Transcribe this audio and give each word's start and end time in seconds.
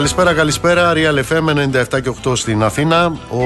Καλησπέρα, 0.00 0.34
καλησπέρα. 0.34 0.92
Real 0.94 1.18
FM 1.32 1.48
97 1.96 2.00
και 2.02 2.12
8 2.24 2.36
στην 2.36 2.62
Αθήνα. 2.62 3.12
Ο. 3.28 3.38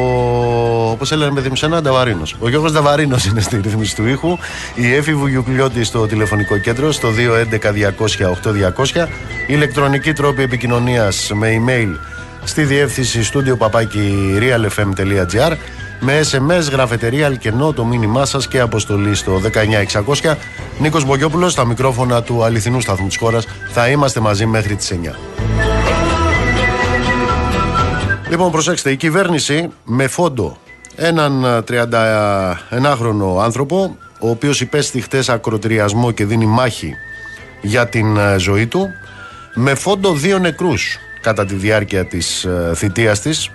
Πώ 0.96 1.06
έλεγε 1.10 1.30
παιδί 1.30 1.48
μου, 1.48 1.56
σένα, 1.56 1.82
Νταβαρίνος. 1.82 2.36
Ο 2.40 2.48
Γιώργος 2.48 2.72
Νταβαρίνος 2.72 3.24
είναι 3.24 3.40
στη 3.40 3.60
ρύθμιση 3.62 3.96
του 3.96 4.06
ήχου. 4.06 4.38
Η 4.74 4.94
Εφη 4.94 5.14
Βουγιουκλιώτη 5.14 5.84
στο 5.84 6.06
τηλεφωνικό 6.06 6.58
κέντρο 6.58 6.92
στο 6.92 7.08
211-200-8200. 7.10 9.08
Ηλεκτρονική 9.46 10.12
τρόπη 10.12 10.42
επικοινωνίας 10.42 11.30
με 11.34 11.62
email 11.66 11.98
στη 12.44 12.62
διεύθυνση 12.62 13.22
στούντιο 13.22 13.56
παπάκι 13.56 14.34
realfm.gr 14.38 15.56
με 16.00 16.20
SMS, 16.30 16.70
γραφετερία, 16.70 17.26
αλκενό, 17.26 17.72
το 17.72 17.84
μήνυμά 17.84 18.24
σας 18.24 18.48
και 18.48 18.60
αποστολή 18.60 19.14
στο 19.14 19.40
19600. 20.22 20.36
Νίκος 20.78 21.04
Μπογιόπουλος, 21.04 21.52
στα 21.52 21.64
μικρόφωνα 21.64 22.22
του 22.22 22.44
αληθινού 22.44 22.80
σταθμού 22.80 23.06
της 23.06 23.16
χώρας. 23.16 23.46
Θα 23.72 23.88
είμαστε 23.88 24.20
μαζί 24.20 24.46
μέχρι 24.46 24.74
τις 24.76 24.90
9. 24.90 25.16
Λοιπόν, 28.28 28.50
προσέξτε, 28.50 28.90
η 28.90 28.96
κυβέρνηση 28.96 29.68
με 29.84 30.06
φόντο 30.06 30.56
έναν 30.96 31.64
31χρονο 31.68 33.42
άνθρωπο, 33.42 33.96
ο 34.20 34.28
οποίος 34.28 34.60
υπέστη 34.60 35.00
χτες 35.00 35.28
ακροτηριασμό 35.28 36.10
και 36.10 36.24
δίνει 36.24 36.46
μάχη 36.46 36.94
για 37.62 37.88
την 37.88 38.18
ζωή 38.38 38.66
του, 38.66 38.88
με 39.54 39.74
φόντο 39.74 40.12
δύο 40.12 40.38
νεκρούς 40.38 40.98
κατά 41.20 41.44
τη 41.44 41.54
διάρκεια 41.54 42.04
της 42.04 42.46
θητείας 42.74 43.20
της, 43.20 43.50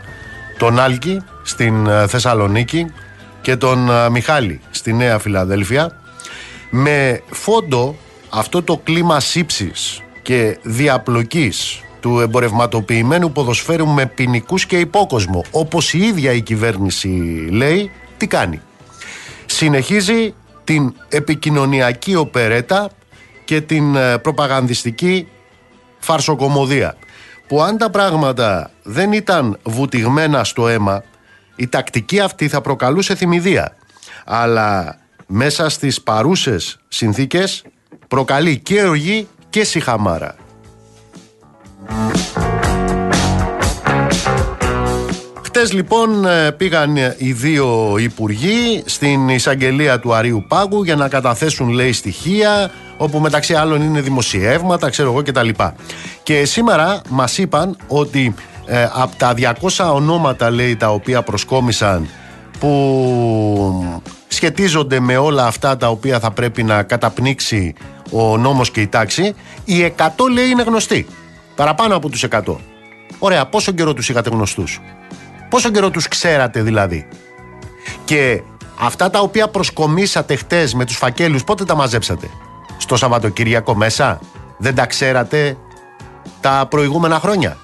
τον 0.57 0.79
Άλκη 0.79 1.21
στην 1.43 1.87
Θεσσαλονίκη 2.07 2.91
και 3.41 3.55
τον 3.55 3.89
Μιχάλη 4.11 4.61
στη 4.69 4.93
Νέα 4.93 5.19
Φιλαδέλφια, 5.19 5.91
με 6.69 7.21
φόντο 7.29 7.95
αυτό 8.29 8.63
το 8.63 8.77
κλίμα 8.83 9.19
σύψης 9.19 10.01
και 10.21 10.57
διαπλοκής 10.61 11.81
του 11.99 12.19
εμπορευματοποιημένου 12.19 13.31
ποδοσφαίρου 13.31 13.87
με 13.87 14.05
ποινικούς 14.05 14.65
και 14.65 14.79
υπόκοσμο. 14.79 15.43
Όπως 15.51 15.93
η 15.93 15.99
ίδια 15.99 16.31
η 16.31 16.41
κυβέρνηση 16.41 17.07
λέει, 17.51 17.91
τι 18.17 18.27
κάνει. 18.27 18.61
Συνεχίζει 19.45 20.33
την 20.63 20.93
επικοινωνιακή 21.09 22.15
οπερέτα 22.15 22.89
και 23.45 23.61
την 23.61 23.95
ε, 23.95 24.17
προπαγανδιστική 24.17 25.27
φαρσοκομωδία. 25.99 26.95
Που 27.47 27.61
αν 27.61 27.77
τα 27.77 27.89
πράγματα 27.89 28.71
δεν 28.83 29.11
ήταν 29.11 29.59
βουτυγμένα 29.63 30.43
στο 30.43 30.67
αίμα, 30.67 31.03
η 31.55 31.67
τακτική 31.67 32.19
αυτή 32.19 32.47
θα 32.47 32.61
προκαλούσε 32.61 33.15
θυμηδία. 33.15 33.75
Αλλά 34.25 34.99
μέσα 35.27 35.69
στις 35.69 36.01
παρούσες 36.01 36.79
συνθήκες 36.87 37.63
προκαλεί 38.07 38.59
και 38.59 38.83
οργή 38.83 39.27
και 39.49 39.63
σιχαμάρα. 39.63 40.35
Χτες 45.43 45.73
λοιπόν 45.73 46.25
ε, 46.25 46.51
πήγαν 46.51 46.95
οι 47.17 47.31
δύο 47.31 47.95
υπουργοί 47.99 48.83
στην 48.85 49.29
εισαγγελία 49.29 49.99
του 49.99 50.13
Αρίου 50.13 50.45
Πάγου 50.47 50.83
για 50.83 50.95
να 50.95 51.07
καταθέσουν 51.07 51.69
λέει 51.69 51.91
στοιχεία 51.91 52.71
όπου 52.97 53.19
μεταξύ 53.19 53.53
άλλων 53.53 53.81
είναι 53.81 54.01
δημοσιεύματα 54.01 54.89
ξέρω 54.89 55.11
εγώ 55.11 55.21
κτλ. 55.21 55.49
Και, 55.49 55.71
και 56.23 56.45
σήμερα 56.45 57.01
μας 57.09 57.37
είπαν 57.37 57.77
ότι 57.87 58.33
ε, 58.65 58.83
από 58.93 59.15
τα 59.17 59.33
200 59.77 59.91
ονόματα 59.93 60.49
λέει 60.49 60.75
τα 60.75 60.89
οποία 60.89 61.21
προσκόμισαν 61.21 62.07
που 62.59 64.01
σχετίζονται 64.27 64.99
με 64.99 65.17
όλα 65.17 65.45
αυτά 65.45 65.77
τα 65.77 65.89
οποία 65.89 66.19
θα 66.19 66.31
πρέπει 66.31 66.63
να 66.63 66.83
καταπνίξει 66.83 67.73
ο 68.11 68.37
νόμος 68.37 68.71
και 68.71 68.81
η 68.81 68.87
τάξη 68.87 69.35
οι 69.63 69.93
100 69.97 70.07
λέει 70.33 70.49
είναι 70.49 70.63
γνωστοί 70.63 71.05
Παραπάνω 71.59 71.95
από 71.95 72.09
τους 72.09 72.23
100. 72.23 72.55
Ωραία, 73.19 73.45
πόσο 73.45 73.71
καιρό 73.71 73.93
τους 73.93 74.09
είχατε 74.09 74.29
γνωστούς; 74.29 74.81
Πόσο 75.49 75.69
καιρό 75.69 75.89
τους 75.89 76.07
ξέρατε 76.07 76.61
δηλαδή; 76.61 77.07
Και 78.05 78.41
αυτά 78.79 79.09
τα 79.09 79.19
οποία 79.19 79.47
προσκομίσατε 79.47 80.35
χτες 80.35 80.73
με 80.73 80.85
τους 80.85 80.95
φακέλους 80.95 81.43
πότε 81.43 81.65
τα 81.65 81.75
μαζέψατε; 81.75 82.29
Στο 82.77 82.95
Σαββατοκυριακό 82.95 83.75
μέσα; 83.75 84.19
Δεν 84.57 84.75
τα 84.75 84.85
ξέρατε 84.85 85.57
τα 86.41 86.67
προηγούμενα 86.69 87.19
χρόνια; 87.19 87.57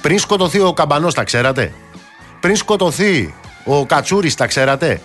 Πριν 0.00 0.18
σκοτωθεί 0.18 0.60
ο 0.60 0.72
Καμπανός 0.72 1.14
τα 1.14 1.24
ξέρατε; 1.24 1.72
Πριν 2.40 2.56
σκοτωθεί 2.56 3.34
ο 3.64 3.86
Κατσούρης 3.86 4.34
τα 4.34 4.46
ξέρατε; 4.46 5.00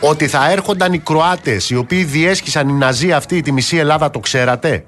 Ότι 0.00 0.28
θα 0.28 0.50
έρχονταν 0.50 0.92
οι 0.92 0.98
Κροάτες 0.98 1.70
οι 1.70 1.76
οποίοι 1.76 2.04
διέσχισαν 2.04 2.68
οι 2.68 2.72
Ναζί 2.72 3.12
αυτή 3.12 3.40
τη 3.40 3.52
μισή 3.52 3.76
Ελλάδα 3.76 4.10
το 4.10 4.18
ξέρατε; 4.18 4.84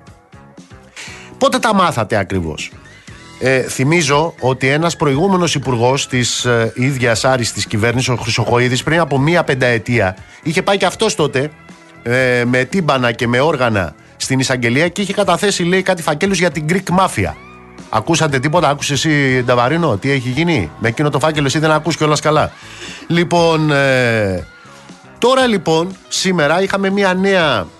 Πότε 1.40 1.58
τα 1.58 1.74
μάθατε 1.74 2.16
ακριβώς; 2.16 2.70
Ε, 3.42 3.60
θυμίζω 3.60 4.34
ότι 4.40 4.68
ένας 4.68 4.96
προηγούμενος 4.96 5.54
υπουργός 5.54 6.06
της 6.06 6.44
ε, 6.44 6.72
ίδιας 6.74 7.24
άριστης 7.24 7.66
κυβέρνησης, 7.66 8.08
ο 8.08 8.16
Χρυσοχοίδης, 8.16 8.82
πριν 8.82 9.00
από 9.00 9.18
μία 9.18 9.44
πενταετία, 9.44 10.16
είχε 10.42 10.62
πάει 10.62 10.76
και 10.76 10.86
αυτός 10.86 11.14
τότε 11.14 11.50
ε, 12.02 12.42
με 12.46 12.64
τύμπανα 12.64 13.12
και 13.12 13.26
με 13.26 13.40
όργανα 13.40 13.94
στην 14.16 14.38
εισαγγελία 14.38 14.88
και 14.88 15.00
είχε 15.02 15.12
καταθέσει, 15.12 15.62
λέει, 15.62 15.82
κάτι 15.82 16.02
φακέλους 16.02 16.38
για 16.38 16.50
την 16.50 16.64
Greek 16.68 16.98
Mafia. 16.98 17.32
Ακούσατε 17.90 18.38
τίποτα, 18.38 18.68
άκουσες 18.68 19.04
εσύ 19.04 19.42
Νταβαρίνο, 19.44 19.96
τι 19.96 20.10
έχει 20.10 20.28
γίνει; 20.28 20.70
Με 20.78 20.88
εκείνο 20.88 21.10
το 21.10 21.18
φάκελο 21.18 21.46
εσύ 21.46 21.58
δεν 21.58 21.70
ακούς 21.70 21.96
κιόλας 21.96 22.20
καλά. 22.20 22.52
Λοιπόν, 23.06 23.70
ε, 23.70 24.46
τώρα 25.18 25.46
λοιπόν, 25.46 25.96
σήμερα 26.08 26.62
είχαμε 26.62 26.90
μια 26.90 27.14
νέα 27.14 27.58
ε, 27.58 27.79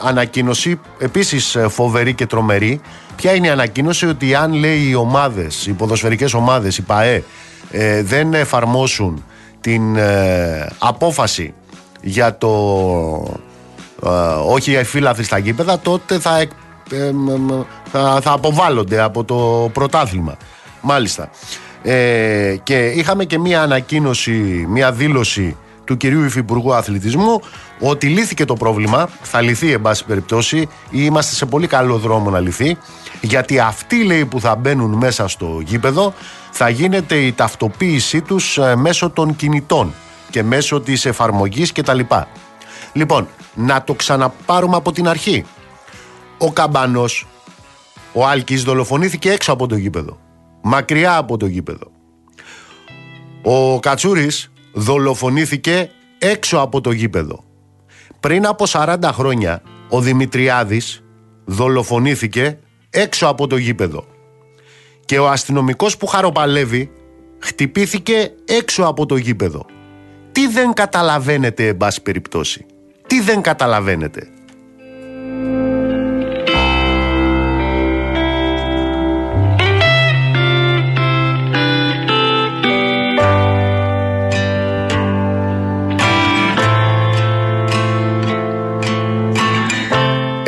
ανακοίνωση, 0.00 0.80
επίσης 0.98 1.54
ε, 1.54 1.68
φοβερή 1.68 2.14
και 2.14 2.26
τρομερή. 2.26 2.80
Ποια 3.16 3.34
είναι 3.34 3.46
η 3.46 3.50
ανακοίνωση 3.50 4.06
ότι 4.06 4.34
αν 4.34 4.52
λέει 4.52 4.88
οι 4.88 4.94
ομάδες, 4.94 5.66
οι 5.66 5.72
ποδοσφαιρικές 5.72 6.34
ομάδες, 6.34 6.78
οι 6.78 6.82
ΠαΕ, 6.82 7.22
ε, 7.70 8.02
δεν 8.02 8.34
εφαρμόσουν 8.34 9.24
την 9.60 9.98
απόφαση 10.78 11.54
για 12.02 12.38
το 12.38 12.48
όχι 14.46 14.70
για 14.70 14.84
φύλαθη 14.84 15.22
στα 15.22 15.38
γήπεδα, 15.38 15.78
τότε 15.78 16.18
θα, 16.18 16.46
θα, 17.90 18.20
θα 18.22 18.32
αποβάλλονται 18.32 19.00
από 19.00 19.24
το 19.24 19.70
πρωτάθλημα. 19.72 20.36
Μάλιστα. 20.80 21.30
και 22.62 22.86
είχαμε 22.94 23.24
και 23.24 23.38
μία 23.38 23.62
ανακοίνωση, 23.62 24.66
μία 24.68 24.92
δήλωση 24.92 25.56
του 25.86 25.96
κυρίου 25.96 26.24
Υφυπουργού 26.24 26.74
Αθλητισμού 26.74 27.40
ότι 27.80 28.06
λύθηκε 28.06 28.44
το 28.44 28.54
πρόβλημα, 28.54 29.08
θα 29.22 29.40
λυθεί 29.40 29.72
εν 29.72 29.82
πάση 29.82 30.04
περιπτώσει 30.04 30.58
ή 30.58 30.68
είμαστε 30.90 31.34
σε 31.34 31.46
πολύ 31.46 31.66
καλό 31.66 31.98
δρόμο 31.98 32.30
να 32.30 32.40
λυθεί 32.40 32.76
γιατί 33.20 33.58
αυτοί 33.58 34.04
λέει 34.04 34.24
που 34.24 34.40
θα 34.40 34.56
μπαίνουν 34.56 34.94
μέσα 34.94 35.28
στο 35.28 35.60
γήπεδο 35.64 36.14
θα 36.50 36.68
γίνεται 36.68 37.16
η 37.16 37.32
ταυτοποίησή 37.32 38.20
τους 38.20 38.58
ε, 38.58 38.76
μέσω 38.76 39.10
των 39.10 39.36
κινητών 39.36 39.94
και 40.30 40.42
μέσω 40.42 40.80
της 40.80 41.04
εφαρμογής 41.04 41.72
κτλ. 41.72 42.00
Λοιπόν, 42.92 43.28
να 43.54 43.82
το 43.82 43.94
ξαναπάρουμε 43.94 44.76
από 44.76 44.92
την 44.92 45.08
αρχή. 45.08 45.44
Ο 46.38 46.52
Καμπάνος, 46.52 47.26
ο 48.12 48.26
Άλκης 48.26 48.62
δολοφονήθηκε 48.62 49.30
έξω 49.30 49.52
από 49.52 49.66
το 49.66 49.76
γήπεδο. 49.76 50.18
Μακριά 50.62 51.16
από 51.16 51.36
το 51.36 51.46
γήπεδο. 51.46 51.90
Ο 53.42 53.80
Κατσούρης 53.80 54.50
δολοφονήθηκε 54.76 55.90
έξω 56.18 56.58
από 56.58 56.80
το 56.80 56.90
γήπεδο. 56.90 57.44
Πριν 58.20 58.46
από 58.46 58.64
40 58.68 58.96
χρόνια 59.02 59.62
ο 59.88 60.00
Δημητριάδης 60.00 61.04
δολοφονήθηκε 61.44 62.58
έξω 62.90 63.26
από 63.26 63.46
το 63.46 63.56
γήπεδο. 63.56 64.04
Και 65.04 65.18
ο 65.18 65.28
αστυνομικός 65.28 65.96
που 65.96 66.06
χαροπαλεύει 66.06 66.90
χτυπήθηκε 67.38 68.32
έξω 68.44 68.84
από 68.84 69.06
το 69.06 69.16
γήπεδο. 69.16 69.66
Τι 70.32 70.48
δεν 70.48 70.72
καταλαβαίνετε 70.72 71.66
εν 71.66 71.76
πάση 71.76 72.02
περιπτώσει. 72.02 72.66
Τι 73.06 73.20
δεν 73.20 73.42
καταλαβαίνετε. 73.42 74.28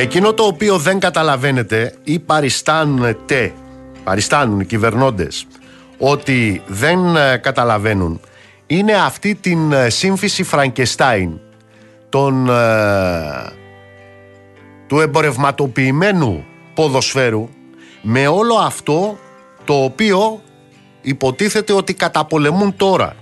Εκείνο 0.09 0.35
το 0.35 0.43
οποίο 0.43 0.79
δεν 0.79 0.99
καταλαβαίνετε 0.99 1.95
ή 2.05 2.19
παριστάνετε, 2.19 3.53
παριστάνουν 4.05 4.61
οι 4.61 4.65
κυβερνώντες, 4.65 5.47
ότι 5.99 6.63
δεν 6.67 7.17
ε, 7.17 7.37
καταλαβαίνουν, 7.37 8.21
είναι 8.67 8.93
αυτή 8.93 9.35
την 9.35 9.73
ε, 9.73 9.89
σύμφυση 9.89 10.43
Φραγκεστάιν 10.43 11.39
τον, 12.09 12.49
ε, 12.49 13.53
του 14.87 15.01
εμπορευματοποιημένου 15.01 16.45
ποδοσφαίρου 16.75 17.49
με 18.03 18.27
όλο 18.27 18.55
αυτό 18.55 19.19
το 19.65 19.75
οποίο 19.83 20.43
υποτίθεται 21.03 21.73
ότι 21.73 21.95
καταπολεμούν 21.95 22.77
τώρα. 22.77 23.15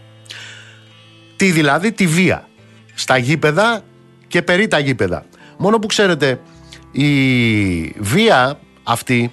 Τι 1.37 1.51
δηλαδή 1.51 1.93
τη 1.93 2.07
βία 2.07 2.49
στα 2.95 3.17
γήπεδα 3.17 3.81
και 4.29 4.43
περί 4.43 4.69
τα 4.69 4.79
γήπεδα. 4.79 5.25
Μόνο 5.57 5.79
που 5.79 5.87
ξέρετε 5.87 6.41
η 6.97 7.95
βία 7.99 8.59
αυτή 8.83 9.33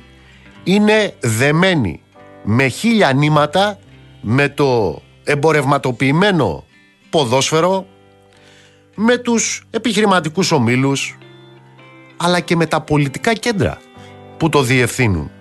είναι 0.63 1.13
δεμένη 1.19 2.01
με 2.43 2.67
χίλια 2.67 3.13
νήματα 3.13 3.79
με 4.21 4.49
το 4.49 5.01
εμπορευματοποιημένο 5.23 6.63
ποδόσφαιρο, 7.09 7.85
με 8.95 9.17
τους 9.17 9.63
επιχειρηματικούς 9.69 10.51
ομίλους, 10.51 11.17
αλλά 12.17 12.39
και 12.39 12.55
με 12.55 12.65
τα 12.65 12.81
πολιτικά 12.81 13.33
κέντρα 13.33 13.77
που 14.37 14.49
το 14.49 14.61
διευθύνουν. 14.61 15.31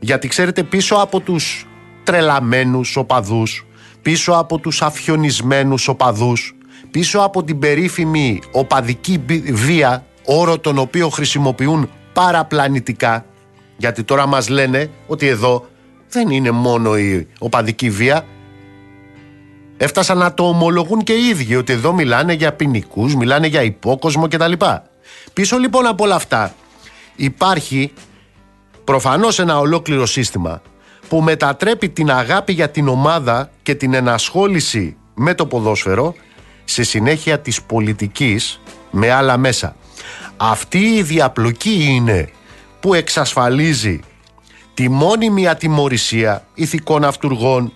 Γιατί 0.00 0.28
ξέρετε 0.28 0.62
πίσω 0.62 0.94
από 0.94 1.20
τους 1.20 1.66
τρελαμένους 2.04 2.96
οπαδούς, 2.96 3.66
πίσω 4.02 4.32
από 4.32 4.58
τους 4.58 4.82
αφιονισμένους 4.82 5.88
οπαδούς, 5.88 6.54
πίσω 6.90 7.18
από 7.18 7.44
την 7.44 7.58
περίφημη 7.58 8.40
οπαδική 8.52 9.24
βία, 9.52 10.04
όρο 10.24 10.58
τον 10.58 10.78
οποίο 10.78 11.08
χρησιμοποιούν 11.08 11.90
παραπλανητικά, 12.12 13.24
γιατί 13.76 14.02
τώρα 14.02 14.26
μας 14.26 14.48
λένε 14.48 14.90
ότι 15.06 15.26
εδώ 15.26 15.66
δεν 16.08 16.30
είναι 16.30 16.50
μόνο 16.50 16.98
η 16.98 17.28
οπαδική 17.38 17.90
βία, 17.90 18.26
έφτασαν 19.76 20.18
να 20.18 20.34
το 20.34 20.48
ομολογούν 20.48 21.02
και 21.02 21.12
οι 21.12 21.26
ίδιοι 21.26 21.56
ότι 21.56 21.72
εδώ 21.72 21.92
μιλάνε 21.92 22.32
για 22.32 22.52
ποινικούς, 22.52 23.14
μιλάνε 23.14 23.46
για 23.46 23.62
υπόκοσμο 23.62 24.28
κτλ. 24.28 24.52
Πίσω 25.32 25.58
λοιπόν 25.58 25.86
από 25.86 26.04
όλα 26.04 26.14
αυτά 26.14 26.54
υπάρχει 27.16 27.92
προφανώς 28.84 29.38
ένα 29.38 29.58
ολόκληρο 29.58 30.06
σύστημα 30.06 30.62
που 31.08 31.20
μετατρέπει 31.20 31.88
την 31.88 32.10
αγάπη 32.10 32.52
για 32.52 32.70
την 32.70 32.88
ομάδα 32.88 33.50
και 33.62 33.74
την 33.74 33.94
ενασχόληση 33.94 34.96
με 35.14 35.34
το 35.34 35.46
ποδόσφαιρο 35.46 36.14
σε 36.64 36.82
συνέχεια 36.82 37.40
της 37.40 37.62
πολιτικής 37.62 38.60
με 38.90 39.10
άλλα 39.10 39.36
μέσα. 39.36 39.76
Αυτή 40.36 40.78
η 40.78 41.02
διαπλοκή 41.02 41.86
είναι 41.88 42.28
που 42.80 42.94
εξασφαλίζει 42.94 44.00
τη 44.74 44.88
μόνιμη 44.88 45.48
ατιμορρησία 45.48 46.46
ηθικών 46.54 47.04
αυτούργων. 47.04 47.72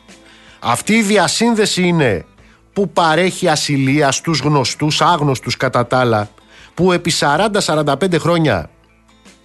Αυτή 0.60 0.94
η 0.94 1.02
διασύνδεση 1.02 1.82
είναι 1.82 2.24
που 2.72 2.88
παρέχει 2.88 3.48
ασυλία 3.48 4.12
στους 4.12 4.40
γνωστούς, 4.40 5.00
άγνωστους 5.00 5.56
κατά 5.56 5.86
τα 5.86 5.98
άλλα, 5.98 6.30
που 6.74 6.92
επί 6.92 7.12
40-45 7.18 8.18
χρόνια 8.18 8.70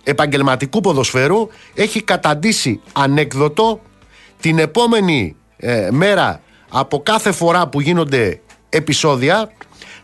επαγγελματικού 0.03 0.81
ποδοσφαίρου 0.81 1.47
έχει 1.73 2.01
καταντήσει 2.03 2.81
ανέκδοτο 2.93 3.81
την 4.39 4.59
επόμενη 4.59 5.35
ε, 5.57 5.87
μέρα 5.91 6.41
από 6.69 6.99
κάθε 7.03 7.31
φορά 7.31 7.67
που 7.67 7.81
γίνονται 7.81 8.41
επεισόδια 8.69 9.51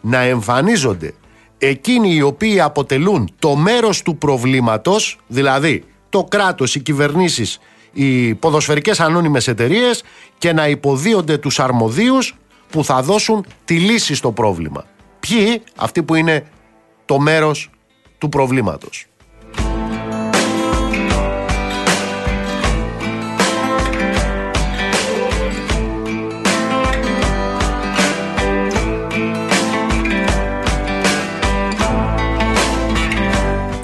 να 0.01 0.19
εμφανίζονται 0.19 1.13
εκείνοι 1.57 2.13
οι 2.13 2.21
οποίοι 2.21 2.59
αποτελούν 2.59 3.29
το 3.39 3.55
μέρος 3.55 4.01
του 4.01 4.17
προβλήματος, 4.17 5.17
δηλαδή 5.27 5.83
το 6.09 6.23
κράτος, 6.23 6.75
οι 6.75 6.79
κυβερνήσεις, 6.79 7.59
οι 7.93 8.35
ποδοσφαιρικές 8.35 8.99
ανώνυμες 8.99 9.47
εταιρείες 9.47 10.03
και 10.37 10.53
να 10.53 10.67
υποδίονται 10.67 11.37
τους 11.37 11.59
αρμοδίους 11.59 12.35
που 12.69 12.83
θα 12.83 13.01
δώσουν 13.01 13.45
τη 13.65 13.79
λύση 13.79 14.15
στο 14.15 14.31
πρόβλημα. 14.31 14.85
Ποιοι, 15.19 15.61
αυτοί 15.75 16.03
που 16.03 16.15
είναι 16.15 16.47
το 17.05 17.19
μέρος 17.19 17.69
του 18.17 18.29
προβλήματος. 18.29 19.05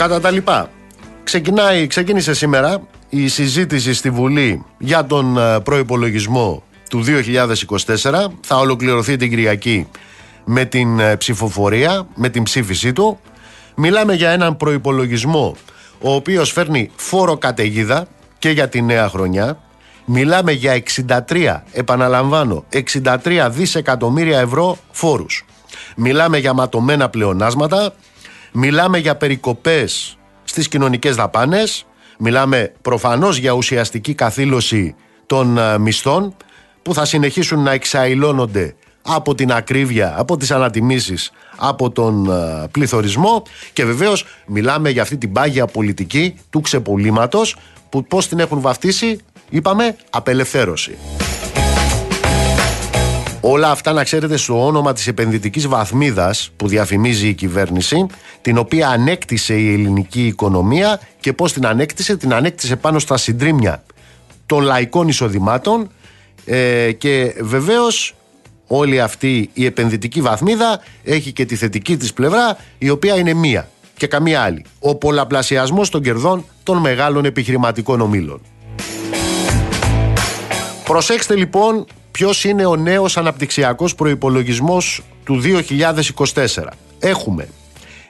Κατά 0.01 0.19
τα 0.19 0.31
λοιπά, 0.31 0.69
ξεκινάει, 1.23 1.87
ξεκίνησε 1.87 2.33
σήμερα 2.33 2.81
η 3.09 3.27
συζήτηση 3.27 3.93
στη 3.93 4.09
Βουλή 4.09 4.63
για 4.77 5.05
τον 5.05 5.37
ε, 5.37 5.59
προϋπολογισμό 5.59 6.63
του 6.89 7.03
2024. 7.05 8.27
Θα 8.41 8.57
ολοκληρωθεί 8.57 9.15
την 9.15 9.29
Κυριακή 9.29 9.87
με 10.45 10.65
την 10.65 10.99
ε, 10.99 11.15
ψηφοφορία, 11.15 12.07
με 12.15 12.29
την 12.29 12.43
ψήφισή 12.43 12.93
του. 12.93 13.19
Μιλάμε 13.75 14.13
για 14.13 14.29
έναν 14.29 14.57
προϋπολογισμό 14.57 15.55
ο 16.01 16.13
οποίος 16.13 16.51
φέρνει 16.51 16.91
φόρο 16.95 17.37
καταιγίδα 17.37 18.07
και 18.39 18.49
για 18.49 18.69
τη 18.69 18.81
νέα 18.81 19.09
χρονιά. 19.09 19.57
Μιλάμε 20.05 20.51
για 20.51 20.83
63, 21.29 21.61
επαναλαμβάνω, 21.71 22.65
63 23.03 23.47
δισεκατομμύρια 23.51 24.39
ευρώ 24.39 24.77
φόρους. 24.91 25.45
Μιλάμε 25.95 26.37
για 26.37 26.53
ματωμένα 26.53 27.09
πλεονάσματα, 27.09 27.93
μιλάμε 28.51 28.97
για 28.97 29.15
περικοπές 29.15 30.17
στις 30.43 30.67
κοινωνικές 30.67 31.15
δαπάνες, 31.15 31.85
μιλάμε 32.19 32.73
προφανώς 32.81 33.37
για 33.37 33.51
ουσιαστική 33.51 34.13
καθήλωση 34.13 34.95
των 35.25 35.57
ε, 35.57 35.77
μισθών 35.77 36.35
που 36.81 36.93
θα 36.93 37.05
συνεχίσουν 37.05 37.63
να 37.63 37.71
εξαϊλώνονται 37.71 38.75
από 39.01 39.35
την 39.35 39.51
ακρίβεια, 39.51 40.13
από 40.17 40.37
τις 40.37 40.51
ανατιμήσεις, 40.51 41.31
από 41.57 41.89
τον 41.89 42.31
ε, 42.31 42.67
πληθωρισμό 42.71 43.43
και 43.73 43.85
βεβαίως 43.85 44.25
μιλάμε 44.45 44.89
για 44.89 45.01
αυτή 45.01 45.17
την 45.17 45.31
πάγια 45.31 45.65
πολιτική 45.65 46.39
του 46.49 46.61
ξεπολύματος 46.61 47.55
που 47.89 48.03
πώς 48.03 48.27
την 48.27 48.39
έχουν 48.39 48.61
βαφτίσει, 48.61 49.19
είπαμε, 49.49 49.95
απελευθέρωση. 50.09 50.97
Όλα 53.43 53.71
αυτά 53.71 53.93
να 53.93 54.03
ξέρετε 54.03 54.37
στο 54.37 54.65
όνομα 54.65 54.93
της 54.93 55.07
επενδυτικής 55.07 55.67
βαθμίδας 55.67 56.51
που 56.57 56.67
διαφημίζει 56.67 57.27
η 57.27 57.33
κυβέρνηση, 57.33 58.05
την 58.41 58.57
οποία 58.57 58.87
ανέκτησε 58.87 59.53
η 59.53 59.73
ελληνική 59.73 60.25
οικονομία 60.25 60.99
και 61.19 61.33
πώς 61.33 61.53
την 61.53 61.65
ανέκτησε, 61.65 62.17
την 62.17 62.33
ανέκτησε 62.33 62.75
πάνω 62.75 62.99
στα 62.99 63.17
συντρίμια 63.17 63.83
των 64.45 64.63
λαϊκών 64.63 65.07
εισοδημάτων 65.07 65.91
ε, 66.45 66.91
και 66.91 67.35
βεβαίως 67.39 68.15
όλη 68.67 69.01
αυτή 69.01 69.49
η 69.53 69.65
επενδυτική 69.65 70.21
βαθμίδα 70.21 70.79
έχει 71.03 71.31
και 71.31 71.45
τη 71.45 71.55
θετική 71.55 71.97
της 71.97 72.13
πλευρά 72.13 72.57
η 72.77 72.89
οποία 72.89 73.15
είναι 73.15 73.33
μία 73.33 73.69
και 73.97 74.07
καμία 74.07 74.41
άλλη. 74.41 74.65
Ο 74.79 74.95
πολλαπλασιασμός 74.95 75.89
των 75.89 76.01
κερδών 76.01 76.45
των 76.63 76.77
μεγάλων 76.77 77.25
επιχειρηματικών 77.25 78.01
ομίλων. 78.01 78.41
Προσέξτε 80.83 81.35
λοιπόν 81.35 81.85
ποιος 82.11 82.43
είναι 82.43 82.65
ο 82.65 82.75
νέος 82.75 83.17
αναπτυξιακός 83.17 83.95
προϋπολογισμός 83.95 85.03
του 85.23 85.41
2024. 85.41 86.45
Έχουμε 86.99 87.47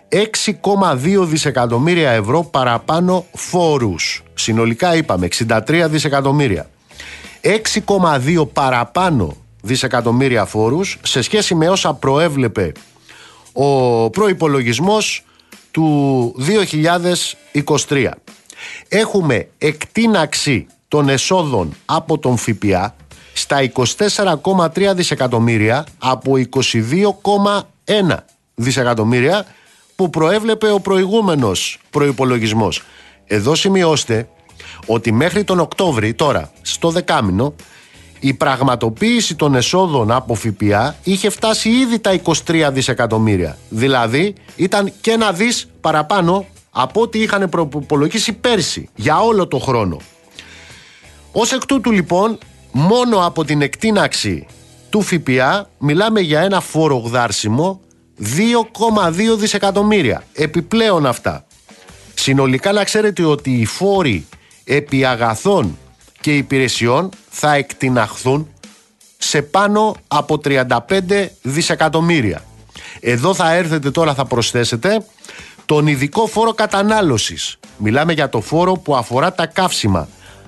6,2 0.09 1.25
δισεκατομμύρια 1.25 2.11
ευρώ 2.11 2.43
παραπάνω 2.43 3.25
φόρους. 3.33 4.23
Συνολικά 4.33 4.95
είπαμε 4.95 5.27
63 5.47 5.85
δισεκατομμύρια. 5.89 6.69
6,2 7.41 8.47
παραπάνω 8.53 9.35
δισεκατομμύρια 9.61 10.45
φόρους 10.45 10.97
σε 11.03 11.21
σχέση 11.21 11.55
με 11.55 11.69
όσα 11.69 11.93
προέβλεπε 11.93 12.71
ο 13.53 14.09
προϋπολογισμός 14.09 15.23
του 15.71 16.35
2023. 17.87 18.09
Έχουμε 18.87 19.47
εκτείναξη 19.57 20.67
των 20.87 21.09
εσόδων 21.09 21.75
από 21.85 22.17
τον 22.17 22.37
ΦΠΑ 22.37 22.95
στα 23.33 23.71
24,3 23.71 24.91
δισεκατομμύρια 24.95 25.85
από 25.97 26.33
22,1 27.85 28.17
δισεκατομμύρια 28.55 29.45
που 29.95 30.09
προέβλεπε 30.09 30.71
ο 30.71 30.79
προηγούμενος 30.79 31.79
προϋπολογισμός. 31.89 32.83
Εδώ 33.25 33.55
σημειώστε 33.55 34.29
ότι 34.85 35.11
μέχρι 35.11 35.43
τον 35.43 35.59
Οκτώβρη 35.59 36.13
τώρα 36.13 36.51
στο 36.61 36.89
δεκάμινο 36.89 37.53
η 38.19 38.33
πραγματοποίηση 38.33 39.35
των 39.35 39.55
εσόδων 39.55 40.11
από 40.11 40.35
ΦΠΑ 40.35 40.95
είχε 41.03 41.29
φτάσει 41.29 41.69
ήδη 41.69 41.99
τα 41.99 42.19
23 42.23 42.69
δισεκατομμύρια. 42.71 43.57
Δηλαδή 43.69 44.33
ήταν 44.55 44.91
και 45.01 45.11
ένα 45.11 45.31
δις 45.31 45.69
παραπάνω 45.81 46.45
από 46.71 47.01
ό,τι 47.01 47.19
είχαν 47.21 47.49
προπολογίσει 47.49 48.33
πέρσι 48.33 48.89
για 48.95 49.19
όλο 49.19 49.47
το 49.47 49.57
χρόνο. 49.57 49.97
Ως 51.31 51.51
εκ 51.51 51.65
τούτου 51.65 51.91
λοιπόν 51.91 52.37
μόνο 52.71 53.25
από 53.25 53.45
την 53.45 53.61
εκτείναξη 53.61 54.47
του 54.89 55.01
ΦΠΑ 55.01 55.69
μιλάμε 55.77 56.19
για 56.19 56.41
ένα 56.41 56.61
φορογδάρσιμο 56.61 57.81
2,2 58.19 59.37
δισεκατομμύρια. 59.37 60.23
Επιπλέον 60.33 61.05
αυτά. 61.05 61.45
Συνολικά 62.13 62.71
να 62.71 62.83
ξέρετε 62.83 63.23
ότι 63.23 63.51
οι 63.51 63.65
φόροι 63.65 64.25
επί 64.63 65.05
αγαθών 65.05 65.77
και 66.21 66.35
υπηρεσιών 66.37 67.09
θα 67.29 67.53
εκτιναχθούν 67.53 68.47
σε 69.17 69.41
πάνω 69.41 69.95
από 70.07 70.39
35 70.43 70.67
δισεκατομμύρια. 71.41 72.43
Εδώ 72.99 73.33
θα 73.33 73.53
έρθετε 73.53 73.91
τώρα 73.91 74.13
θα 74.13 74.25
προσθέσετε 74.25 75.05
τον 75.65 75.87
ειδικό 75.87 76.27
φόρο 76.27 76.53
κατανάλωσης. 76.53 77.57
Μιλάμε 77.77 78.13
για 78.13 78.29
το 78.29 78.41
φόρο 78.41 78.73
που 78.73 78.95
αφορά 78.95 79.33
τα 79.33 79.45
καύσιμα, 79.45 80.07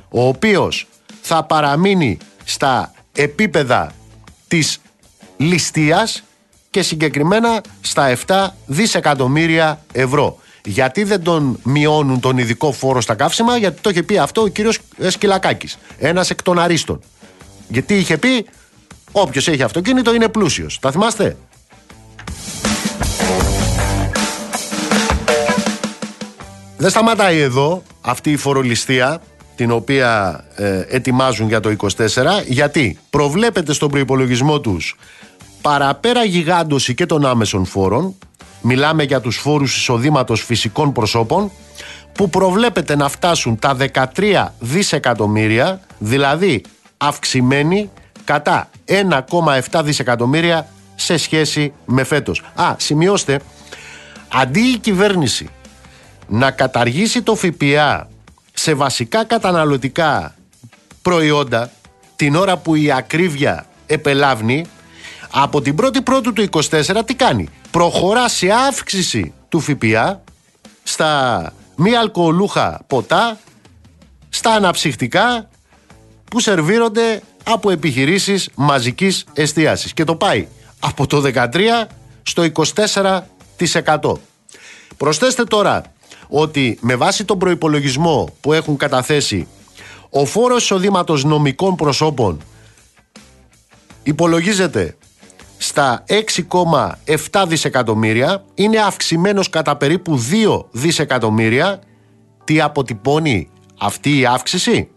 ο 0.09 0.27
οποίος 0.27 0.87
θα 1.25 1.43
παραμείνει 1.43 2.17
στα 2.43 2.93
επίπεδα 3.15 3.91
της 4.47 4.79
ληστείας 5.37 6.23
και 6.69 6.81
συγκεκριμένα 6.81 7.61
στα 7.81 8.17
7 8.27 8.47
δισεκατομμύρια 8.65 9.83
ευρώ. 9.91 10.39
Γιατί 10.65 11.03
δεν 11.03 11.23
τον 11.23 11.59
μειώνουν 11.63 12.19
τον 12.19 12.37
ειδικό 12.37 12.71
φόρο 12.71 13.01
στα 13.01 13.15
καύσιμα, 13.15 13.57
γιατί 13.57 13.81
το 13.81 13.89
είχε 13.89 14.03
πει 14.03 14.17
αυτό 14.17 14.41
ο 14.41 14.47
κύριος 14.47 14.79
Σκυλακάκη, 15.07 15.69
ένας 15.97 16.29
εκ 16.29 16.41
των 16.41 16.59
αρίστων. 16.59 17.01
Γιατί 17.67 17.97
είχε 17.97 18.17
πει, 18.17 18.45
όποιος 19.11 19.47
έχει 19.47 19.63
αυτοκίνητο 19.63 20.13
είναι 20.13 20.27
πλούσιος. 20.27 20.79
Τα 20.79 20.91
θυμάστε; 20.91 21.37
Δεν 26.77 26.91
σταματάει 26.91 27.39
εδώ 27.39 27.83
αυτή 28.01 28.31
η 28.31 28.37
φορολιστία 28.37 29.21
την 29.55 29.71
οποία 29.71 30.43
ε, 30.55 30.85
ετοιμάζουν 30.89 31.47
για 31.47 31.59
το 31.59 31.75
24 31.77 31.97
γιατί 32.45 32.99
προβλέπεται 33.09 33.73
στον 33.73 33.89
προϋπολογισμό 33.89 34.59
τους 34.59 34.97
παραπέρα 35.61 36.23
γιγάντωση 36.23 36.93
και 36.93 37.05
των 37.05 37.25
άμεσων 37.25 37.65
φόρων 37.65 38.15
μιλάμε 38.61 39.03
για 39.03 39.21
τους 39.21 39.37
φόρους 39.37 39.77
εισοδήματος 39.77 40.41
φυσικών 40.41 40.91
προσώπων 40.91 41.51
που 42.13 42.29
προβλέπεται 42.29 42.95
να 42.95 43.09
φτάσουν 43.09 43.59
τα 43.59 43.77
13 44.15 44.47
δισεκατομμύρια 44.59 45.79
δηλαδή 45.97 46.61
αυξημένοι 46.97 47.89
κατά 48.23 48.69
1,7 49.69 49.81
δισεκατομμύρια 49.83 50.67
σε 50.95 51.17
σχέση 51.17 51.73
με 51.85 52.03
φέτος. 52.03 52.43
Α, 52.55 52.75
σημειώστε, 52.77 53.39
αντί 54.33 54.59
η 54.59 54.77
κυβέρνηση 54.77 55.49
να 56.27 56.51
καταργήσει 56.51 57.21
το 57.21 57.35
ΦΠΑ 57.35 58.09
σε 58.63 58.73
βασικά 58.73 59.23
καταναλωτικά 59.23 60.35
προϊόντα 61.01 61.71
την 62.15 62.35
ώρα 62.35 62.57
που 62.57 62.75
η 62.75 62.91
ακρίβεια 62.91 63.65
επελάβνει 63.85 64.65
από 65.31 65.61
την 65.61 65.75
1η 65.81 66.03
Πρώτου 66.03 66.33
του 66.33 66.49
24 66.51 67.01
τι 67.05 67.15
κάνει; 67.15 67.49
Προχωρά 67.71 68.29
σε 68.29 68.47
αύξηση 68.67 69.33
του 69.49 69.59
ΦΠΑ 69.59 70.23
στα 70.83 71.53
μη 71.75 71.95
αλκοολούχα 71.95 72.81
ποτά 72.87 73.37
στα 74.29 74.51
αναψυχτικά 74.53 75.49
που 76.31 76.39
σερβίρονται 76.39 77.21
από 77.43 77.69
επιχειρήσεις 77.69 78.49
μαζικής 78.55 79.25
εστίασης 79.33 79.93
και 79.93 80.03
το 80.03 80.15
πάει 80.15 80.47
από 80.79 81.07
το 81.07 81.23
13% 81.33 81.51
στο 82.23 82.43
24%. 84.01 84.13
Προσθέστε 84.97 85.43
τώρα 85.43 85.92
ότι 86.27 86.77
με 86.81 86.95
βάση 86.95 87.25
τον 87.25 87.37
προϋπολογισμό 87.37 88.29
που 88.41 88.53
έχουν 88.53 88.77
καταθέσει 88.77 89.47
ο 90.09 90.25
φόρος 90.25 90.63
εισοδήματος 90.63 91.23
νομικών 91.23 91.75
προσώπων 91.75 92.41
υπολογίζεται 94.03 94.95
στα 95.57 96.03
6,7 97.31 97.45
δισεκατομμύρια 97.47 98.43
είναι 98.53 98.77
αυξημένος 98.77 99.49
κατά 99.49 99.75
περίπου 99.75 100.19
2 100.47 100.65
δισεκατομμύρια. 100.71 101.79
Τι 102.43 102.61
αποτυπώνει 102.61 103.49
αυτή 103.79 104.19
η 104.19 104.25
αύξηση; 104.25 104.89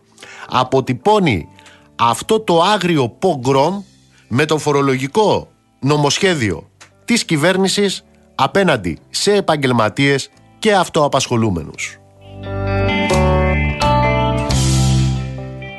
Αποτυπώνει 0.48 1.48
αυτό 1.96 2.40
το 2.40 2.62
άγριο 2.62 3.08
πογκρόμ 3.08 3.82
με 4.28 4.44
το 4.44 4.58
φορολογικό 4.58 5.48
νομοσχέδιο 5.80 6.70
της 7.04 7.24
κυβέρνησης 7.24 8.04
απέναντι 8.34 8.98
σε 9.10 9.34
επαγγελματίες 9.34 10.30
και 10.58 10.74
αυτοαπασχολούμενους. 10.74 11.98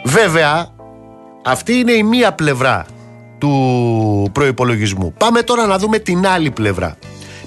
Βέβαια, 0.04 0.68
αυτή 1.44 1.74
είναι 1.74 1.92
η 1.92 2.04
μία 2.04 2.34
πλευρά 2.34 2.86
του 3.38 4.30
προϋπολογισμού. 4.32 5.14
Πάμε 5.18 5.42
τώρα 5.42 5.66
να 5.66 5.78
δούμε 5.78 6.00
την 6.00 6.28
άλλη 6.28 6.52
πλευρά. 6.52 6.98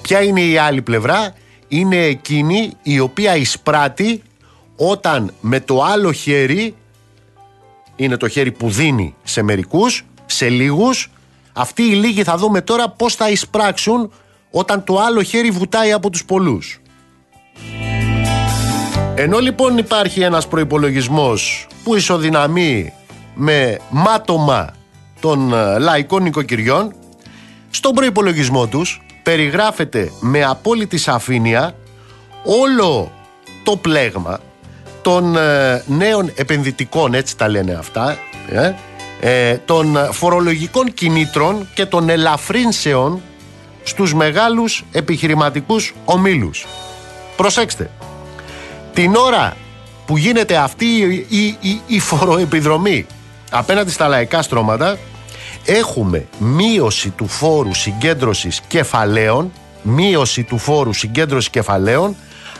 Ποια 0.02 0.22
είναι 0.22 0.40
η 0.40 0.56
άλλη 0.56 0.82
πλευρά; 0.82 1.34
Είναι 1.68 1.96
εκείνη 1.96 2.72
η 2.82 3.00
οποία 3.00 3.36
εισπράττει 3.36 4.22
όταν 4.76 5.34
με 5.40 5.60
το 5.60 5.82
άλλο 5.82 6.12
χέρι, 6.12 6.74
είναι 7.96 8.16
το 8.16 8.28
χέρι 8.28 8.52
που 8.52 8.70
δίνει 8.70 9.14
σε 9.22 9.42
μερικούς, 9.42 10.04
σε 10.26 10.48
λίγους, 10.48 11.10
αυτοί 11.52 11.82
οι 11.82 11.94
λίγοι 11.94 12.22
θα 12.22 12.36
δούμε 12.36 12.60
τώρα 12.60 12.90
πώς 12.90 13.14
θα 13.14 13.30
εισπράξουν 13.30 14.12
όταν 14.50 14.84
το 14.84 14.98
άλλο 14.98 15.22
χέρι 15.22 15.50
βουτάει 15.50 15.92
από 15.92 16.10
τους 16.10 16.24
πολλούς. 16.24 16.80
Ενώ 19.14 19.38
λοιπόν 19.38 19.78
υπάρχει 19.78 20.20
ένας 20.20 20.48
προϋπολογισμός 20.48 21.66
που 21.84 21.94
ισοδυναμεί 21.94 22.92
με 23.34 23.78
μάτωμα 23.90 24.74
των 25.20 25.52
ε, 25.52 25.78
λαϊκών 25.78 26.22
νοικοκυριών, 26.22 26.94
στον 27.70 27.92
προϋπολογισμό 27.92 28.66
τους 28.66 29.02
περιγράφεται 29.22 30.10
με 30.20 30.44
απόλυτη 30.44 30.98
σαφήνεια 30.98 31.74
όλο 32.44 33.12
το 33.64 33.76
πλέγμα 33.76 34.40
των 35.02 35.36
ε, 35.36 35.82
νέων 35.86 36.32
επενδυτικών, 36.34 37.14
έτσι 37.14 37.36
τα 37.36 37.48
λένε 37.48 37.72
αυτά, 37.72 38.18
ε, 38.50 38.72
ε, 39.20 39.56
των 39.64 39.96
φορολογικών 40.12 40.94
κινήτρων 40.94 41.68
και 41.74 41.86
των 41.86 42.08
ελαφρύνσεων 42.08 43.22
στους 43.82 44.14
μεγάλους 44.14 44.84
επιχειρηματικούς 44.92 45.94
ομίλους. 46.04 46.66
Προσέξτε, 47.40 47.90
την 48.94 49.14
ώρα 49.14 49.56
που 50.06 50.16
γίνεται 50.16 50.56
αυτή 50.56 50.86
η, 51.28 51.56
η, 51.60 51.80
η 51.86 52.00
φοροεπιδρομή 52.00 53.06
απέναντι 53.50 53.90
στα 53.90 54.08
λαϊκά 54.08 54.42
στρώματα 54.42 54.98
έχουμε 55.64 56.26
μείωση 56.38 57.10
του 57.10 57.26
φόρου 57.26 57.74
συγκέντρωσης 57.74 58.60
κεφαλαίων 58.60 59.52
μείωση 59.82 60.42
του 60.42 60.58
φόρου 60.58 60.92
συγκέντρωσης 60.92 61.50
κεφαλαίων 61.50 62.16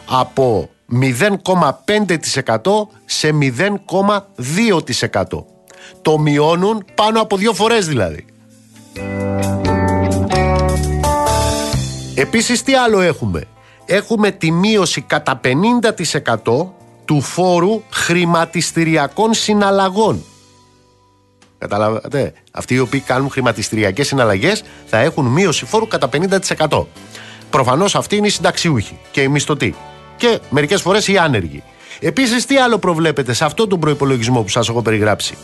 από 0.09 0.71
0,5% 1.01 2.87
σε 3.05 3.35
0,2%. 3.41 5.45
Το 6.03 6.19
μειώνουν 6.19 6.85
πάνω 6.95 7.21
από 7.21 7.37
δύο 7.37 7.53
φορές 7.53 7.87
δηλαδή. 7.87 8.25
Επίσης 12.15 12.63
τι 12.63 12.75
άλλο 12.75 13.01
έχουμε; 13.01 13.47
Έχουμε 13.91 14.31
τη 14.31 14.51
μείωση 14.51 15.01
κατά 15.01 15.41
50% 15.45 16.67
του 17.05 17.21
φόρου 17.21 17.83
χρηματιστηριακών 17.91 19.35
συναλλαγών. 19.35 20.25
Καταλάβατε, 21.59 22.33
αυτοί 22.53 22.75
οι 22.75 22.79
οποίοι 22.79 23.01
κάνουν 23.01 23.31
χρηματιστηριακές 23.31 24.07
συναλλαγές 24.07 24.63
θα 24.87 24.99
έχουν 24.99 25.27
μείωση 25.27 25.65
φόρου 25.65 25.87
κατά 25.89 26.09
50%. 26.69 26.87
Προφανώς 27.51 27.95
αυτοί 27.95 28.17
είναι 28.17 28.27
οι 28.27 28.31
συνταξιούχοι 28.31 28.99
και 29.11 29.23
οι 29.23 29.29
μισθωτοί 29.29 29.75
και 30.17 30.39
μερικές 30.51 30.81
φορές 30.81 31.09
οι 31.09 31.17
άνεργοι. 31.17 31.63
Επίσης 32.01 32.47
τι 32.47 32.57
άλλο 32.57 32.79
προβλέπετε 32.79 33.33
σε 33.33 33.45
αυτόν 33.45 33.69
τον 33.69 33.81
προϋπολογισμό 33.81 34.43
που 34.43 34.49
σας 34.49 34.69
έχω 34.69 34.83
περιγράψει; 34.83 35.35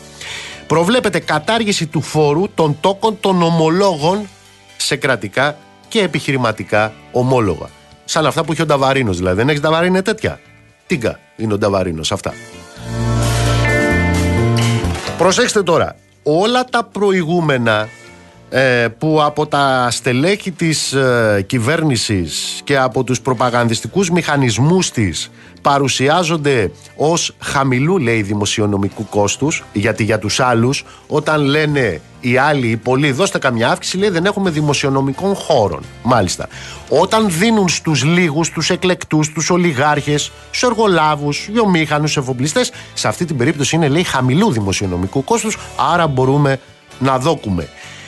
Προβλέπετε 0.67 1.19
κατάργηση 1.19 1.87
του 1.87 2.01
φόρου 2.01 2.43
των 2.53 2.77
τόκων 2.79 3.17
των 3.19 3.41
ομολόγων 3.41 4.27
σε 4.77 4.95
κρατικά 4.95 5.57
και 5.87 6.01
επιχειρηματικά 6.01 6.93
ομόλογα. 7.11 7.76
Σαν 8.09 8.25
αυτά 8.25 8.43
που 8.43 8.51
έχει 8.51 8.61
ο 8.61 8.65
Νταβαρίνος 8.65 9.17
δηλαδή. 9.17 9.35
Δεν 9.35 9.49
έχει 9.49 9.59
Νταβαρίνο 9.59 9.91
είναι 9.91 10.01
τέτοια. 10.01 10.39
Τίγκα 10.87 11.19
είναι 11.35 11.53
ο 11.53 11.57
Νταβαρίνος 11.57 12.11
αυτά. 12.11 12.33
Προσέξτε 15.17 15.63
τώρα. 15.63 15.95
Όλα 16.23 16.65
τα 16.65 16.83
προηγούμενα 16.83 17.71
ε, 17.81 17.87
που 18.97 19.23
από 19.23 19.47
τα 19.47 19.87
στελέχη 19.91 20.51
της 20.51 20.93
ε, 20.93 21.43
κυβέρνησης 21.47 22.61
και 22.63 22.77
από 22.77 23.03
τους 23.03 23.21
προπαγανδιστικούς 23.21 24.09
μηχανισμούς 24.09 24.91
της 24.91 25.29
παρουσιάζονται 25.61 26.71
ως 26.95 27.35
χαμηλού 27.39 27.97
λέει 27.97 28.21
δημοσιονομικού 28.21 29.09
κόστους 29.09 29.63
γιατί 29.73 30.03
για 30.03 30.19
τους 30.19 30.39
άλλους 30.39 30.85
όταν 31.07 31.41
λένε 31.41 32.01
οι 32.19 32.37
άλλοι 32.37 32.67
οι 32.67 32.77
πολλοί 32.77 33.11
δώστε 33.11 33.39
καμιά 33.39 33.69
αύξηση 33.69 33.97
λέει 33.97 34.09
δεν 34.09 34.25
έχουμε 34.25 34.49
δημοσιονομικών 34.49 35.35
χώρων 35.35 35.81
μάλιστα. 36.03 36.47
Όταν 36.89 37.25
δίνουν 37.29 37.69
στους 37.69 38.03
λίγους, 38.03 38.49
τους 38.49 38.69
εκλεκτούς, 38.69 39.31
τους 39.31 39.49
ολιγάρχες 39.49 40.31
στους 40.47 40.63
εργολάβους, 40.63 41.49
βιομήχανους, 41.51 42.17
εφοπλιστές 42.17 42.71
σε 42.93 43.07
αυτή 43.07 43.25
την 43.25 43.37
περίπτωση 43.37 43.75
είναι 43.75 43.87
λέει 43.87 44.03
χαμηλού 44.03 44.51
δημοσιονομικού 44.51 45.23
κόστους 45.23 45.57
άρα 45.93 46.07
μπορούμε 46.07 46.59
να 46.99 47.17
δόκουμε 47.17 47.67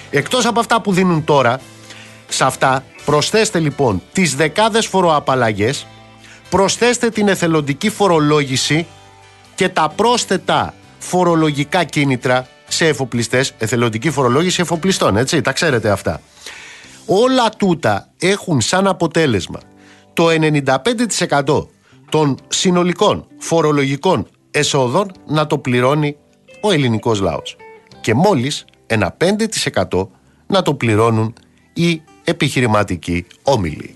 Εκτός 0.10 0.46
από 0.46 0.60
αυτά 0.60 0.82
που 0.82 0.94
δίνουν 0.94 1.24
τώρα, 1.24 1.60
σε 2.28 2.44
αυτά 2.44 2.84
προσθέστε 3.06 3.60
λοιπόν 3.60 4.02
τις 4.12 4.36
δεκάδες 4.36 4.86
φοροαπαλλαγές, 4.86 5.88
προσθέστε 6.50 7.10
την 7.10 7.28
εθελοντική 7.28 7.90
φορολόγηση 7.90 8.88
και 9.56 9.70
τα 9.70 9.90
πρόσθετα 9.96 10.74
φορολογικά 11.00 11.84
κίνητρα 11.84 12.48
σε 12.68 12.88
εφοπλιστές, 12.88 13.54
εθελοντική 13.58 14.10
φορολόγηση 14.10 14.62
εφοπλιστών, 14.62 15.18
έτσι, 15.18 15.42
τα 15.42 15.52
ξέρετε 15.52 15.90
αυτά. 15.90 16.22
Όλα 17.06 17.50
τούτα 17.50 18.08
έχουν 18.20 18.62
σαν 18.62 18.88
αποτέλεσμα 18.88 19.60
το 20.14 20.28
95% 21.46 21.68
των 22.10 22.38
συνολικών 22.48 23.28
φορολογικών 23.38 24.28
εσόδων 24.52 25.12
να 25.28 25.48
το 25.48 25.58
πληρώνει 25.58 26.16
ο 26.62 26.72
ελληνικός 26.72 27.20
λαός. 27.20 27.56
Και 28.02 28.14
μόλις 28.14 28.66
ένα 28.90 29.18
5% 29.90 30.08
να 30.48 30.62
το 30.62 30.74
πληρώνουν 30.74 31.34
οι 31.74 32.02
επιχειρηματικοί 32.24 33.26
όμιλοι. 33.44 33.94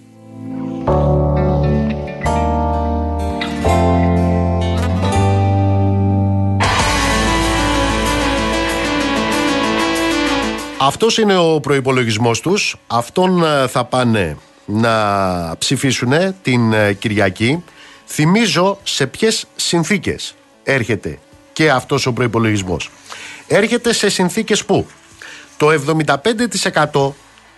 Αυτός 10.77 11.17
είναι 11.17 11.38
ο 11.38 11.59
προπολογισμό 11.59 12.31
τους. 12.31 12.75
Αυτόν 12.88 13.43
ε, 13.43 13.67
θα 13.67 13.85
πάνε 13.85 14.38
να 14.65 15.55
ψηφίσουν 15.57 16.13
την 16.41 16.73
ε, 16.73 16.93
Κυριακή. 16.93 17.63
Θυμίζω 18.05 18.79
σε 18.83 19.07
ποιες 19.07 19.45
συνθήκες 19.55 20.35
έρχεται 20.63 21.19
και 21.53 21.71
αυτός 21.71 22.05
ο 22.05 22.13
προπολογισμό. 22.13 22.77
Έρχεται 23.47 23.93
σε 23.93 24.09
συνθήκες 24.09 24.65
που 24.65 24.88
το 25.57 25.67
75% 26.91 27.13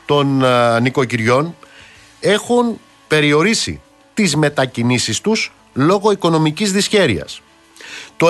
των 0.06 0.44
ε, 0.44 0.80
νοικοκυριών 0.80 1.56
έχουν 2.20 2.80
περιορίσει 3.08 3.82
τις 4.14 4.36
μετακινήσεις 4.36 5.22
τους 5.22 5.54
λόγω 5.74 6.12
οικονομικής 6.12 6.72
δυσχέρειας. 6.72 7.42
Το 8.18 8.28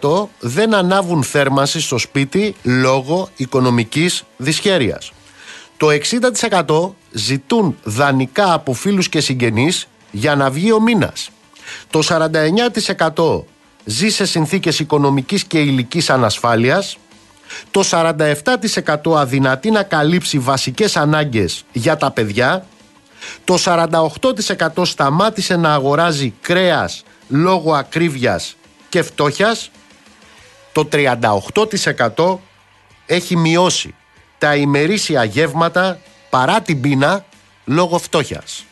71% 0.00 0.28
δεν 0.40 0.74
ανάβουν 0.74 1.22
θέρμανση 1.22 1.80
στο 1.80 1.98
σπίτι 1.98 2.54
λόγω 2.62 3.28
οικονομικής 3.36 4.24
δυσχέρειας. 4.36 5.12
Το 5.76 5.88
60% 6.66 6.94
ζητούν 7.12 7.78
δανεικά 7.82 8.52
από 8.52 8.72
φίλους 8.72 9.08
και 9.08 9.20
συγγενείς 9.20 9.88
για 10.10 10.34
να 10.36 10.50
βγει 10.50 10.72
ο 10.72 10.80
μήνας. 10.80 11.30
Το 11.90 12.02
49% 12.02 13.44
ζει 13.88 14.08
σε 14.08 14.26
συνθήκες 14.26 14.78
οικονομικής 14.78 15.44
και 15.44 15.58
υλικής 15.60 16.10
ανασφάλειας. 16.10 16.98
Το 17.70 17.82
47% 17.82 19.16
αδυνατεί 19.16 19.70
να 19.70 19.82
καλύψει 19.82 20.38
βασικές 20.38 20.96
ανάγκες 20.96 21.64
για 21.72 21.96
τα 21.96 22.10
παιδιά. 22.10 22.66
Το 23.44 23.56
48% 23.58 24.84
σταμάτησε 24.84 25.56
να 25.56 25.72
αγοράζει 25.72 26.34
κρέας 26.40 27.02
λόγω 27.28 27.74
ακρίβειας 27.74 28.56
και 28.88 29.02
φτώχειας. 29.02 29.70
Το 30.72 30.84
38% 30.84 32.38
έχει 33.06 33.36
μειώσει 33.36 33.94
τα 34.38 34.56
ημερήσια 34.56 35.24
γεύματα 35.24 35.98
παρά 36.30 36.60
την 36.60 36.80
πείνα 36.80 37.24
λόγω 37.64 37.98
φτώχειας. 37.98 38.64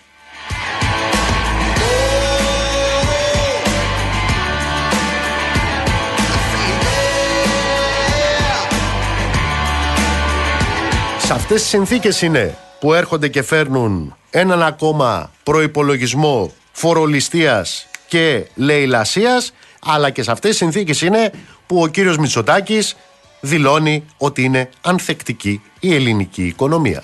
Σε 11.26 11.32
αυτές 11.32 11.60
τις 11.60 11.68
συνθήκες 11.68 12.22
είναι 12.22 12.58
που 12.80 12.94
έρχονται 12.94 13.28
και 13.28 13.42
φέρνουν 13.42 14.16
έναν 14.30 14.62
ακόμα 14.62 15.30
προϋπολογισμό 15.42 16.52
φορολιστίας 16.72 17.86
και 18.08 18.46
λαιλασίας 18.54 19.52
αλλά 19.80 20.10
και 20.10 20.22
σε 20.22 20.30
αυτές 20.30 20.50
τις 20.50 20.58
συνθήκες 20.58 21.00
είναι 21.02 21.32
που 21.66 21.82
ο 21.82 21.86
κύριος 21.86 22.18
Μητσοτάκης 22.18 22.96
δηλώνει 23.40 24.04
ότι 24.16 24.42
είναι 24.42 24.70
ανθεκτική 24.80 25.62
η 25.80 25.94
ελληνική 25.94 26.44
οικονομία. 26.44 27.02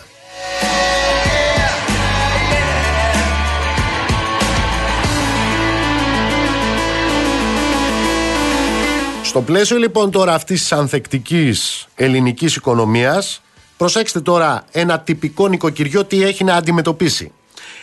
Στο 9.23 9.43
πλαίσιο 9.43 9.77
λοιπόν 9.77 10.11
τώρα 10.11 10.35
αυτής 10.35 10.61
της 10.61 10.73
ανθεκτικής 10.73 11.87
ελληνικής 11.95 12.57
οικονομίας 12.57 13.43
προσέξτε 13.83 14.21
τώρα 14.21 14.65
ένα 14.73 15.01
τυπικό 15.01 15.49
νοικοκυριό 15.49 16.05
τι 16.05 16.23
έχει 16.23 16.45
να 16.45 16.55
αντιμετωπίσει. 16.55 17.33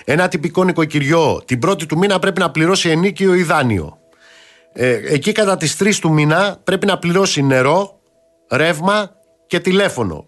Ένα 0.06 0.28
τυπικό 0.28 0.64
νοικοκυριό 0.64 1.42
την 1.46 1.60
πρώτη 1.60 1.86
του 1.86 1.98
μήνα 1.98 2.20
πρέπει 2.20 2.40
να 2.40 2.52
πληρώσει 2.52 2.90
ενίκιο 2.90 3.34
ή 3.34 3.44
δάνειο. 3.44 3.98
Ε, 4.74 5.14
εκεί 5.14 5.32
κατά 5.32 5.58
τις 5.58 5.76
3 5.80 5.94
του 6.02 6.12
μήνα 6.12 6.60
πρέπει 6.64 6.86
να 6.86 6.98
πληρώσει 6.98 7.42
νερό, 7.42 8.00
ρεύμα 8.52 9.12
και 9.48 9.60
τηλέφωνο. 9.60 10.26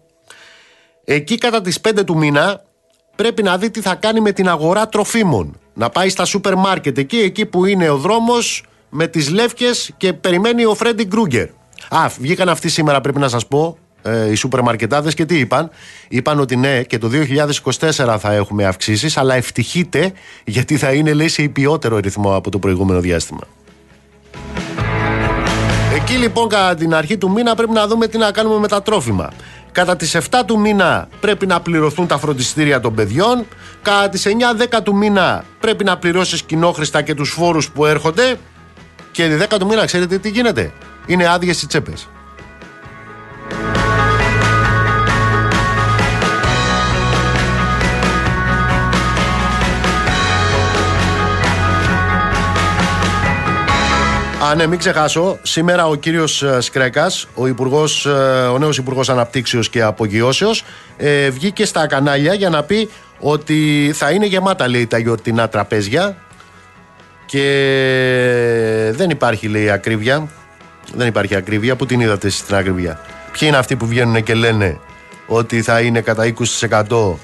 Εκεί 1.04 1.38
κατά 1.38 1.60
τις 1.60 1.80
5 1.80 2.04
του 2.04 2.16
μήνα 2.16 2.62
πρέπει 3.16 3.42
να 3.42 3.58
δει 3.58 3.70
τι 3.70 3.80
θα 3.80 3.94
κάνει 3.94 4.20
με 4.20 4.32
την 4.32 4.48
αγορά 4.48 4.88
τροφίμων. 4.88 5.60
Να 5.74 5.90
πάει 5.90 6.08
στα 6.08 6.24
σούπερ 6.24 6.54
μάρκετ 6.54 6.98
εκεί, 6.98 7.18
εκεί 7.18 7.46
που 7.46 7.64
είναι 7.64 7.88
ο 7.88 7.96
δρόμος 7.96 8.64
με 8.88 9.06
τις 9.06 9.30
λεύκες 9.30 9.90
και 9.96 10.12
περιμένει 10.12 10.64
ο 10.64 10.74
Φρέντι 10.74 11.04
Γκρούγκερ. 11.04 11.48
Α, 11.88 12.08
βγήκαν 12.18 12.48
αυτοί 12.48 12.68
σήμερα 12.68 13.00
πρέπει 13.00 13.18
να 13.18 13.28
σας 13.28 13.46
πω, 13.46 13.78
ε, 14.02 14.30
οι 14.30 14.34
σούπερ 14.34 14.62
μαρκετάδες 14.62 15.14
και 15.14 15.24
τι 15.24 15.38
είπαν; 15.38 15.70
Είπαν 16.08 16.40
ότι 16.40 16.56
ναι 16.56 16.82
και 16.82 16.98
το 16.98 17.10
2024 17.70 18.16
θα 18.18 18.32
έχουμε 18.32 18.64
αυξήσεις, 18.64 19.16
αλλά 19.16 19.34
ευτυχείτε 19.34 20.12
γιατί 20.44 20.76
θα 20.76 20.92
είναι 20.92 21.12
λέει 21.12 21.28
σε 21.28 21.42
υπιότερο 21.42 21.98
ρυθμό 21.98 22.36
από 22.36 22.50
το 22.50 22.58
προηγούμενο 22.58 23.00
διάστημα. 23.00 23.40
Εκεί 25.94 26.14
λοιπόν 26.14 26.48
κατά 26.48 26.74
την 26.74 26.94
αρχή 26.94 27.18
του 27.18 27.30
μήνα 27.30 27.54
πρέπει 27.54 27.72
να 27.72 27.86
δούμε 27.86 28.06
τι 28.06 28.18
να 28.18 28.30
κάνουμε 28.30 28.58
με 28.58 28.68
τα 28.68 28.82
τρόφιμα. 28.82 29.30
Κατά 29.72 29.96
τις 29.96 30.16
7 30.16 30.20
του 30.46 30.58
μήνα 30.60 31.08
πρέπει 31.20 31.46
να 31.46 31.60
πληρωθούν 31.60 32.06
τα 32.06 32.18
φροντιστήρια 32.18 32.80
των 32.80 32.94
παιδιών. 32.94 33.46
Κατά 33.82 34.08
τις 34.08 34.26
9-10 34.76 34.82
του 34.82 34.94
μήνα 34.94 35.44
πρέπει 35.60 35.84
να 35.84 35.96
πληρώσεις 35.96 36.42
κοινόχρηστα 36.42 37.02
και 37.02 37.14
τους 37.14 37.30
φόρους 37.30 37.70
που 37.70 37.86
έρχονται. 37.86 38.36
Και 39.10 39.36
10 39.50 39.58
του 39.58 39.66
μήνα 39.66 39.84
ξέρετε 39.84 40.18
τι 40.18 40.28
γίνεται; 40.28 40.72
Είναι 41.06 41.28
άδειες 41.28 41.62
οι 41.62 41.66
τσέπες. 41.66 42.08
Α, 54.44 54.54
ναι, 54.54 54.66
μην 54.66 54.78
ξεχάσω. 54.78 55.38
Σήμερα 55.42 55.86
ο 55.86 55.94
κύριος 55.94 56.42
ε, 56.42 56.60
Σκρέκας, 56.60 57.28
ο, 57.34 57.46
υπουργός, 57.46 58.06
ε, 58.06 58.10
ο 58.52 58.58
νέος 58.58 58.78
Υπουργός 58.78 59.08
Αναπτύξεως 59.08 59.68
και 59.68 59.82
Απογειώσεως, 59.82 60.64
ε, 60.96 61.30
βγήκε 61.30 61.64
στα 61.64 61.86
κανάλια 61.86 62.34
για 62.34 62.48
να 62.48 62.62
πει 62.62 62.88
ότι 63.18 63.90
θα 63.94 64.10
είναι 64.10 64.26
γεμάτα 64.26 64.68
λέει, 64.68 64.86
τα 64.86 64.98
γιορτινά 64.98 65.48
τραπέζια 65.48 66.16
και 67.26 67.42
δεν 68.94 69.10
υπάρχει 69.10 69.48
λέει 69.48 69.70
ακρίβεια. 69.70 70.28
Δεν 70.94 71.06
υπάρχει 71.06 71.34
ακρίβεια. 71.34 71.76
Πού 71.76 71.86
την 71.86 72.00
είδατε 72.00 72.26
εσείς 72.26 72.44
την 72.44 72.54
ακρίβεια; 72.54 73.00
Ποιοι 73.32 73.48
είναι 73.50 73.56
αυτοί 73.56 73.76
που 73.76 73.86
βγαίνουν 73.86 74.22
και 74.22 74.34
λένε 74.34 74.78
ότι 75.26 75.62
θα 75.62 75.80
είναι 75.80 76.00
κατά 76.00 76.34
20% 76.88 77.14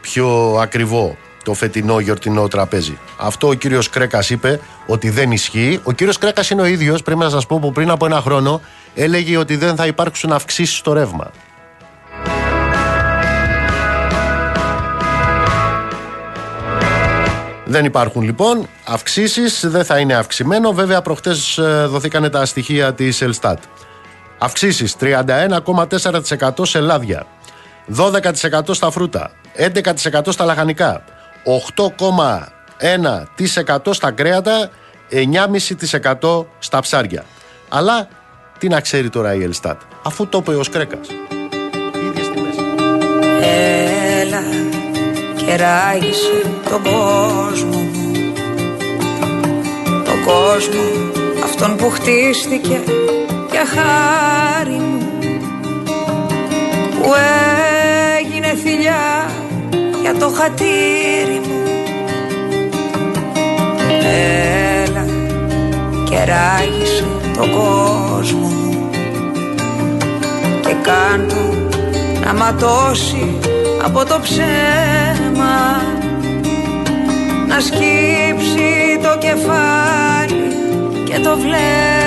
πιο 0.00 0.56
ακριβό; 0.60 1.16
Το 1.46 1.54
φετινό 1.54 1.98
γιορτινό 1.98 2.48
τραπέζι. 2.48 2.98
Αυτό 3.16 3.48
ο 3.48 3.54
κύριος 3.54 3.88
Κρέκας 3.88 4.30
είπε 4.30 4.60
ότι 4.86 5.10
δεν 5.10 5.30
ισχύει. 5.30 5.80
Ο 5.82 5.92
κύριος 5.92 6.18
Κρέκας 6.18 6.50
είναι 6.50 6.62
ο 6.62 6.64
ίδιος, 6.64 7.02
πρέπει 7.02 7.20
να 7.20 7.28
σας 7.28 7.46
πω, 7.46 7.58
που 7.58 7.72
πριν 7.72 7.90
από 7.90 8.06
ένα 8.06 8.20
χρόνο 8.20 8.60
έλεγε 8.94 9.36
ότι 9.36 9.56
δεν 9.56 9.76
θα 9.76 9.86
υπάρξουν 9.86 10.32
αυξήσεις 10.32 10.76
στο 10.76 10.92
ρεύμα. 10.92 11.30
Δεν 17.64 17.84
υπάρχουν 17.84 18.22
λοιπόν 18.22 18.66
αυξήσεις, 18.84 19.64
δεν 19.66 19.84
θα 19.84 19.98
είναι 19.98 20.14
αυξημένο. 20.14 20.72
Βέβαια, 20.72 21.02
προχτές 21.02 21.58
ε, 21.58 21.86
δοθήκανε 21.86 22.28
τα 22.28 22.46
στοιχεία 22.46 22.94
της 22.94 23.22
Ελστάτ. 23.22 23.62
Αυξήσεις 24.38 24.96
31,4% 25.00 26.50
σε 26.62 26.80
λάδια, 26.80 27.26
12% 27.96 28.60
στα 28.70 28.90
φρούτα, 28.90 29.30
11% 29.56 30.20
στα 30.28 30.44
λαχανικά, 30.44 31.04
8,1% 31.46 33.78
στα 33.90 34.10
κρέατα, 34.10 34.70
9,5% 35.10 36.46
στα 36.58 36.80
ψάρια. 36.80 37.24
Αλλά 37.68 38.08
τι 38.58 38.68
να 38.68 38.80
ξέρει 38.80 39.10
τώρα 39.10 39.34
η 39.34 39.42
Ελστάτ, 39.42 39.80
αφού 40.02 40.26
το 40.26 40.38
είπε 40.38 40.54
ο 40.54 40.62
Σκρέκας. 40.62 41.08
Ίδιες 42.08 42.28
τιμές. 42.28 42.54
Έλα 44.20 44.42
και 45.36 45.56
ράγισε 45.56 46.42
τον 46.70 46.82
κόσμο 46.82 47.78
μου 47.78 48.32
Τον 50.04 50.24
κόσμο 50.24 50.82
αυτόν 51.44 51.76
που 51.76 51.90
χτίστηκε 51.90 52.82
για 53.50 53.66
χάρη 53.66 54.70
μου 54.70 55.08
Που 57.02 57.12
έγινε 58.18 58.54
θηλιά 58.54 59.30
για 60.10 60.14
το 60.14 60.30
χατήρι 60.30 61.40
μου. 61.48 61.62
Έλα 64.84 65.06
και 66.04 66.16
ράγισε 66.16 67.04
τον 67.36 67.50
κόσμο 67.50 68.48
μου. 68.48 68.90
Και 70.60 70.74
κάντο 70.82 71.54
να 72.24 72.34
ματώσει 72.34 73.38
από 73.84 74.04
το 74.04 74.20
ψέμα. 74.22 75.82
Να 77.48 77.60
σκύψει 77.60 78.98
το 79.02 79.18
κεφάλι 79.18 80.48
και 81.04 81.18
το 81.18 81.36
βλέμμα 81.36 82.05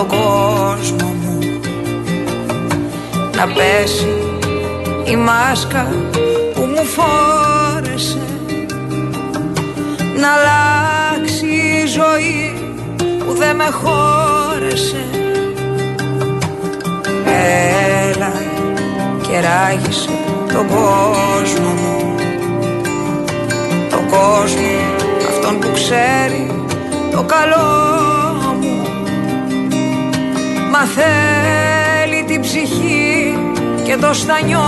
ράγισε 0.00 0.06
τον 0.06 0.06
κόσμο 0.08 1.14
μου. 1.22 1.38
Να 3.36 3.46
πέσει 3.46 4.08
η 5.04 5.16
μάσκα 5.16 5.86
που 6.54 6.60
μου 6.60 6.84
φόρεσε. 6.84 8.18
Να 10.16 10.28
αλλάξει 10.32 11.46
η 11.46 11.86
ζωή 11.86 12.54
που 13.26 13.32
δεν 13.32 13.56
με 13.56 13.64
χώρεσε. 13.64 15.04
Έλα 17.24 18.32
και 19.22 19.40
ράγισε 19.40 20.10
τον 20.52 20.66
κόσμο 20.68 21.68
μου. 21.68 22.14
Τον 23.90 24.08
κόσμο 24.10 24.60
αυτόν 25.28 25.58
που 25.58 25.70
ξέρει 25.74 26.64
το 27.10 27.22
καλό 27.22 27.90
μου 28.04 28.10
Μα 28.12 28.19
θέλει 30.86 32.24
την 32.24 32.40
ψυχή 32.40 33.38
και 33.84 33.96
το 33.96 34.12
στανιό 34.12 34.60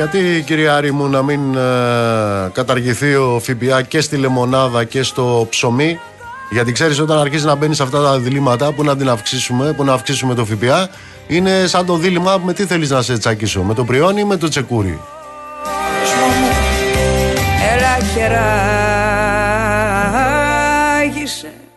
γιατί 0.00 0.42
κυρία 0.46 0.76
Άρη 0.76 0.92
μου 0.92 1.08
να 1.08 1.22
μην 1.22 1.54
ε, 1.54 1.60
καταργηθεί 2.52 3.14
ο 3.14 3.40
ΦΠΑ 3.42 3.82
και 3.82 4.00
στη 4.00 4.16
λεμονάδα 4.16 4.84
και 4.84 5.02
στο 5.02 5.46
ψωμί; 5.50 5.98
Γιατί 6.50 6.72
ξέρεις 6.72 6.98
όταν 7.00 7.18
αρχίζει 7.18 7.44
να 7.44 7.54
μπαίνεις 7.54 7.76
σε 7.76 7.82
αυτά 7.82 8.02
τα 8.02 8.18
διλήμματα 8.18 8.72
που 8.72 8.84
να 8.84 8.96
την 8.96 9.08
αυξήσουμε, 9.08 9.72
που 9.72 9.84
να 9.84 9.92
αυξήσουμε 9.92 10.34
το 10.34 10.44
ΦΠΑ 10.44 10.88
είναι 11.26 11.66
σαν 11.66 11.86
το 11.86 11.96
δίλημα 11.96 12.40
με 12.44 12.52
τι 12.52 12.64
θέλεις 12.64 12.90
να 12.90 13.02
σε 13.02 13.18
τσακίσω, 13.18 13.62
με 13.62 13.74
το 13.74 13.84
πριόνι 13.84 14.20
ή 14.20 14.24
με 14.24 14.36
το 14.36 14.48
τσεκούρι; 14.48 15.00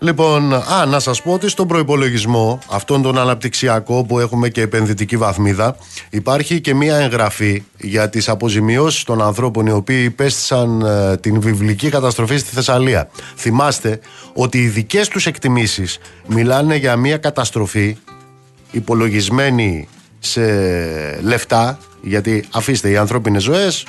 Λοιπόν, 0.03 0.53
α, 0.53 0.85
να 0.85 0.99
σας 0.99 1.21
πω 1.21 1.33
ότι 1.33 1.49
στον 1.49 1.67
προϋπολογισμό, 1.67 2.59
αυτόν 2.69 3.01
τον 3.01 3.17
αναπτυξιακό 3.17 4.03
που 4.03 4.19
έχουμε 4.19 4.49
και 4.49 4.61
επενδυτική 4.61 5.17
βαθμίδα, 5.17 5.75
υπάρχει 6.09 6.61
και 6.61 6.73
μία 6.73 6.95
εγγραφή 6.95 7.63
για 7.77 8.09
τις 8.09 8.29
αποζημιώσεις 8.29 9.03
των 9.03 9.21
ανθρώπων 9.21 9.65
οι 9.65 9.71
οποίοι 9.71 10.01
υπέστησαν 10.05 10.81
ε, 10.81 11.17
την 11.17 11.41
βιβλική 11.41 11.89
καταστροφή 11.89 12.37
στη 12.37 12.53
Θεσσαλία. 12.53 13.09
Θυμάστε 13.35 13.99
ότι 14.33 14.57
οι 14.57 14.67
δικές 14.67 15.07
τους 15.07 15.25
εκτιμήσεις 15.25 15.99
μιλάνε 16.27 16.75
για 16.75 16.95
μία 16.95 17.17
καταστροφή 17.17 17.97
υπολογισμένη 18.71 19.87
σε 20.19 20.41
λεφτά, 21.21 21.77
γιατί 22.01 22.45
αφήστε 22.51 22.89
οι 22.89 22.97
ανθρώπινες 22.97 23.43
ζωές 23.43 23.85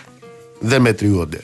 δεν 0.60 0.80
μετριούνται. 0.80 1.40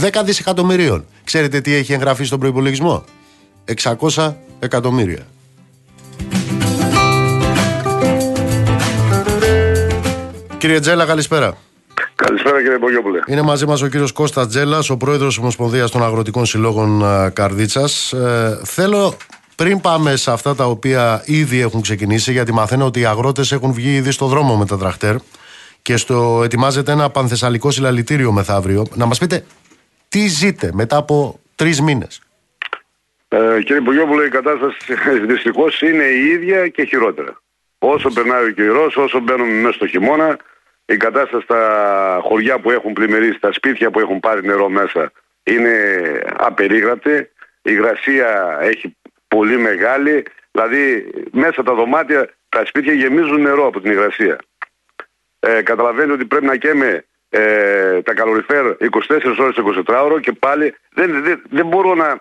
10 0.00 0.08
δισεκατομμυρίων. 0.24 1.04
Ξέρετε 1.24 1.60
τι 1.60 1.74
έχει 1.74 1.92
εγγραφεί 1.92 2.24
στον 2.24 2.38
προϋπολογισμό; 2.38 3.04
600 3.64 4.34
εκατομμύρια. 4.58 5.26
Κύριε 10.58 10.80
Τζέλα, 10.80 11.04
καλησπέρα. 11.06 11.56
Καλησπέρα 12.14 12.62
κύριε 12.62 12.78
Μπογιόπουλε. 12.78 13.18
Είναι 13.26 13.42
μαζί 13.42 13.66
μας 13.66 13.82
ο 13.82 13.88
κύριος 13.88 14.12
Κώστας 14.12 14.48
Τζέλας, 14.48 14.90
ο 14.90 14.96
πρόεδρος 14.96 15.38
Ομοσπονδίας 15.38 15.90
των 15.90 16.04
Αγροτικών 16.04 16.46
Συλλόγων 16.46 17.02
Καρδίτσας. 17.32 18.12
Ε, 18.12 18.60
θέλω 18.64 19.16
πριν 19.56 19.80
πάμε 19.80 20.16
σε 20.16 20.30
αυτά 20.30 20.54
τα 20.54 20.64
οποία 20.64 21.22
ήδη 21.24 21.60
έχουν 21.60 21.80
ξεκινήσει, 21.80 22.32
γιατί 22.32 22.52
μαθαίνω 22.52 22.84
ότι 22.84 23.00
οι 23.00 23.04
αγρότες 23.04 23.52
έχουν 23.52 23.72
βγει 23.72 23.94
ήδη 23.94 24.10
στο 24.10 24.26
δρόμο 24.26 24.56
με 24.56 24.66
τα 24.66 24.78
τραχτέρ 24.78 25.16
και 25.82 25.96
στο 25.96 26.40
ετοιμάζεται 26.44 26.92
ένα 26.92 27.10
πανθεσσαλικό 27.10 27.70
συλλαλητήριο 27.70 28.32
μεθαύριο. 28.32 28.86
Να 28.94 29.06
μας 29.06 29.18
πείτε 29.18 29.44
τι 30.08 30.26
ζείτε 30.26 30.70
μετά 30.72 30.96
από 30.96 31.38
τρεις 31.54 31.80
μήνες; 31.80 32.20
Ε, 33.34 33.62
κύριε 33.62 33.80
Πογιόπουλο, 33.80 34.24
η 34.24 34.28
κατάσταση 34.28 34.94
δυστυχώς 35.32 35.82
είναι 35.82 36.04
η 36.04 36.26
ίδια 36.26 36.68
και 36.68 36.84
χειρότερα. 36.84 37.40
Όσο 37.78 38.08
περνάει 38.08 38.44
ο 38.44 38.50
καιρός, 38.50 38.96
όσο 38.96 39.20
μπαίνουμε 39.20 39.52
μέσα 39.52 39.72
στο 39.72 39.86
χειμώνα, 39.86 40.38
η 40.84 40.96
κατάσταση 40.96 41.42
στα 41.42 42.20
χωριά 42.22 42.58
που 42.58 42.70
έχουν 42.70 42.92
πλημμυρίσει, 42.92 43.36
στα 43.36 43.52
σπίτια 43.52 43.90
που 43.90 44.00
έχουν 44.00 44.20
πάρει 44.20 44.46
νερό 44.46 44.68
μέσα 44.68 45.12
είναι 45.42 45.74
απερίγραπτη. 46.36 47.16
Η 47.62 47.70
υγρασία 47.72 48.58
έχει 48.60 48.96
πολύ 49.28 49.58
μεγάλη, 49.58 50.22
δηλαδή 50.50 51.10
μέσα 51.32 51.62
τα 51.62 51.74
δωμάτια, 51.74 52.30
τα 52.48 52.64
σπίτια 52.64 52.92
γεμίζουν 52.92 53.40
νερό 53.40 53.66
από 53.66 53.80
την 53.80 53.90
υγρασία. 53.90 54.38
Ε, 55.40 55.62
καταλαβαίνετε 55.62 56.12
ότι 56.12 56.24
πρέπει 56.24 56.46
να 56.46 56.56
καίμε 56.56 57.04
ε, 57.28 58.02
τα 58.02 58.14
καλοριφέρ 58.14 58.66
24 58.66 58.76
ώρες 59.38 59.56
24 59.86 60.02
ώρο 60.04 60.20
και 60.20 60.32
πάλι 60.32 60.74
δεν, 60.94 61.22
δεν, 61.22 61.42
δεν 61.50 61.66
μπορώ 61.66 61.94
να, 61.94 62.20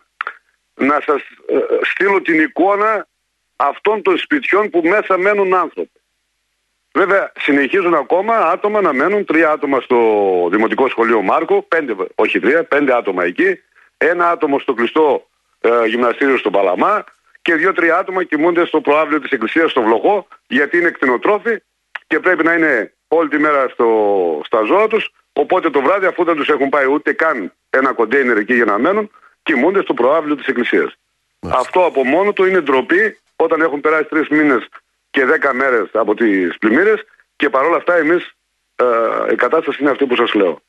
να 0.76 1.02
σας 1.06 1.22
ε, 1.48 1.56
στείλω 1.82 2.22
την 2.22 2.40
εικόνα 2.40 3.08
αυτών 3.56 4.02
των 4.02 4.18
σπιτιών 4.18 4.70
που 4.70 4.82
μέσα 4.84 5.18
μένουν 5.18 5.54
άνθρωποι. 5.54 6.02
Βέβαια 6.94 7.32
συνεχίζουν 7.40 7.94
ακόμα 7.94 8.38
άτομα 8.38 8.82
να 8.82 8.94
μένουν, 8.94 9.26
τρία 9.26 9.52
άτομα 9.52 9.80
στο 9.80 9.98
Δημοτικό 10.52 10.90
Σχολείο 10.90 11.22
Μάρκο, 11.22 11.62
πέντε, 11.62 11.96
όχι 12.16 12.40
τρία, 12.40 12.64
πέντε 12.64 12.96
άτομα 12.96 13.24
εκεί, 13.24 13.60
ένα 13.98 14.30
άτομο 14.30 14.60
στο 14.60 14.74
κλειστό 14.74 15.28
ε, 15.60 15.86
γυμναστήριο 15.86 16.38
στο 16.38 16.50
Παλαμά 16.50 17.04
και 17.42 17.56
δύο-τρία 17.56 17.98
άτομα 17.98 18.24
κοιμούνται 18.24 18.66
στο 18.66 18.82
προάβλιο 18.82 19.20
της 19.20 19.32
Εκκλησίας 19.32 19.72
στο 19.72 19.82
Βλοχό 19.82 20.28
γιατί 20.48 20.78
είναι 20.78 20.90
κτηνοτρόφοι 20.90 21.58
και 22.08 22.20
πρέπει 22.20 22.44
να 22.44 22.54
είναι 22.54 22.94
όλη 23.08 23.30
τη 23.30 23.38
μέρα 23.38 23.70
στο, 23.70 23.88
στα 24.46 24.64
ζώα 24.64 24.88
τους 24.88 25.12
οπότε 25.34 25.70
το 25.70 25.82
βράδυ 25.82 26.06
αφού 26.06 26.24
δεν 26.24 26.36
τους 26.36 26.50
έχουν 26.50 26.70
πάει 26.70 26.86
ούτε 26.86 27.14
καν 27.14 27.54
ένα 27.70 27.94
κοντέινερ 27.94 28.38
εκεί 28.38 28.54
για 28.54 28.66
να 28.66 28.78
μένουν 28.78 29.12
κοιμούνται 29.44 29.82
στο 29.82 29.94
προάβλιο 29.94 30.36
της 30.36 30.48
Εκκλησίας. 30.48 30.94
Αυτό 31.40 31.86
από 31.86 32.04
μόνο 32.04 32.34
του 32.34 32.46
είναι 32.46 32.62
ντροπή 32.62 33.18
όταν 33.36 33.62
έχουν 33.62 33.82
περάσει 33.82 34.10
τρεις 34.10 34.28
μήνες 34.28 34.68
και 35.10 35.26
δέκα 35.26 35.54
μέρες 35.54 35.90
από 35.94 36.16
τις 36.16 36.58
πλημμύρες 36.58 37.04
και 37.36 37.50
παρόλα 37.50 37.76
αυτά 37.76 37.96
εμείς 37.96 38.36
ε, 38.76 38.86
η 39.32 39.36
κατάσταση 39.36 39.78
είναι 39.82 39.90
αυτή 39.90 40.06
που 40.06 40.16
σας 40.16 40.34
λέω. 40.34 40.62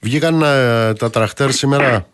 Βγήκαν 0.00 0.42
ε, 0.42 0.94
τα 0.94 1.10
τραχτέρ 1.10 1.50
σήμερα 1.50 2.06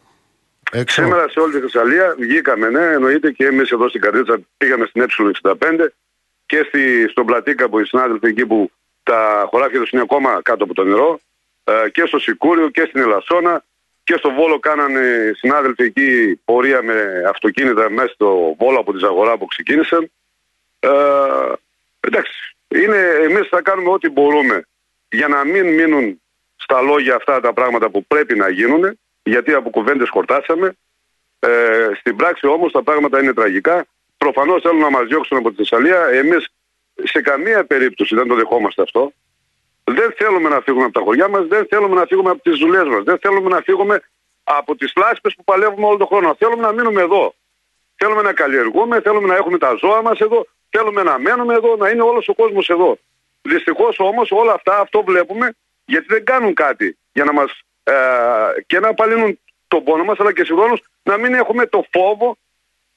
έξω; 0.72 1.02
Σήμερα 1.02 1.28
σε 1.28 1.40
όλη 1.40 1.52
τη 1.52 1.60
Θεσσαλία 1.60 2.14
βγήκαμε, 2.18 2.68
ναι, 2.68 2.84
εννοείται 2.84 3.30
και 3.30 3.44
εμείς 3.44 3.70
εδώ 3.70 3.88
στην 3.88 4.00
Καρδίτσα 4.00 4.38
πήγαμε 4.56 4.86
στην 4.86 5.04
ε65 5.08 5.54
και 6.46 6.64
στη, 6.68 7.08
στον 7.08 7.26
Πλατήκα 7.26 7.68
που 7.68 7.78
οι 7.78 7.84
συνάδελφοι 7.84 8.26
εκεί 8.26 8.46
που 8.46 8.70
τα 9.02 9.48
χωράφια 9.50 9.80
τους 9.80 9.90
είναι 9.90 10.02
ακόμα 10.02 10.40
κάτω 10.42 10.64
από 10.64 10.74
το 10.74 10.84
νερό 10.84 11.20
ε, 11.64 11.88
και 11.90 12.04
στο 12.06 12.18
Σικούριο 12.18 12.68
και 12.68 12.84
στην 12.88 13.00
Ελασσόνα 13.00 13.64
και 14.04 14.14
στο 14.16 14.30
Βόλο 14.30 14.58
κάνανε 14.58 15.32
συνάδελφοι 15.36 15.82
εκεί 15.82 16.40
πορεία 16.44 16.82
με 16.82 17.22
αυτοκίνητα 17.28 17.90
μέσα 17.90 18.12
στο 18.12 18.56
Βόλο 18.58 18.78
από 18.78 18.92
τη 18.92 18.98
Ζαγορά 18.98 19.38
που 19.38 19.46
ξεκίνησαν. 19.46 20.10
Ε, 20.80 20.88
εντάξει, 22.00 22.56
είναι, 22.68 22.98
εμείς 23.22 23.48
θα 23.48 23.62
κάνουμε 23.62 23.90
ό,τι 23.90 24.08
μπορούμε 24.08 24.62
για 25.10 25.28
να 25.28 25.44
μην 25.44 25.74
μείνουν 25.74 26.20
στα 26.56 26.80
λόγια 26.80 27.14
αυτά 27.14 27.40
τα 27.40 27.52
πράγματα 27.52 27.90
που 27.90 28.04
πρέπει 28.04 28.36
να 28.36 28.48
γίνουν, 28.48 28.98
γιατί 29.22 29.52
από 29.52 29.70
κουβέντες 29.70 30.08
χορτάσαμε. 30.08 30.76
Ε, 31.38 31.90
στην 31.98 32.16
πράξη 32.16 32.46
όμως 32.46 32.72
τα 32.72 32.82
πράγματα 32.82 33.22
είναι 33.22 33.34
τραγικά. 33.34 33.86
Προφανώς 34.18 34.62
θέλουν 34.62 34.80
να 34.80 34.90
μας 34.90 35.06
διώξουν 35.06 35.36
από 35.36 35.50
τη 35.50 35.56
Θεσσαλία. 35.56 36.06
Εμείς 36.06 36.52
σε 37.02 37.20
καμία 37.20 37.64
περίπτωση 37.64 38.14
δεν 38.14 38.28
το 38.28 38.34
δεχόμαστε 38.34 38.82
αυτό. 38.82 39.12
Δεν 39.84 40.14
θέλουμε 40.16 40.48
να 40.48 40.60
φύγουμε 40.60 40.84
από 40.84 40.92
τα 40.92 41.00
χωριά 41.04 41.28
μας, 41.28 41.46
δεν 41.46 41.66
θέλουμε 41.66 41.94
να 41.94 42.04
φύγουμε 42.06 42.30
από 42.30 42.42
τις 42.42 42.58
δουλειές 42.58 42.84
μας, 42.84 43.02
δεν 43.02 43.18
θέλουμε 43.18 43.48
να 43.48 43.60
φύγουμε 43.60 44.02
από 44.44 44.76
τις 44.76 44.92
λάσπες 44.96 45.34
που 45.34 45.44
παλεύουμε 45.44 45.86
όλο 45.86 45.96
τον 45.96 46.06
χρόνο. 46.06 46.34
Θέλουμε 46.38 46.62
να 46.62 46.72
μείνουμε 46.72 47.00
εδώ. 47.00 47.34
Θέλουμε 47.96 48.22
να 48.22 48.32
καλλιεργούμε, 48.32 49.00
θέλουμε 49.00 49.28
να 49.28 49.36
έχουμε 49.36 49.58
τα 49.58 49.74
ζώα 49.80 50.02
μας 50.02 50.18
εδώ, 50.20 50.46
θέλουμε 50.70 51.02
να 51.02 51.18
μένουμε 51.18 51.54
εδώ, 51.54 51.76
να 51.76 51.88
είναι 51.88 52.02
όλος 52.02 52.28
ο 52.28 52.34
κόσμος 52.34 52.68
εδώ. 52.68 52.98
Δυστυχώς 53.42 53.98
όμως 53.98 54.30
όλα 54.30 54.52
αυτά, 54.52 54.78
αυτό 54.78 55.02
βλέπουμε, 55.02 55.54
γιατί 55.84 56.06
δεν 56.08 56.24
κάνουν 56.24 56.54
κάτι 56.54 56.98
για 57.12 57.24
να 57.24 57.32
μας 57.32 57.62
ε, 57.82 57.92
και 58.66 58.80
να 58.80 58.88
απαλύνουν 58.88 59.38
τον 59.68 59.84
πόνο 59.84 60.04
μας 60.04 60.20
αλλά 60.20 60.32
και 60.32 60.44
συγχρόνως 60.44 60.82
να 61.02 61.16
μην 61.16 61.34
έχουμε 61.34 61.66
το 61.66 61.84
φόβο 61.90 62.36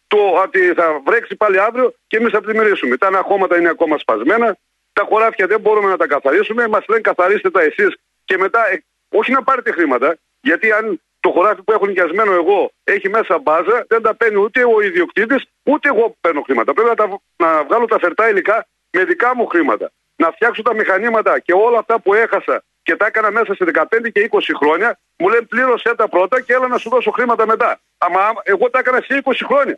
το 0.08 0.18
ότι 0.44 0.74
θα 0.74 1.02
βρέξει 1.06 1.36
πάλι 1.36 1.60
αύριο 1.60 1.94
και 2.08 2.18
εμείς 2.18 2.32
θα 2.32 2.42
πλημμυρίσουμε. 2.42 2.98
Τα 2.98 3.08
αναχώματα 3.08 3.58
είναι 3.58 3.70
ακόμα 3.70 3.98
σπασμένα, 3.98 4.58
τα 4.98 5.04
χωράφια 5.10 5.48
δεν 5.48 5.60
μπορούμε 5.60 5.90
να 5.90 5.98
τα 5.98 6.08
καθαρίσουμε, 6.08 6.68
μας 6.68 6.84
λένε 6.88 7.02
καθαρίστε 7.02 7.50
τα 7.52 7.62
εσείς 7.62 7.92
και 8.26 8.38
μετά 8.38 8.62
ε, 8.72 8.84
όχι 9.10 9.32
να 9.32 9.44
πάρετε 9.44 9.72
χρήματα, 9.72 10.18
γιατί 10.42 10.72
αν 10.72 11.02
το 11.20 11.30
χωράφι 11.32 11.62
που 11.64 11.72
έχω 11.72 11.86
νοικιασμένο 11.86 12.32
εγώ 12.34 12.72
έχει 12.84 13.10
μέσα 13.10 13.38
μπάζα, 13.38 13.86
δεν 13.88 14.02
τα 14.02 14.16
παίρνει 14.16 14.38
ούτε 14.38 14.64
ο 14.76 14.82
ιδιοκτήτης, 14.82 15.44
ούτε 15.64 15.90
εγώ 15.94 16.04
που 16.10 16.18
παίρνω 16.22 16.42
χρήματα. 16.42 16.74
Πρέπει 16.74 16.90
να, 16.90 16.96
τα, 16.96 17.20
να 17.36 17.64
βγάλω 17.64 17.86
τα 17.86 18.00
φερτά 18.00 18.30
υλικά 18.30 18.68
με 18.92 19.04
δικά 19.04 19.36
μου 19.36 19.46
χρήματα. 19.46 19.92
Να 20.16 20.32
φτιάξω 20.32 20.62
τα 20.62 20.74
μηχανήματα 20.74 21.40
και 21.40 21.54
όλα 21.54 21.78
αυτά 21.78 22.00
που 22.00 22.14
έχασα 22.14 22.64
και 22.84 22.96
τα 22.96 23.06
έκανα 23.06 23.32
μέσα 23.32 23.54
σε 23.56 23.66
15 23.74 23.86
και 24.14 24.30
20 24.32 24.40
χρόνια, 24.62 25.00
μου 25.18 25.30
λένε 25.30 25.46
πλήρωσέ 25.46 25.96
τα 25.96 26.10
πρώτα 26.10 26.42
και 26.42 26.54
έλα 26.54 26.68
να 26.68 26.78
σου 26.78 26.90
δώσω 26.90 27.12
χρήματα 27.12 27.46
μετά. 27.46 27.80
Αλλά 27.98 28.34
εγώ 28.44 28.70
τα 28.70 28.80
έκανα 28.80 29.02
σε 29.02 29.22
20 29.24 29.32
χρόνια. 29.46 29.78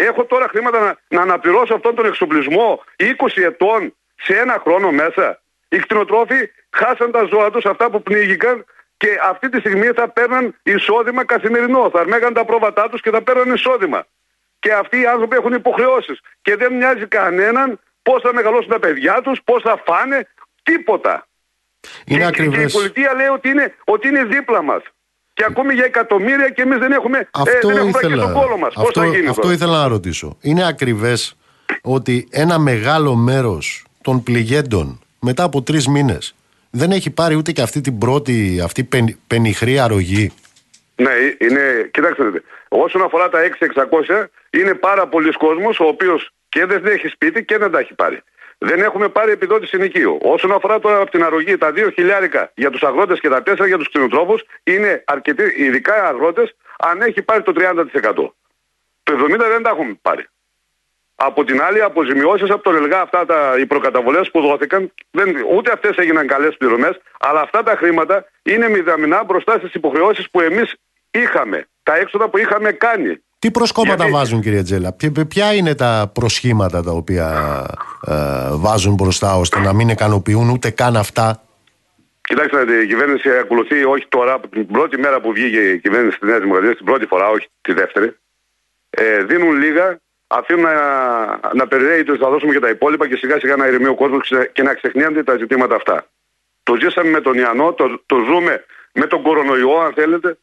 Έχω 0.00 0.24
τώρα 0.24 0.48
χρήματα 0.48 0.78
να, 0.80 0.98
να 1.08 1.22
αναπληρώσω 1.22 1.74
αυτόν 1.74 1.94
τον 1.94 2.06
εξοπλισμό 2.06 2.82
20 2.96 3.04
ετών 3.34 3.94
σε 4.14 4.38
ένα 4.38 4.58
χρόνο 4.62 4.90
μέσα. 4.90 5.40
Οι 5.68 5.78
κτηνοτρόφοι 5.78 6.50
χάσαν 6.70 7.10
τα 7.10 7.24
ζώα 7.30 7.50
τους, 7.50 7.64
αυτά 7.64 7.90
που 7.90 8.02
πνίγηκαν 8.02 8.64
και 8.96 9.08
αυτή 9.30 9.48
τη 9.48 9.58
στιγμή 9.58 9.86
θα 9.86 10.08
παίρνουν 10.08 10.54
εισόδημα 10.62 11.24
καθημερινό. 11.24 11.90
Θα 11.90 12.00
αρμέγαν 12.00 12.34
τα 12.34 12.44
πρόβατά 12.44 12.88
τους 12.88 13.00
και 13.00 13.10
θα 13.10 13.22
παίρνουν 13.22 13.54
εισόδημα. 13.54 14.06
Και 14.58 14.72
αυτοί 14.72 15.00
οι 15.00 15.06
άνθρωποι 15.06 15.36
έχουν 15.36 15.52
υποχρεώσεις. 15.52 16.20
Και 16.42 16.56
δεν 16.56 16.72
μοιάζει 16.72 17.06
κανέναν 17.06 17.80
πώς 18.02 18.22
θα 18.22 18.34
μεγαλώσουν 18.34 18.70
τα 18.70 18.78
παιδιά 18.78 19.20
τους, 19.22 19.40
πώς 19.44 19.62
θα 19.62 19.82
φάνε, 19.86 20.28
τίποτα. 20.62 21.26
Είναι 22.04 22.30
και, 22.30 22.46
και 22.46 22.60
η 22.60 22.70
πολιτεία 22.70 23.14
λέει 23.14 23.26
ότι 23.26 23.48
είναι, 23.48 23.74
ότι 23.84 24.08
είναι 24.08 24.24
δίπλα 24.24 24.62
μας 24.62 24.82
και 25.38 25.44
ακόμη 25.48 25.74
για 25.74 25.84
εκατομμύρια 25.84 26.48
και 26.48 26.62
εμείς 26.62 26.78
δεν 26.78 26.92
έχουμε, 26.92 27.18
ε, 27.18 27.28
αυτό 27.30 27.68
ε, 27.68 27.72
δεν 27.72 27.76
έχουμε 27.76 27.88
ήθελα, 27.88 28.14
και 28.14 28.20
τον 28.20 28.32
κόλο 28.32 28.56
μας. 28.56 28.68
Αυτό, 28.76 28.82
Πώς 28.82 28.92
θα 28.92 29.06
γίνει 29.06 29.28
αυτό 29.28 29.52
ήθελα 29.52 29.78
να 29.78 29.88
ρωτήσω. 29.88 30.36
Είναι 30.40 30.66
ακριβές 30.66 31.36
ότι 31.82 32.28
ένα 32.30 32.58
μεγάλο 32.58 33.14
μέρος 33.14 33.84
των 34.02 34.22
πληγέντων 34.22 35.00
μετά 35.20 35.42
από 35.42 35.62
τρεις 35.62 35.88
μήνες 35.88 36.34
δεν 36.70 36.90
έχει 36.90 37.10
πάρει 37.10 37.34
ούτε 37.34 37.52
και 37.52 37.62
αυτή 37.62 37.80
την 37.80 37.98
πρώτη, 37.98 38.60
αυτή 38.64 38.84
πεν, 38.84 39.18
πενιχρή 39.26 39.78
αρρωγή; 39.78 40.32
Ναι, 40.94 41.10
είναι, 41.38 41.88
κοιτάξτε, 41.90 42.22
όσον 42.68 43.02
αφορά 43.02 43.28
τα 43.28 43.38
6-600 43.40 44.24
είναι 44.50 44.74
πάρα 44.74 45.06
πολλοί 45.06 45.32
κόσμος 45.32 45.80
ο 45.80 45.84
οποίος 45.84 46.30
και 46.48 46.66
δεν 46.66 46.86
έχει 46.86 47.08
σπίτι 47.08 47.44
και 47.44 47.58
δεν 47.58 47.70
τα 47.70 47.78
έχει 47.78 47.94
πάρει 47.94 48.22
δεν 48.58 48.80
έχουμε 48.80 49.08
πάρει 49.08 49.30
επιδότηση 49.30 49.76
νοικίου. 49.76 50.18
Όσον 50.22 50.52
αφορά 50.52 50.78
τώρα 50.78 51.00
από 51.00 51.10
την 51.10 51.24
αρρωγή, 51.24 51.56
τα 51.56 51.72
2 51.74 51.90
χιλιάρικα 51.94 52.50
για 52.54 52.70
τους 52.70 52.82
αγρότες 52.82 53.20
και 53.20 53.28
τα 53.28 53.42
4 53.42 53.66
για 53.66 53.78
τους 53.78 53.88
κτηνοτρόφους 53.88 54.44
είναι 54.64 55.04
αρκετοί, 55.06 55.42
ειδικά 55.56 56.08
αγρότες, 56.08 56.56
αν 56.78 57.00
έχει 57.00 57.22
πάρει 57.22 57.42
το 57.42 57.52
30%. 57.52 58.34
Το 59.02 59.12
70% 59.12 59.48
δεν 59.48 59.62
τα 59.62 59.70
έχουμε 59.70 59.98
πάρει. 60.02 60.26
Από 61.20 61.44
την 61.44 61.62
άλλη, 61.62 61.82
αποζημιώσεις 61.82 62.50
από 62.50 62.62
το 62.62 62.70
ΕΛΓΑ, 62.70 63.00
αυτά 63.00 63.26
τα, 63.26 63.54
οι 63.58 63.66
προκαταβολές 63.66 64.30
που 64.30 64.40
δόθηκαν, 64.40 64.92
δεν, 65.10 65.36
ούτε 65.54 65.72
αυτές 65.72 65.96
έγιναν 65.96 66.26
καλές 66.26 66.56
πληρωμές, 66.56 67.00
αλλά 67.18 67.40
αυτά 67.40 67.62
τα 67.62 67.76
χρήματα 67.76 68.24
είναι 68.42 68.68
μηδαμινά 68.68 69.24
μπροστά 69.24 69.58
στις 69.58 69.74
υποχρεώσεις 69.74 70.30
που 70.30 70.40
εμείς 70.40 70.74
είχαμε. 71.10 71.68
Τα 71.82 71.96
έξοδα 71.96 72.28
που 72.28 72.38
είχαμε 72.38 72.72
κάνει. 72.72 73.22
Τι 73.38 73.50
προσκόμματα 73.50 73.96
Γιατί... 73.96 74.12
βάζουν 74.12 74.40
κύριε 74.40 74.62
Τζέλα, 74.62 74.96
ποια 75.28 75.54
είναι 75.54 75.74
τα 75.74 76.10
προσχήματα 76.14 76.82
τα 76.82 76.90
οποία 76.90 77.26
ε, 78.06 78.14
βάζουν 78.50 78.94
μπροστά 78.94 79.36
ώστε 79.36 79.58
να 79.58 79.72
μην 79.72 79.88
ικανοποιούν 79.88 80.50
ούτε 80.50 80.70
καν 80.70 80.96
αυτά; 80.96 81.42
Κοιτάξτε, 82.28 82.82
η 82.82 82.86
κυβέρνηση 82.86 83.30
ακολουθεί 83.30 83.84
όχι 83.84 84.06
τώρα, 84.08 84.40
την 84.40 84.66
πρώτη 84.66 84.98
μέρα 84.98 85.20
που 85.20 85.32
βγήκε 85.32 85.60
η 85.60 85.78
κυβέρνηση 85.78 86.18
της 86.18 86.28
Νέας 86.28 86.40
Δημοκρατίας, 86.40 86.76
την 86.76 86.84
πρώτη 86.84 87.06
φορά, 87.06 87.28
όχι 87.28 87.46
τη 87.60 87.72
δεύτερη. 87.72 88.16
Ε, 88.90 89.22
δίνουν 89.24 89.56
λίγα, 89.56 90.00
αφήνουν 90.26 90.62
να, 90.62 90.74
να 91.54 91.66
περιραίει 91.68 92.00
ότι 92.00 92.16
θα 92.16 92.30
δώσουμε 92.30 92.52
και 92.52 92.58
τα 92.58 92.68
υπόλοιπα 92.68 93.08
και 93.08 93.16
σιγά 93.16 93.38
σιγά 93.38 93.56
να 93.56 93.66
ηρεμεί 93.66 93.86
ο 93.86 93.94
κόσμος 93.94 94.32
και 94.52 94.62
να 94.62 94.74
ξεχνιούνται 94.74 95.22
τα 95.22 95.36
ζητήματα 95.36 95.74
αυτά. 95.74 96.06
Το 96.62 96.76
ζήσαμε 96.80 97.10
με 97.10 97.20
τον 97.20 97.34
Ιαννό, 97.34 97.72
το, 97.72 98.02
το 98.06 98.16
ζούμε 98.16 98.64
με 98.92 99.06
τον 99.06 99.22
κορονοϊό, 99.22 99.78
αν 99.78 99.92
θέλετε. 99.92 100.38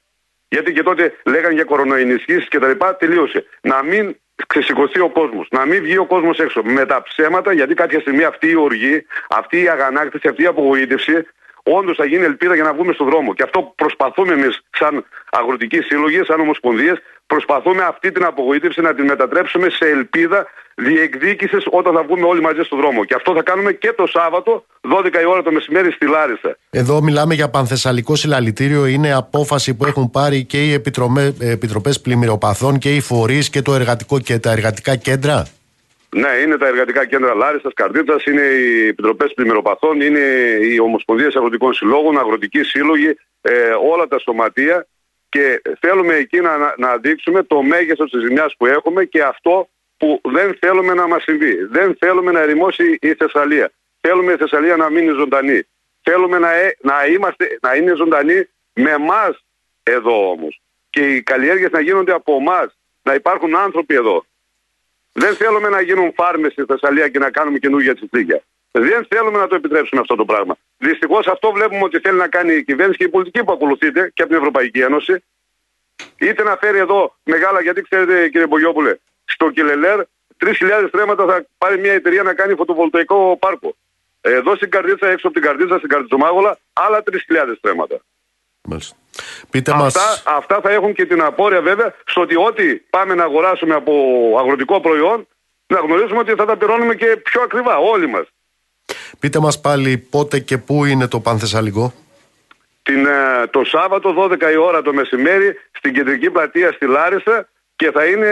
Γιατί 0.47 0.73
και 0.73 0.83
τότε 0.83 1.13
λέγανε 1.25 1.53
για 1.53 1.63
κορονοϊνισχύσεις 1.63 2.47
και 2.47 2.59
τα 2.59 2.67
λοιπά, 2.67 2.95
τελείωσε. 2.95 3.45
Να 3.61 3.83
μην 3.83 4.15
ξεσηκωθεί 4.47 4.99
ο 4.99 5.09
κόσμος, 5.09 5.47
να 5.51 5.65
μην 5.65 5.81
βγει 5.81 5.97
ο 5.97 6.05
κόσμος 6.05 6.39
έξω. 6.39 6.61
Με 6.63 6.85
τα 6.85 7.01
ψέματα, 7.01 7.53
γιατί 7.53 7.73
κάποια 7.73 7.99
στιγμή 7.99 8.23
αυτή 8.23 8.49
η 8.49 8.55
οργή, 8.55 9.05
αυτή 9.29 9.61
η 9.61 9.69
αγανάκτηση, 9.69 10.27
αυτή 10.27 10.43
η 10.43 10.45
απογοήτευση, 10.45 11.25
όντως 11.63 11.97
θα 11.97 12.05
γίνει 12.05 12.23
ελπίδα 12.23 12.55
για 12.55 12.63
να 12.63 12.73
βγούμε 12.73 12.93
στον 12.93 13.09
δρόμο. 13.09 13.33
Και 13.33 13.43
αυτό 13.43 13.73
προσπαθούμε 13.75 14.33
εμείς, 14.33 14.61
σαν 14.71 15.05
αγροτικοί 15.31 15.81
σύλλογοι, 15.81 16.23
σαν 16.23 16.39
ομοσπονδίες, 16.39 16.97
προσπαθούμε 17.27 17.83
αυτή 17.83 18.11
την 18.11 18.25
απογοήτευση 18.25 18.81
να 18.81 18.93
την 18.93 19.05
μετατρέψουμε 19.05 19.69
σε 19.69 19.85
ελπίδα 19.89 20.47
διεκδίκηση 20.75 21.57
όταν 21.71 21.93
θα 21.93 22.03
βγούμε 22.03 22.25
όλοι 22.27 22.41
μαζί 22.41 22.61
στον 22.63 22.79
δρόμο. 22.79 23.03
Και 23.05 23.13
αυτό 23.13 23.33
θα 23.33 23.43
κάνουμε 23.43 23.71
και 23.71 23.93
το 23.97 24.07
Σάββατο, 24.07 24.65
12 24.81 25.21
η 25.21 25.25
ώρα 25.25 25.41
το 25.41 25.51
μεσημέρι 25.51 25.91
στη 25.91 26.07
Λάρισα. 26.07 26.57
Εδώ 26.69 27.01
μιλάμε 27.01 27.33
για 27.33 27.49
πανθεσσαλικό 27.49 28.15
συλλαλητήριο. 28.15 28.85
Είναι 28.85 29.13
απόφαση 29.13 29.75
που 29.75 29.85
έχουν 29.85 30.09
πάρει 30.11 30.43
και 30.43 30.63
οι 30.63 30.73
επιτροπές 31.39 32.01
πλημμυροπαθών 32.01 32.77
και 32.77 32.95
οι 32.95 33.01
φορείς 33.01 33.49
και, 33.49 33.61
το 33.61 33.73
εργατικό, 33.73 34.19
και 34.19 34.39
τα 34.39 34.51
εργατικά 34.51 34.95
κέντρα. 34.95 35.47
Ναι, 36.09 36.29
είναι 36.45 36.57
τα 36.57 36.67
εργατικά 36.67 37.05
κέντρα 37.05 37.33
Λάρισας, 37.33 37.73
Καρδίτσα, 37.73 38.15
είναι 38.27 38.41
οι 38.41 38.87
επιτροπές 38.87 39.33
πλημμυροπαθών, 39.33 40.01
είναι 40.01 40.19
οι 40.71 40.79
ομοσπονδίες 40.79 41.35
αγροτικών 41.35 41.73
συλλόγων, 41.73 42.17
αγροτικοί 42.17 42.63
σύλλογοι, 42.63 43.17
ε, 43.41 43.51
όλα 43.91 44.07
τα 44.07 44.19
σωματεία. 44.19 44.87
Και 45.29 45.61
θέλουμε 45.79 46.13
εκεί 46.13 46.39
να, 46.39 46.51
να 46.77 46.97
δείξουμε 46.97 47.43
το 47.43 47.61
μέγεθος 47.61 48.11
της 48.11 48.21
ζημιάς 48.21 48.55
που 48.57 48.65
έχουμε 48.65 49.03
και 49.03 49.23
αυτό 49.23 49.69
που 49.97 50.21
δεν 50.23 50.57
θέλουμε 50.59 50.93
να 50.93 51.07
μας 51.07 51.23
συμβεί. 51.23 51.63
Δεν 51.63 51.95
θέλουμε 51.99 52.31
να 52.31 52.39
ερημώσει 52.39 52.97
η 53.01 53.13
Θεσσαλία. 53.13 53.71
Θέλουμε 54.01 54.31
η 54.31 54.35
Θεσσαλία 54.35 54.75
να 54.75 54.89
μείνει 54.89 55.13
ζωντανή. 55.13 55.61
Θέλουμε 56.01 56.39
να, 56.39 56.51
ε, 56.51 56.77
να, 56.81 57.05
είμαστε, 57.05 57.57
να 57.61 57.75
είναι 57.75 57.95
ζωντανή 57.95 58.47
με 58.73 58.91
εμά 58.91 59.35
εδώ 59.83 60.29
όμως. 60.29 60.61
Και 60.89 61.13
οι 61.13 61.21
καλλιέργειες 61.21 61.71
να 61.71 61.79
γίνονται 61.79 62.11
από 62.11 62.35
εμά. 62.35 62.71
Να 63.03 63.13
υπάρχουν 63.13 63.55
άνθρωποι 63.55 63.95
εδώ. 63.95 64.25
Δεν 65.13 65.35
θέλουμε 65.35 65.69
να 65.69 65.81
γίνουν 65.81 66.13
φάρμες 66.13 66.51
στη 66.51 66.63
Θεσσαλία 66.63 67.09
και 67.09 67.19
να 67.19 67.29
κάνουμε 67.29 67.57
καινούργια 67.57 67.95
τσιτσίκια. 67.95 68.43
Δεν 68.71 69.05
θέλουμε 69.09 69.37
να 69.37 69.47
το 69.47 69.55
επιτρέψουμε 69.55 70.01
αυτό 70.01 70.15
το 70.15 70.25
πράγμα. 70.25 70.57
Δυστυχώς 70.77 71.27
αυτό 71.27 71.51
βλέπουμε 71.51 71.83
ότι 71.83 71.99
θέλει 71.99 72.17
να 72.17 72.27
κάνει 72.27 72.53
η 72.53 72.63
κυβέρνηση 72.63 72.97
και 72.97 73.03
η 73.03 73.09
πολιτική 73.09 73.43
που 73.43 73.51
ακολουθείται 73.51 74.11
και 74.13 74.21
από 74.21 74.31
την 74.31 74.39
Ευρωπαϊκή 74.39 74.79
Ένωση. 74.79 75.23
Είτε 76.17 76.43
να 76.43 76.57
φέρει 76.57 76.77
εδώ 76.77 77.15
μεγάλα, 77.23 77.61
γιατί 77.61 77.81
ξέρετε 77.81 78.29
κύριε 78.29 78.47
Μπογιόπουλε, 78.47 78.95
στο 79.25 79.49
Κιλελέρ 79.49 79.99
3.000 80.43 80.51
στρέμματα 80.87 81.25
θα 81.25 81.45
πάρει 81.57 81.79
μια 81.79 81.93
εταιρεία 81.93 82.23
να 82.23 82.33
κάνει 82.33 82.55
φωτοβολταϊκό 82.55 83.37
πάρκο. 83.39 83.75
Εδώ 84.21 84.55
στην 84.55 84.69
Καρδίτσα, 84.69 85.07
έξω 85.07 85.27
από 85.27 85.39
την 85.39 85.45
Καρδίτσα, 85.45 85.77
στην 85.77 85.89
Καρδιτσομάγολα, 85.89 86.57
άλλα 86.73 87.03
3.000 87.11 87.53
στρέμματα. 87.57 87.99
Μάλιστα. 88.61 88.95
Πείτε 89.49 89.71
αυτά, 89.71 89.83
μας... 89.83 90.23
αυτά 90.25 90.59
θα 90.61 90.71
έχουν 90.71 90.93
και 90.93 91.05
την 91.05 91.21
απόρρια 91.21 91.61
βέβαια 91.61 91.95
στο 92.05 92.21
ότι 92.21 92.35
ό,τι 92.35 92.75
πάμε 92.75 93.13
να 93.13 93.23
αγοράσουμε 93.23 93.75
από 93.75 93.93
αγροτικό 94.39 94.81
προϊόν 94.81 95.27
να 95.67 95.79
γνωρίζουμε 95.79 96.19
ότι 96.19 96.33
θα 96.35 96.45
τα 96.45 96.57
πληρώνουμε 96.57 96.95
και 96.95 97.21
πιο 97.23 97.41
ακριβά 97.41 97.77
όλοι 97.77 98.07
μας. 98.07 98.25
Πείτε 99.19 99.39
μας 99.39 99.61
πάλι 99.61 99.97
πότε 99.97 100.39
και 100.39 100.57
πού 100.57 100.85
είναι 100.85 101.07
το 101.07 101.19
Πανθεσσαλικό. 101.19 101.93
Την, 102.83 103.05
ε, 103.05 103.47
το 103.47 103.63
Σάββατο 103.63 104.13
12 104.17 104.51
η 104.51 104.55
ώρα 104.55 104.81
το 104.81 104.93
μεσημέρι 104.93 105.59
στην 105.71 105.93
κεντρική 105.93 106.29
πλατεία 106.29 106.71
στη 106.71 106.85
Λάρισα 106.85 107.49
και 107.75 107.91
θα 107.91 108.05
είναι 108.05 108.27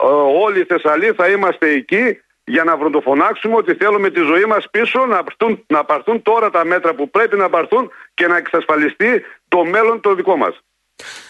ε, 0.00 0.06
όλοι 0.44 0.60
οι 0.60 0.64
Θεσσαλοί 0.64 1.12
θα 1.16 1.28
είμαστε 1.28 1.68
εκεί 1.68 2.20
για 2.44 2.64
να 2.64 2.76
βροντοφωνάξουμε 2.76 3.54
ότι 3.54 3.74
θέλουμε 3.74 4.10
τη 4.10 4.20
ζωή 4.20 4.44
μας 4.44 4.66
πίσω 4.70 5.06
να 5.06 5.22
πάρθουν, 5.24 5.64
να 5.66 5.84
πάρθουν 5.84 6.22
τώρα 6.22 6.50
τα 6.50 6.64
μέτρα 6.64 6.94
που 6.94 7.10
πρέπει 7.10 7.36
να 7.36 7.48
πάρθουν 7.48 7.90
και 8.14 8.26
να 8.26 8.36
εξασφαλιστεί 8.36 9.24
το 9.48 9.64
μέλλον 9.64 10.00
το 10.00 10.14
δικό 10.14 10.36
μας. 10.36 10.60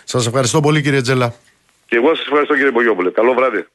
Σας 0.05 0.27
ευχαριστώ 0.27 0.61
πολύ 0.61 0.83
κύριε 0.83 1.01
Τζέλα. 1.01 1.35
Και 1.87 1.97
εγώ 1.97 2.15
σας 2.15 2.27
ευχαριστώ 2.27 2.55
κύριε 2.55 2.71
Μπογιόπουλε. 2.71 3.11
Καλό 3.11 3.33
βράδυ. 3.35 3.67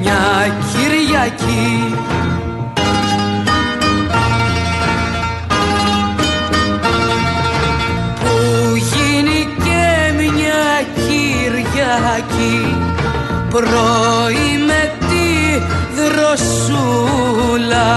Μια 0.00 0.56
Κυριακή. 0.72 1.94
Που 8.20 8.76
γίνει 8.76 9.48
και 9.64 10.12
μια 10.12 10.64
Κυριακή. 10.94 12.58
Πρωί 13.50 14.48
με 14.66 14.92
τη 15.08 15.28
δροσούλα 15.94 17.88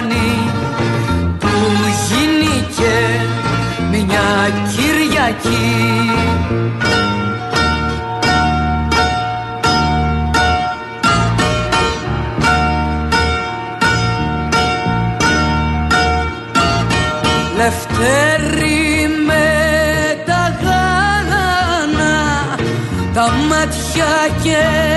Κεσαριανή 0.00 0.50
που 1.38 1.48
γίνηκε 2.08 2.96
μια 3.90 4.50
Κυριακή. 4.68 6.10
Λευτέρη 17.56 18.60
τα 23.14 23.30
μάτια 23.48 24.06
και 24.42 24.89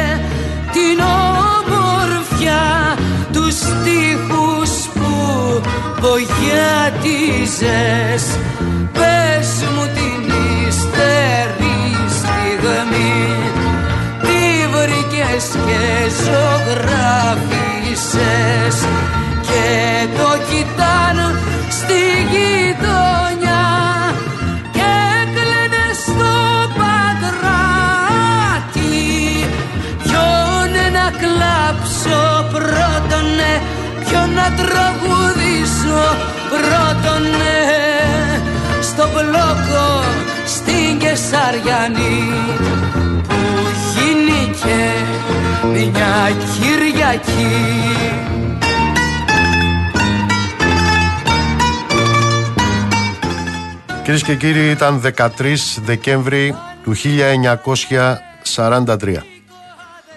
βογιάτιζες 6.03 7.43
Πες 8.93 9.49
μου 9.73 9.85
την 9.95 10.21
ύστερη 10.67 11.79
στιγμή 12.17 13.15
τι 14.21 14.41
βρήκες 14.73 15.45
και 15.65 15.83
ζωγράφισες 16.23 17.27
και 19.41 19.67
το 20.17 20.29
κοιτάνε 20.49 21.27
στη 21.69 22.01
γειτονιά. 22.31 23.63
Κλάψω 31.21 32.21
πρώτον 32.51 33.25
ναι 33.35 33.53
Ποιο 34.05 34.21
να 34.35 34.45
τραγουδήσω 34.55 35.42
πρώτον 36.49 37.21
ναι 37.21 38.41
Στο 38.81 39.07
μπλόκο 39.07 40.03
στην 40.45 40.99
Κεσαριανή 40.99 42.33
Που 43.27 43.35
γίνηκε 43.93 44.91
μια 45.73 46.31
Κυριακή 46.53 47.93
Κυρίες 54.03 54.23
και 54.23 54.35
κύριοι, 54.35 54.69
ήταν 54.69 55.01
13 55.17 55.29
Δεκέμβρη 55.83 56.55
του 56.83 56.95
1943. 58.85 59.17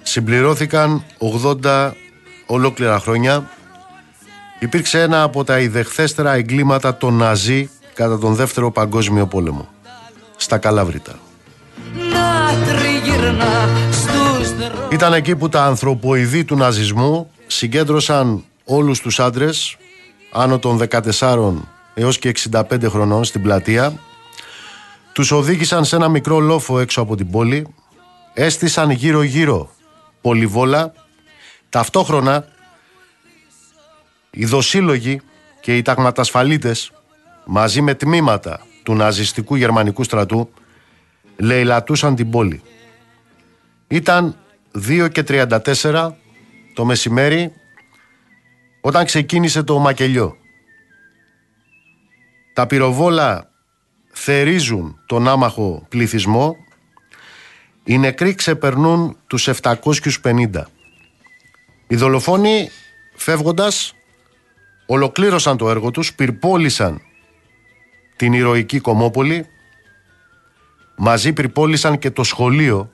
Συμπληρώθηκαν 0.02 1.04
80 1.64 1.90
ολόκληρα 2.46 2.98
χρόνια. 2.98 3.48
Υπήρξε 4.58 5.00
ένα 5.00 5.22
από 5.22 5.44
τα 5.44 5.58
ιδεχθέστερα 5.58 6.32
εγκλήματα 6.32 6.96
των 6.96 7.14
Ναζί 7.14 7.70
κατά 7.94 8.18
τον 8.18 8.34
Δεύτερο 8.34 8.70
Παγκόσμιο 8.70 9.26
Πόλεμο. 9.26 9.68
Στα 10.36 10.58
Καλάβρητα. 10.58 11.18
Ήταν 14.92 15.12
εκεί 15.12 15.36
που 15.36 15.48
τα 15.48 15.64
ανθρωποειδή 15.64 16.44
του 16.44 16.56
ναζισμού 16.56 17.30
συγκέντρωσαν 17.46 18.44
όλους 18.64 19.00
τους 19.00 19.20
άντρες 19.20 19.76
άνω 20.32 20.58
των 20.58 20.80
14 21.18 21.52
έως 21.94 22.18
και 22.18 22.32
65 22.50 22.62
χρονών 22.88 23.24
στην 23.24 23.42
πλατεία 23.42 23.98
τους 25.12 25.30
οδήγησαν 25.30 25.84
σε 25.84 25.96
ένα 25.96 26.08
μικρό 26.08 26.38
λόφο 26.38 26.80
έξω 26.80 27.00
από 27.00 27.16
την 27.16 27.30
πόλη 27.30 27.66
έστησαν 28.34 28.90
γύρω 28.90 29.22
γύρω 29.22 29.70
πολυβόλα. 30.20 30.92
Ταυτόχρονα 31.68 32.44
οι 34.38 34.44
δοσύλλογοι 34.44 35.20
και 35.60 35.76
οι 35.76 35.82
ταγματασφαλίτες 35.82 36.92
μαζί 37.44 37.80
με 37.80 37.94
τμήματα 37.94 38.66
του 38.82 38.94
ναζιστικού 38.94 39.54
γερμανικού 39.54 40.04
στρατού 40.04 40.50
λαιλατούσαν 41.36 42.14
την 42.14 42.30
πόλη. 42.30 42.62
Ήταν 43.88 44.36
2 44.88 45.08
και 45.12 45.24
34 45.28 46.12
το 46.74 46.84
μεσημέρι 46.84 47.52
όταν 48.80 49.04
ξεκίνησε 49.04 49.62
το 49.62 49.78
μακελιό. 49.78 50.36
Τα 52.54 52.66
πυροβόλα 52.66 53.50
θερίζουν 54.12 54.98
τον 55.06 55.28
άμαχο 55.28 55.86
πληθυσμό 55.88 56.56
οι 57.84 57.98
νεκροί 57.98 58.34
ξεπερνούν 58.34 59.16
τους 59.26 59.48
750. 59.62 60.62
Οι 61.86 61.96
δολοφόνοι 61.96 62.70
φεύγοντας 63.14 63.95
ολοκλήρωσαν 64.86 65.56
το 65.56 65.70
έργο 65.70 65.90
τους, 65.90 66.14
πυρπόλησαν 66.14 67.00
την 68.16 68.32
ηρωική 68.32 68.80
Κομόπολη, 68.80 69.46
μαζί 70.96 71.32
πυρπόλησαν 71.32 71.98
και 71.98 72.10
το 72.10 72.22
σχολείο 72.22 72.92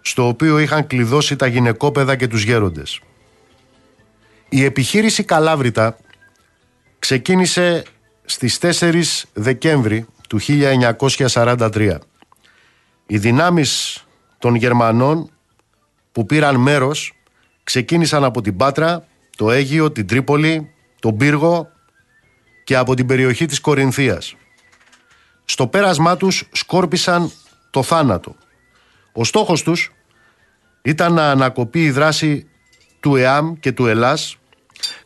στο 0.00 0.26
οποίο 0.26 0.58
είχαν 0.58 0.86
κλειδώσει 0.86 1.36
τα 1.36 1.46
γυναικόπαιδα 1.46 2.16
και 2.16 2.28
τους 2.28 2.42
γέροντες. 2.42 3.00
Η 4.48 4.64
επιχείρηση 4.64 5.24
Καλάβρητα 5.24 5.96
ξεκίνησε 6.98 7.82
στις 8.24 8.58
4 8.58 9.02
Δεκέμβρη 9.32 10.06
του 10.28 10.38
1943 10.40 11.98
οι 13.06 13.18
δυνάμεις 13.18 14.04
των 14.38 14.54
Γερμανών 14.54 15.30
που 16.12 16.26
πήραν 16.26 16.56
μέρος 16.56 17.12
ξεκίνησαν 17.64 18.24
από 18.24 18.40
την 18.40 18.56
Πάτρα, 18.56 19.06
το 19.36 19.50
Αίγιο, 19.50 19.92
την 19.92 20.06
Τρίπολη, 20.06 20.73
τον 21.04 21.16
Πύργο 21.16 21.70
και 22.64 22.76
από 22.76 22.94
την 22.94 23.06
περιοχή 23.06 23.46
της 23.46 23.60
Κορινθίας. 23.60 24.36
Στο 25.44 25.66
πέρασμά 25.66 26.16
τους 26.16 26.48
σκόρπισαν 26.52 27.30
το 27.70 27.82
θάνατο. 27.82 28.36
Ο 29.12 29.24
στόχος 29.24 29.62
τους 29.62 29.92
ήταν 30.82 31.12
να 31.12 31.30
ανακοπεί 31.30 31.82
η 31.82 31.90
δράση 31.90 32.46
του 33.00 33.16
ΕΑΜ 33.16 33.54
και 33.60 33.72
του 33.72 33.86
ΕΛΑΣ 33.86 34.36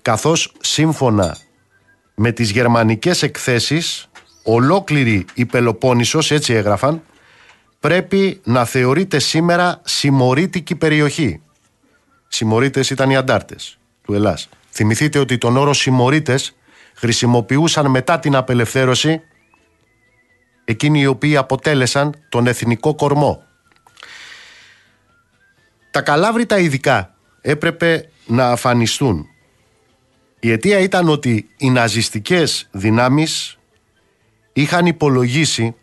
καθώς 0.03 0.53
σύμφωνα 0.61 1.37
με 2.15 2.33
τις 2.33 2.51
γερμανικές 2.51 3.23
εκθέσεις 3.23 4.09
ολόκληρη 4.43 5.25
η 5.35 5.47
Πελοπόννησος, 5.47 6.31
έτσι 6.31 6.53
έγραφαν, 6.53 7.03
πρέπει 7.81 8.41
να 8.45 8.65
θεωρείται 8.65 9.19
σήμερα 9.19 9.81
συμμορήτικη 9.85 10.75
περιοχή. 10.75 11.41
Συμμορίτες 12.29 12.91
ήταν 12.91 13.11
οι 13.11 13.17
αντάρτες 13.17 13.79
του 14.03 14.15
Ελλάς. 14.15 14.49
Θυμηθείτε 14.79 15.18
ότι 15.18 15.39
τον 15.39 15.57
όρο 15.57 15.72
συμμορίτες 15.72 16.57
χρησιμοποιούσαν 16.95 17.91
μετά 17.91 18.18
την 18.18 18.37
απελευθέρωση 18.37 19.22
εκείνοι 20.64 21.01
οι 21.01 21.07
οποίοι 21.07 21.37
αποτέλεσαν 21.37 22.14
τον 22.29 22.47
εθνικό 22.47 22.95
κορμό. 22.95 23.43
Τα 25.91 26.01
καλάβρητα 26.01 26.59
ειδικά 26.59 27.14
έπρεπε 27.41 28.09
να 28.26 28.49
αφανιστούν. 28.51 29.26
Η 30.41 30.51
αιτία 30.51 30.79
ήταν 30.79 31.09
ότι 31.09 31.49
οι 31.57 31.70
ναζιστικές 31.70 32.68
δυνάμεις 32.70 33.59
είχαν 34.53 34.87
υπολογίσει 34.87 35.74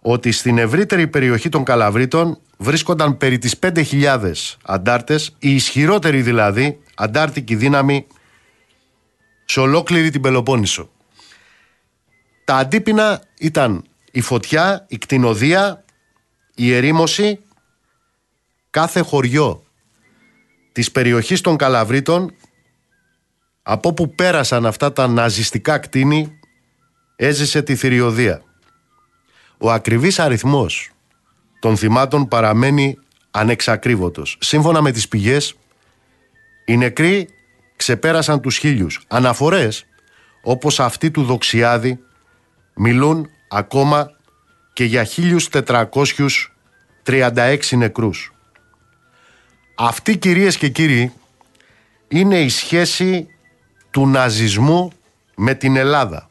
ότι 0.00 0.32
στην 0.32 0.58
ευρύτερη 0.58 1.06
περιοχή 1.06 1.48
των 1.48 1.64
Καλαβρίτων 1.64 2.38
βρίσκονταν 2.56 3.16
περί 3.16 3.38
τις 3.38 3.54
5.000 3.60 4.32
αντάρτες, 4.62 5.36
η 5.38 5.54
ισχυρότερη 5.54 6.22
δηλαδή 6.22 6.78
αντάρτικη 6.94 7.54
δύναμη 7.54 8.06
σε 9.44 9.60
ολόκληρη 9.60 10.10
την 10.10 10.20
Πελοπόννησο. 10.20 10.90
Τα 12.44 12.56
αντίπεινα 12.56 13.22
ήταν 13.38 13.84
η 14.10 14.20
φωτιά, 14.20 14.86
η 14.88 14.98
κτηνοδία, 14.98 15.84
η 16.54 16.74
ερήμωση, 16.74 17.38
κάθε 18.70 19.00
χωριό 19.00 19.62
της 20.72 20.90
περιοχής 20.90 21.40
των 21.40 21.56
Καλαβρίτων 21.56 22.34
από 23.62 23.92
που 23.94 24.14
πέρασαν 24.14 24.66
αυτά 24.66 24.92
τα 24.92 25.06
ναζιστικά 25.06 25.78
κτίνη 25.78 26.38
έζησε 27.16 27.62
τη 27.62 27.76
θηριωδία. 27.76 28.42
Ο 29.58 29.70
ακριβής 29.70 30.18
αριθμός 30.18 30.90
των 31.60 31.76
θυμάτων 31.76 32.28
παραμένει 32.28 32.98
ανεξακρίβωτος. 33.30 34.36
Σύμφωνα 34.40 34.82
με 34.82 34.92
τις 34.92 35.08
πηγές, 35.08 35.54
οι 36.64 36.76
νεκροί 36.76 37.28
ξεπέρασαν 37.76 38.40
τους 38.40 38.56
χίλιους. 38.56 39.00
Αναφορές, 39.08 39.86
όπως 40.42 40.80
αυτή 40.80 41.10
του 41.10 41.24
Δοξιάδη, 41.24 41.98
μιλούν 42.74 43.28
ακόμα 43.48 44.10
και 44.72 44.84
για 44.84 45.04
1436 45.04 47.76
νεκρούς. 47.76 48.32
Αυτή 49.74 50.16
κυρίες 50.16 50.56
και 50.56 50.68
κύριοι 50.68 51.12
είναι 52.08 52.40
η 52.40 52.48
σχέση 52.48 53.28
του 53.90 54.08
ναζισμού 54.08 54.92
με 55.34 55.54
την 55.54 55.76
Ελλάδα. 55.76 56.30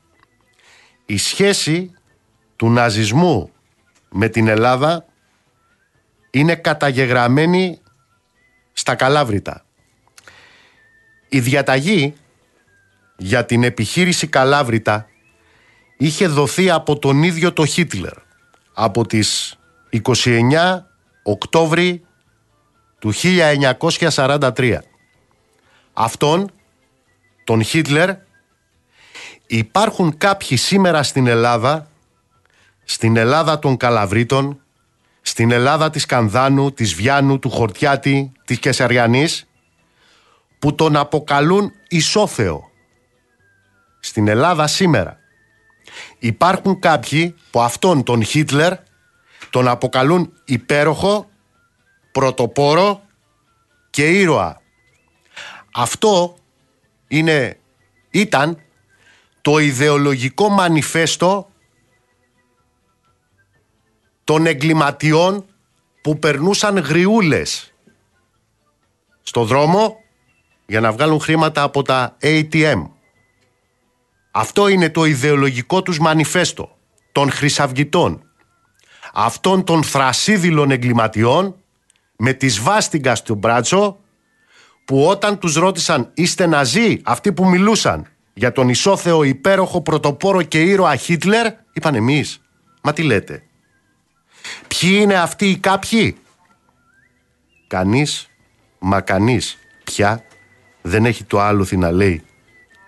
Η 1.06 1.18
σχέση 1.18 1.92
του 2.56 2.70
ναζισμού 2.70 3.52
με 4.10 4.30
την 4.30 4.48
Ελλάδα 4.48 5.06
είναι 6.32 6.56
καταγεγραμμένη 6.56 7.82
στα 8.74 8.96
Καλάβρητα. 8.96 9.66
Η 11.34 11.40
διαταγή 11.40 12.14
για 13.18 13.46
την 13.46 13.64
επιχείρηση 13.64 14.28
Καλάβρητα 14.28 15.08
είχε 15.98 16.28
δοθεί 16.28 16.70
από 16.70 17.00
τον 17.00 17.24
ίδιο 17.24 17.54
το 17.54 17.66
Χίτλερ 17.66 18.14
από 18.74 19.06
τις 19.06 19.60
29 20.04 20.52
Οκτώβρη 21.24 22.02
του 23.00 23.14
1943. 24.00 24.78
Αυτόν, 25.94 26.52
τον 27.44 27.64
Χίτλερ, 27.64 28.10
υπάρχουν 29.48 30.18
κάποιοι 30.18 30.58
σήμερα 30.58 31.04
στην 31.04 31.28
Ελλάδα, 31.28 31.88
στην 32.84 33.18
Ελλάδα 33.18 33.60
των 33.60 33.78
Καλαβρίτων, 33.78 34.62
στην 35.22 35.52
Ελλάδα 35.52 35.90
της 35.90 36.06
Κανδάνου, 36.06 36.72
της 36.74 36.94
Βιάνου, 36.94 37.40
του 37.40 37.50
Χορτιάτη, 37.50 38.32
της 38.46 38.60
Κεσαριανής, 38.60 39.48
που 40.64 40.76
τον 40.76 40.96
αποκαλούν 40.96 41.74
Ισόθεο. 41.88 42.72
Στην 44.00 44.28
Ελλάδα 44.28 44.68
σήμερα. 44.68 45.20
Υπάρχουν 46.20 46.80
κάποιοι 46.80 47.36
που 47.52 47.62
αυτόν 47.62 48.04
τον 48.04 48.24
Χίτλερ 48.24 48.74
τον 49.50 49.68
αποκαλούν 49.68 50.34
υπέροχο, 50.46 51.30
πρωτοπόρο 52.12 53.02
και 53.90 54.10
ήρωα. 54.10 54.62
Αυτό 55.74 56.36
είναι, 57.08 57.60
ήταν 58.10 58.60
το 59.42 59.58
ιδεολογικό 59.58 60.50
μανιφέστο 60.50 61.50
των 64.24 64.46
εγκληματιών 64.46 65.46
που 66.02 66.20
περνούσαν 66.20 66.78
γριούλες 66.78 67.74
στο 69.22 69.44
δρόμο 69.44 70.03
για 70.74 70.82
να 70.82 70.92
βγάλουν 70.92 71.20
χρήματα 71.20 71.62
από 71.62 71.82
τα 71.82 72.18
ATM. 72.22 72.90
Αυτό 74.32 74.68
είναι 74.68 74.90
το 74.90 75.06
ιδεολογικό 75.06 75.82
τους 75.82 76.00
μανιφέστο 76.00 76.78
των 77.12 77.32
χρυσαυγητών. 77.32 78.24
Αυτών 79.14 79.64
των 79.64 79.84
θρασίδηλων 79.84 80.72
εγκληματιών 80.72 81.56
με 82.18 82.34
τη 82.34 82.48
σβάστιγκα 82.48 83.16
στο 83.16 83.34
μπράτσο 83.34 83.98
που 84.86 85.06
όταν 85.06 85.40
τους 85.40 85.56
ρώτησαν 85.56 86.12
είστε 86.14 86.46
ναζί 86.46 87.02
αυτοί 87.04 87.34
που 87.34 87.46
μιλούσαν 87.46 88.08
για 88.34 88.52
τον 88.52 88.70
ισόθεο 88.70 89.24
υπέροχο 89.24 89.82
πρωτοπόρο 89.82 90.42
και 90.42 90.62
ήρωα 90.62 90.96
Χίτλερ 90.96 91.54
είπαν 91.74 91.96
εμείς. 91.96 92.42
Μα 92.82 92.94
τι 92.94 93.04
λέτε. 93.04 93.44
Ποιοι 94.68 94.98
είναι 95.02 95.16
αυτοί 95.16 95.50
οι 95.50 95.58
κάποιοι; 95.58 96.18
Κανείς, 97.68 98.28
μα 98.80 99.02
κανείς 99.02 99.58
πια 99.84 100.24
δεν 100.86 101.06
έχει 101.06 101.24
το 101.24 101.40
άλοθη 101.40 101.78
να 101.78 101.92
λέει 101.92 102.24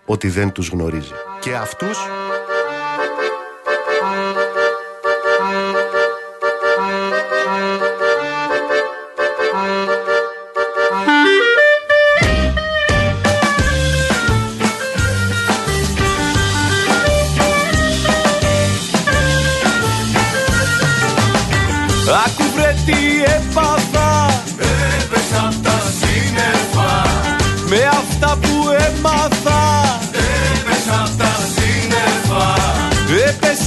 ότι 0.06 0.28
δεν 0.30 0.52
τους 0.52 0.70
γνωρίζει. 0.70 1.12
Και 1.39 1.56
αυτούς 1.56 1.98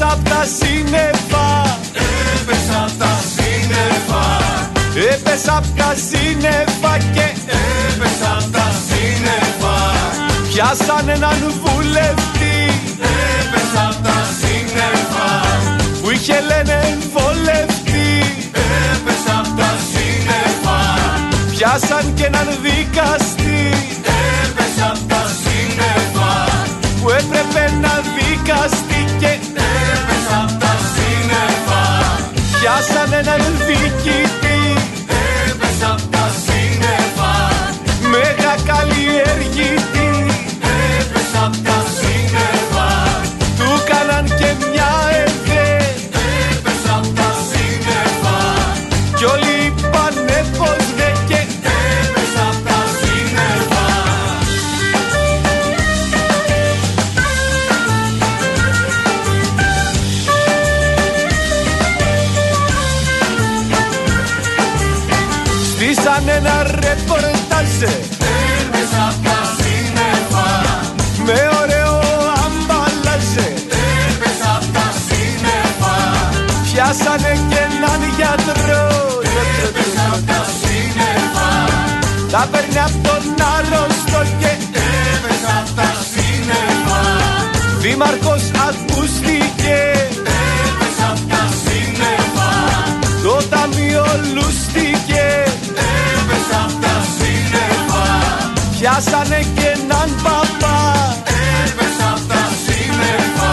Έπεσα 0.00 0.12
απ' 0.12 0.28
τα 0.28 0.44
σύννεφα. 0.58 1.46
Και 4.94 5.00
έπεσα 5.00 5.56
απ' 5.56 5.76
τα 8.52 8.68
σύννεφα. 8.88 9.76
Πιάσαν 10.48 11.08
έναν 11.08 11.40
βουλευτή. 11.62 12.58
Έπεσα 13.40 13.82
απ' 13.90 14.00
τα 14.06 14.18
σύννεφα. 14.40 15.28
Που 16.02 16.08
είχε 16.10 16.38
λένε 16.48 16.78
βολευτή 17.12 18.08
Έπεσα 18.92 19.34
απ' 19.42 19.52
τα 19.58 19.70
σύννεφα. 19.90 20.78
Πιάσαν 21.50 22.04
και 22.14 22.24
έναν 22.24 22.48
δικαστή. 22.62 23.60
Έπεσα 24.44 24.86
απ' 24.92 25.04
τα 25.10 25.22
σύννεφα. 25.42 26.30
Που 27.00 27.08
έπρεπε 27.10 27.62
να 27.80 27.92
δικαστεί 28.16 28.97
Πιάσαν 32.68 33.12
έναν 33.12 33.40
διοικητή 33.66 34.67
ρεπορτάζε 67.78 68.18
Πιάσανε 76.72 77.38
και 77.48 77.56
έναν 77.56 78.00
γιατρό 78.16 78.86
Έπεσα 79.64 80.04
απ' 80.12 80.26
τα 80.26 80.40
σύννεφα 80.60 81.50
Τα 82.30 82.48
παίρνει 82.50 82.78
απ' 82.78 83.06
τον 83.06 83.46
άρρωστο 83.54 84.20
και 84.40 84.52
Έπεσα 85.14 85.54
απ' 85.60 85.76
τα 85.76 85.90
σύννεφα 86.10 87.00
Δήμαρχος 87.78 88.44
ακούστηκε. 88.68 89.78
Έπεσα 90.66 91.08
απ' 91.10 91.30
τα 91.30 91.42
σύννεφα 91.62 92.50
Το 93.22 93.34
ταμείο 93.50 94.06
λούστηκε 94.34 95.27
χάσανε 98.98 99.40
και 99.54 99.66
έναν 99.66 100.08
παπά. 100.24 100.76
Έπεσα 101.64 102.08
απ' 102.14 102.28
τα 102.30 102.42
σύννεφα. 102.64 103.52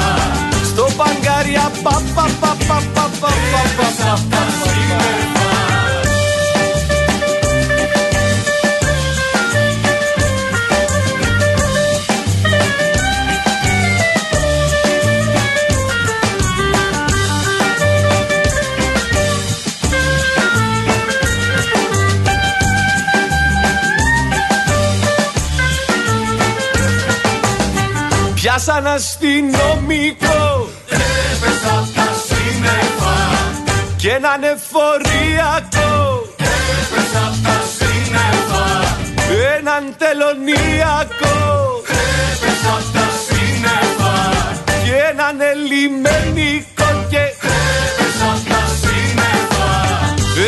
Στο 0.70 0.86
παγκάρι 0.98 1.56
παπα 1.84 2.26
παπα 2.40 2.52
παπα 2.68 3.06
παπα 3.52 3.85
και 34.36 34.42
έναν 34.42 34.58
εφοριακό 34.58 35.92
Έπεσα 36.38 37.24
απ' 37.28 37.44
τα 37.46 37.58
σύννεφα 37.78 38.66
έναν 39.58 39.84
τελωνιακό. 40.02 41.36
Έπεσα 42.32 42.74
απ' 42.80 42.94
τα 42.96 43.08
σύννεφα 43.26 44.16
και 44.84 44.96
έναν 45.12 45.36
ελιμενικό 45.52 46.90
και. 47.12 47.24
Έπεσα 47.96 48.28
απ' 48.36 48.48
τα 48.52 48.64
σύννεφα. 48.82 49.72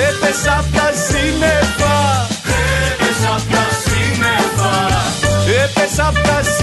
Έπεσα 0.08 0.54
απ' 0.60 0.72
τα 0.78 0.88
σύννεφα. 1.08 1.96
Έπεσα 2.92 3.32
απ' 3.38 3.50
τα 3.54 3.66
σύννεφα 3.84 4.72
έπεσα 5.64 6.08
απ' 6.08 6.14
τα 6.14 6.38
σύννεφα 6.44 6.57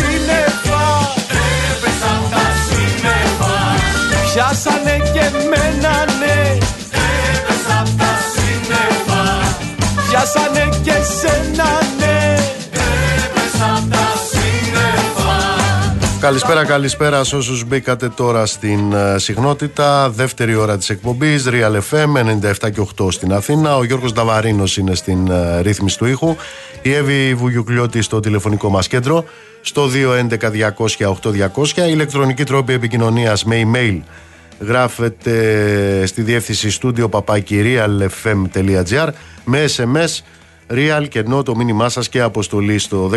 πιάσανε 10.24 10.68
και 10.82 10.92
σένα 11.20 11.64
ναι 11.98 12.36
Έπεσα 13.26 13.74
απ' 13.76 13.90
τα 13.90 14.12
σύννεφα 14.30 15.38
Καλησπέρα, 16.20 16.64
καλησπέρα 16.64 17.24
σε 17.24 17.36
όσους 17.36 17.64
μπήκατε 17.64 18.08
τώρα 18.08 18.46
στην 18.46 18.92
ε, 18.92 19.18
συχνότητα. 19.18 20.10
Δεύτερη 20.10 20.54
ώρα 20.54 20.76
της 20.76 20.90
εκπομπής, 20.90 21.48
Real 21.48 21.80
FM 21.90 22.16
97 22.66 22.70
και 22.72 22.86
8 22.98 23.12
στην 23.12 23.32
Αθήνα. 23.32 23.76
Ο 23.76 23.84
Γιώργος 23.84 24.12
Νταβαρίνος 24.12 24.76
είναι 24.76 24.94
στην 24.94 25.30
ε, 25.30 25.60
ρύθμιση 25.60 25.98
του 25.98 26.06
ήχου. 26.06 26.36
Η 26.82 26.92
Εύη 26.94 27.34
Βουγιουκλιώτη 27.34 28.02
στο 28.02 28.20
τηλεφωνικό 28.20 28.70
μας 28.70 28.88
κέντρο. 28.88 29.24
Στο 29.60 29.88
211-200-8200. 31.56 31.76
Ηλεκτρονική 31.76 32.44
τρόπη 32.44 32.72
επικοινωνίας 32.72 33.44
με 33.44 33.62
email 33.64 34.00
γράφετε 34.58 36.06
στη 36.06 36.22
διεύθυνση 36.22 36.70
στούντιο 36.70 37.08
papakirialfm.gr 37.12 39.08
με 39.44 39.64
SMS 39.76 40.18
Real 40.70 41.08
και 41.08 41.18
ενώ 41.18 41.42
το 41.42 41.56
μήνυμά 41.56 41.88
σας 41.88 42.08
και 42.08 42.20
αποστολή 42.20 42.78
στο 42.78 43.10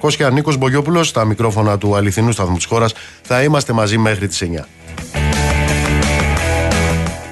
19600. 0.00 0.32
Νίκος 0.32 0.56
Μπογιόπουλος, 0.56 1.08
στα 1.08 1.24
μικρόφωνα 1.24 1.78
του 1.78 1.96
αληθινού 1.96 2.32
σταθμού 2.32 2.56
της 2.56 2.64
χώρας. 2.64 2.94
Θα 3.22 3.42
είμαστε 3.42 3.72
μαζί 3.72 3.98
μέχρι 3.98 4.28
τις 4.28 4.42
9. 4.42 4.68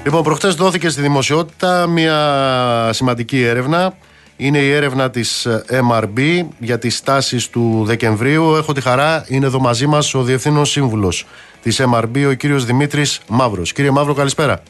Λοιπόν, 0.03 0.23
προχτές 0.23 0.55
δόθηκε 0.55 0.89
στη 0.89 1.01
δημοσιότητα 1.01 1.87
μια 1.87 2.89
σημαντική 2.93 3.43
έρευνα. 3.43 3.93
Είναι 4.37 4.57
η 4.57 4.71
έρευνα 4.71 5.09
της 5.09 5.47
MRB 5.69 6.45
για 6.59 6.79
τις 6.79 7.03
τάσεις 7.03 7.49
του 7.49 7.83
Δεκεμβρίου. 7.85 8.55
Έχω 8.55 8.73
τη 8.73 8.81
χαρά, 8.81 9.25
είναι 9.27 9.45
εδώ 9.45 9.59
μαζί 9.59 9.87
μας 9.87 10.13
ο 10.13 10.23
Διευθύνων 10.23 10.65
Σύμβουλος 10.65 11.25
της 11.61 11.81
MRB, 11.93 12.25
ο 12.27 12.33
κύριος 12.33 12.65
Δημήτρης 12.65 13.21
Μαύρος. 13.27 13.73
Κύριε 13.73 13.91
Μαύρο, 13.91 14.13
καλησπέρα. 14.13 14.63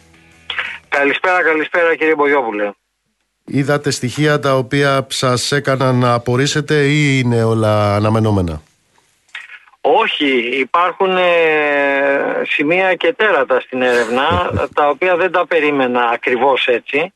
Καλησπέρα, 0.90 1.44
καλησπέρα 1.44 1.96
κύριε 1.96 2.16
Μπογιόπουλε. 2.16 2.72
Είδατε 3.46 3.92
στοιχεία 3.92 4.40
τα 4.40 4.56
οποία 4.56 5.08
σας 5.10 5.52
έκαναν 5.52 5.96
να 5.96 6.14
απορήσετε 6.14 6.76
ή 6.86 7.22
είναι 7.24 7.44
όλα 7.44 7.96
αναμενόμενα; 7.96 8.62
Όχι, 9.82 10.60
υπάρχουν 10.60 11.18
ε, 11.18 12.42
σημεία 12.50 12.96
και 12.96 13.14
τέρατα 13.14 13.60
στην 13.60 13.82
έρευνα 13.82 14.52
τα 14.76 14.90
οποία 14.90 15.16
δεν 15.16 15.32
τα 15.32 15.48
περίμενα 15.48 16.10
ακριβώς 16.14 16.68
έτσι. 16.68 17.14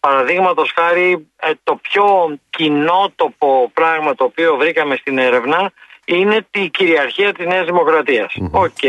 Παραδείγματος 0.00 0.72
χάρη 0.74 1.26
ε, 1.36 1.50
το 1.64 1.80
πιο 1.82 2.38
κοινότοπο 2.50 3.70
πράγμα 3.74 4.14
το 4.14 4.24
οποίο 4.24 4.56
βρήκαμε 4.56 4.96
στην 4.96 5.18
έρευνα 5.18 5.72
είναι 6.06 6.46
τη 6.50 6.68
κυριαρχία 6.68 7.32
της 7.32 7.46
Νέας 7.46 7.64
Δημοκρατίας. 7.64 8.34
Οκ. 8.50 8.84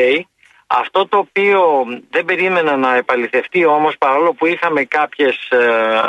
Αυτό 0.67 1.07
το 1.07 1.17
οποίο 1.17 1.85
δεν 2.09 2.25
περίμενα 2.25 2.77
να 2.77 2.95
επαληθευτεί 2.95 3.65
όμως 3.65 3.97
παρόλο 3.97 4.33
που 4.33 4.45
είχαμε 4.45 4.83
κάποιες 4.83 5.49
ε, 5.49 6.01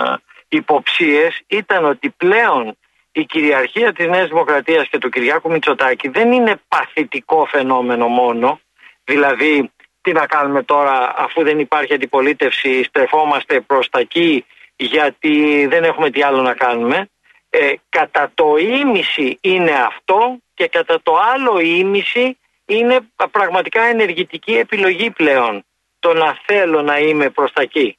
υποψίες 0.49 1.41
ήταν 1.47 1.85
ότι 1.85 2.11
πλέον 2.11 2.77
η 3.13 3.25
κυριαρχία 3.25 3.93
της 3.93 4.07
Νέας 4.07 4.29
Δημοκρατίας 4.29 4.89
και 4.89 4.99
του 4.99 5.09
Κυριάκου 5.09 5.51
Μητσοτάκη 5.51 6.09
δεν 6.09 6.33
είναι 6.33 6.61
παθητικό 6.69 7.47
φαινόμενο 7.51 8.09
μόνο, 8.09 8.61
δηλαδή 9.05 9.71
τι 10.01 10.13
να 10.13 10.27
κάνουμε 10.27 10.63
τώρα 10.63 11.15
αφού 11.17 11.43
δεν 11.43 11.59
υπάρχει 11.59 11.95
αντιπολίτευση 11.95 12.85
στρεφόμαστε 12.85 13.61
προς 13.61 13.89
τα 13.91 13.99
εκεί 13.99 14.45
γιατί 14.77 15.67
δεν 15.67 15.85
έχουμε 15.85 16.11
τι 16.11 16.23
άλλο 16.23 16.43
να 16.43 16.55
κάνουμε. 16.55 17.09
Ε, 17.51 17.73
κατά 17.89 18.31
το 18.35 18.57
ίμιση 18.57 19.39
είναι 19.41 19.73
αυτό 19.87 20.39
και 20.59 20.69
κατά 20.69 21.01
το 21.03 21.17
άλλο 21.17 21.59
ίμιση 21.59 22.39
είναι 22.65 22.99
πραγματικά 23.31 23.83
ενεργητική 23.83 24.53
επιλογή 24.53 25.11
πλέον 25.11 25.65
το 25.99 26.13
να 26.13 26.39
θέλω 26.47 26.83
να 26.83 26.99
είμαι 26.99 27.31
προς 27.31 27.53
τα 27.53 27.63
εκεί. 27.63 27.99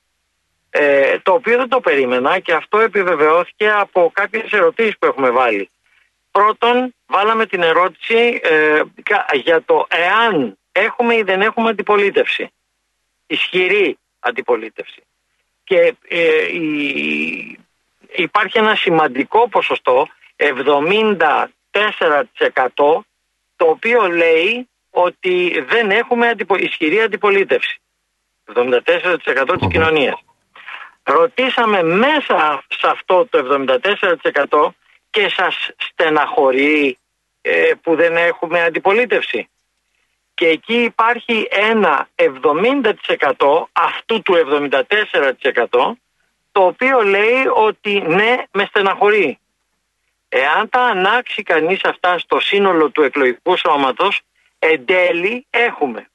Ε, 0.70 1.20
το 1.20 1.34
οποίο 1.34 1.57
δεν 1.57 1.70
το 1.70 1.80
περίμενα 1.80 2.39
και 2.39 2.53
αυτό 2.53 2.80
επιβεβαιώθηκε 2.80 3.72
από 3.72 4.12
κάποιες 4.14 4.51
ερωτήσεις 4.51 4.97
που 4.97 5.05
έχουμε 5.05 5.30
βάλει. 5.30 5.70
Πρώτον, 6.32 6.95
βάλαμε 7.05 7.45
την 7.45 7.62
ερώτηση 7.62 8.39
ε, 8.43 8.82
για 9.34 9.64
το 9.64 9.88
εάν 9.89 10.57
έχουμε 10.72 11.16
ή 11.16 11.24
δεν 11.24 11.41
έχουμε 11.41 11.70
αντιπολίτευση. 11.70 12.51
Ισχυρή 13.28 13.97
αντιπολίτευση. 14.20 15.01
Και 15.64 15.95
ε, 16.07 16.45
η, 16.53 17.60
υπάρχει 18.16 18.57
ένα 18.57 18.76
σημαντικό 18.76 19.49
ποσοστό, 19.49 20.07
74% 21.72 22.24
το 23.55 23.65
οποίο 23.65 24.07
λέει 24.07 24.70
ότι 24.89 25.65
δεν 25.67 25.91
έχουμε 25.91 26.28
αντιπο, 26.28 26.55
ισχυρή 26.55 27.01
αντιπολίτευση. 27.01 27.82
74% 28.53 29.57
της 29.59 29.67
κοινωνίας. 29.72 30.24
Ρωτήσαμε 31.03 31.84
μέσα 31.84 32.63
σε 32.67 32.88
αυτό 32.88 33.28
το 33.30 33.38
74% 33.38 34.74
και 35.09 35.30
σας 35.36 35.70
στεναχωρεί 35.78 36.97
ε, 37.41 37.72
που 37.82 37.95
δεν 37.95 38.17
έχουμε 38.17 38.63
αντιπολίτευση. 38.63 39.49
Και 40.34 40.47
εκεί 40.47 40.84
υπάρχει 40.84 41.47
ένα 41.49 42.09
70% 42.15 43.63
αυτού 43.72 44.22
του 44.22 44.34
74% 44.36 45.91
το 46.51 46.65
οποίο 46.65 47.01
λέει 47.01 47.45
ότι 47.53 48.03
ναι 48.07 48.43
με 48.51 48.65
στεναχωρεί. 48.65 49.39
Εάν 50.30 50.69
τα 50.69 50.82
ανάξει 50.82 51.43
κανείς 51.43 51.84
αυτά 51.84 52.17
στο 52.17 52.39
σύνολο 52.39 52.89
του 52.89 53.01
εκλογικού 53.01 53.57
σώματος 53.57 54.21
εν 54.59 54.86
τέλει 54.86 55.45
έχουμε 55.49 56.09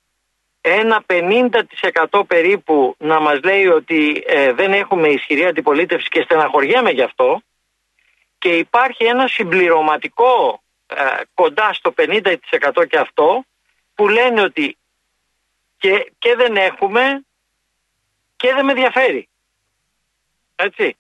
ένα 0.66 1.04
50% 1.06 2.22
περίπου 2.26 2.96
να 2.98 3.20
μας 3.20 3.40
λέει 3.42 3.66
ότι 3.66 4.24
ε, 4.26 4.52
δεν 4.52 4.72
έχουμε 4.72 5.08
ισχυρή 5.08 5.44
αντιπολίτευση 5.44 6.08
και 6.08 6.22
στεναχωριέμαι 6.22 6.90
γι' 6.90 7.02
αυτό 7.02 7.42
και 8.38 8.56
υπάρχει 8.56 9.04
ένα 9.04 9.28
συμπληρωματικό 9.28 10.62
ε, 10.86 11.04
κοντά 11.34 11.72
στο 11.72 11.94
50% 11.96 12.36
και 12.88 12.98
αυτό 12.98 13.44
που 13.94 14.08
λένε 14.08 14.40
ότι 14.40 14.76
και, 15.78 16.12
και 16.18 16.34
δεν 16.34 16.56
έχουμε 16.56 17.24
και 18.36 18.52
δεν 18.54 18.64
με 18.64 18.72
ενδιαφέρει. 18.72 19.28
Έτσι. 20.54 20.96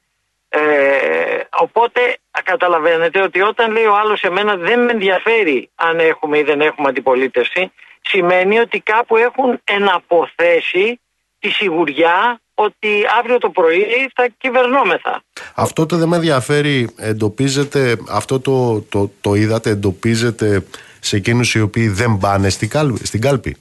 Ε, 0.48 1.40
οπότε 1.50 2.18
καταλαβαίνετε 2.42 3.22
ότι 3.22 3.40
όταν 3.40 3.72
λέει 3.72 3.84
ο 3.84 3.96
άλλος 3.96 4.22
εμένα 4.22 4.56
δεν 4.56 4.84
με 4.84 4.92
ενδιαφέρει 4.92 5.70
αν 5.74 5.98
έχουμε 5.98 6.38
ή 6.38 6.42
δεν 6.42 6.60
έχουμε 6.60 6.88
αντιπολίτευση 6.88 7.72
σημαίνει 8.00 8.58
ότι 8.58 8.80
κάπου 8.80 9.16
έχουν 9.16 9.60
εναποθέσει 9.64 11.00
τη 11.38 11.48
σιγουριά 11.48 12.40
ότι 12.54 12.88
αύριο 13.18 13.38
το 13.38 13.50
πρωί 13.50 13.84
θα 14.14 14.28
κυβερνόμεθα. 14.38 15.22
Αυτό 15.54 15.86
το 15.86 15.96
δεν 15.96 16.08
με 16.08 16.16
ενδιαφέρει 16.16 16.88
εντοπίζεται, 16.96 17.96
αυτό 18.10 18.40
το, 18.40 18.80
το, 18.80 19.10
το 19.20 19.34
είδατε 19.34 19.70
εντοπίζεται 19.70 20.64
σε 21.00 21.16
εκείνους 21.16 21.54
οι 21.54 21.60
οποίοι 21.60 21.88
δεν 21.88 22.18
πάνε 22.18 22.48
στην 22.48 22.68
κάλπη. 22.68 23.06
Στην 23.06 23.20
κάλπη; 23.20 23.56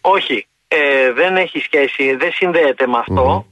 Όχι, 0.00 0.46
ε, 0.68 1.12
δεν 1.12 1.36
έχει 1.36 1.58
σχέση, 1.58 2.14
δεν 2.14 2.32
συνδέεται 2.32 2.86
με 2.86 2.98
αυτό. 2.98 3.46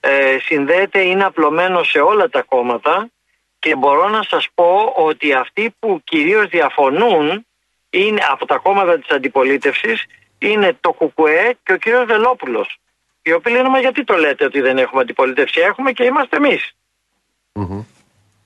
Ε, 0.00 0.38
συνδέεται, 0.42 1.00
είναι 1.00 1.24
απλωμένο 1.24 1.82
σε 1.82 1.98
όλα 1.98 2.28
τα 2.28 2.42
κόμματα 2.42 3.08
και 3.66 3.76
μπορώ 3.76 4.08
να 4.08 4.22
σας 4.22 4.48
πω 4.54 4.92
ότι 4.96 5.32
αυτοί 5.32 5.74
που 5.78 6.00
κυρίως 6.04 6.48
διαφωνούν 6.48 7.46
είναι, 7.90 8.20
από 8.30 8.46
τα 8.46 8.56
κόμματα 8.56 8.98
της 8.98 9.10
αντιπολίτευσης 9.10 10.04
είναι 10.38 10.76
το 10.80 10.92
ΚΚΕ 10.92 11.56
και 11.62 11.72
ο 11.72 11.76
κύριος 11.76 12.04
Βελόπουλος. 12.04 12.78
Οι 13.22 13.32
οποίοι 13.32 13.52
λένε 13.56 13.68
μα 13.68 13.78
γιατί 13.78 14.04
το 14.04 14.16
λέτε 14.16 14.44
ότι 14.44 14.60
δεν 14.60 14.78
έχουμε 14.78 15.00
αντιπολίτευση; 15.00 15.60
Έχουμε 15.60 15.92
και 15.92 16.04
είμαστε 16.04 16.36
εμείς. 16.36 16.76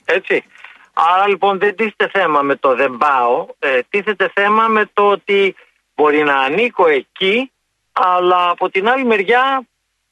Έτσι. 0.05 0.45
Άρα 0.93 1.29
λοιπόν 1.29 1.59
δεν 1.59 1.77
τίθεται 1.77 2.09
θέμα 2.09 2.43
με 2.43 2.57
το 2.57 2.75
δεν 2.75 2.97
πάω. 2.97 3.47
Ε, 3.59 3.81
τίθεται 3.89 4.31
θέμα 4.35 4.68
με 4.68 4.91
το 4.93 5.11
ότι 5.11 5.55
μπορεί 5.95 6.23
να 6.23 6.39
ανήκω 6.39 6.89
εκεί 6.89 7.53
αλλά 7.93 8.51
από 8.51 8.71
την 8.71 8.89
άλλη 8.89 9.05
μεριά 9.05 9.66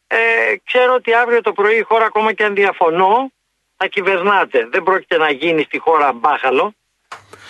ε, 0.07 0.17
ξέρω 0.65 0.95
ότι 0.95 1.15
αύριο 1.15 1.41
το 1.41 1.53
πρωί 1.53 1.77
η 1.77 1.83
χώρα 1.83 2.05
ακόμα 2.05 2.33
και 2.33 2.45
αν 2.45 2.55
διαφωνώ 2.55 3.31
θα 3.79 3.87
κυβερνάτε. 3.87 4.69
Δεν 4.71 4.83
πρόκειται 4.83 5.17
να 5.17 5.31
γίνει 5.31 5.63
στη 5.63 5.79
χώρα 5.79 6.13
μπάχαλο. 6.13 6.73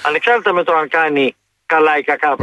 Ανεξάρτητα 0.03 0.53
με 0.53 0.63
το 0.63 0.73
αν 0.75 0.89
κάνει 0.89 1.35
καλά 1.67 1.99
ή 1.99 2.03
κακά 2.03 2.37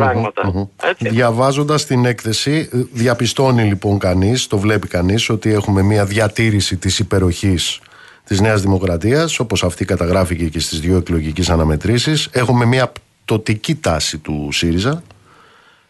Έτσι. 0.83 1.09
Διαβάζοντας 1.09 1.86
την 1.86 2.05
έκθεση, 2.05 2.69
διαπιστώνει 2.91 3.63
λοιπόν 3.63 3.99
κανείς, 3.99 4.47
το 4.47 4.57
βλέπει 4.57 4.88
κανείς, 4.88 5.29
ότι 5.29 5.53
έχουμε 5.53 5.81
μια 5.81 6.05
διατήρηση 6.05 6.77
της 6.77 6.99
υπεροχής 6.99 7.79
της 8.25 8.41
Νέας 8.41 8.61
Δημοκρατίας, 8.61 9.39
όπως 9.39 9.63
αυτή 9.63 9.86
καταγράφηκε 9.86 10.45
και 10.45 10.59
στις 10.59 10.79
δύο 10.79 10.97
εκλογικές 10.97 11.49
αναμετρήσεις. 11.49 12.29
Έχουμε 12.33 12.65
μια 12.65 12.91
πτωτική 13.25 13.75
τάση 13.75 14.17
του 14.17 14.49
ΣΥΡΙΖΑ. 14.51 15.03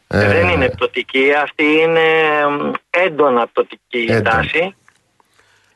Ε, 0.07 0.27
Δεν 0.27 0.49
είναι 0.49 0.69
πτωτική, 0.69 1.23
αυτή 1.43 1.63
είναι 1.63 2.01
έντονα 2.89 3.47
πτωτική 3.47 4.21
τάση. 4.23 4.75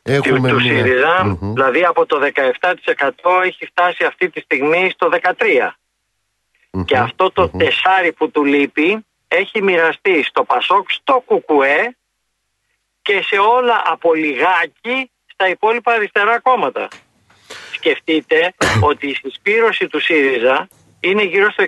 Έχουμε 0.02 0.48
του, 0.48 0.60
ΣΥΡΙΖΑ, 0.60 1.38
δηλαδή 1.40 1.84
από 1.84 2.06
το 2.06 2.20
17% 2.34 3.44
έχει 3.44 3.66
φτάσει 3.66 4.04
αυτή 4.04 4.30
τη 4.30 4.40
στιγμή 4.40 4.90
στο 4.94 5.08
13%. 5.12 5.70
Και 6.84 6.96
αυτό 6.96 7.30
το 7.30 7.48
τεσάρι 7.48 8.12
που 8.12 8.30
του 8.30 8.44
λείπει 8.44 9.04
έχει 9.28 9.62
μοιραστεί 9.62 10.22
στο 10.22 10.44
Πασόκ, 10.44 10.90
στο 10.90 11.22
Κουκουέ 11.26 11.96
και 13.02 13.22
σε 13.22 13.36
όλα 13.36 13.82
από 13.86 14.14
λιγάκι 14.14 15.10
στα 15.26 15.48
υπόλοιπα 15.48 15.92
αριστερά 15.92 16.40
κόμματα. 16.40 16.88
Σκεφτείτε 17.72 18.54
ότι 18.90 19.06
η 19.06 19.14
συσπήρωση 19.14 19.86
του 19.86 20.00
ΣΥΡΙΖΑ 20.00 20.68
είναι 21.00 21.22
γύρω 21.22 21.50
στο 21.50 21.64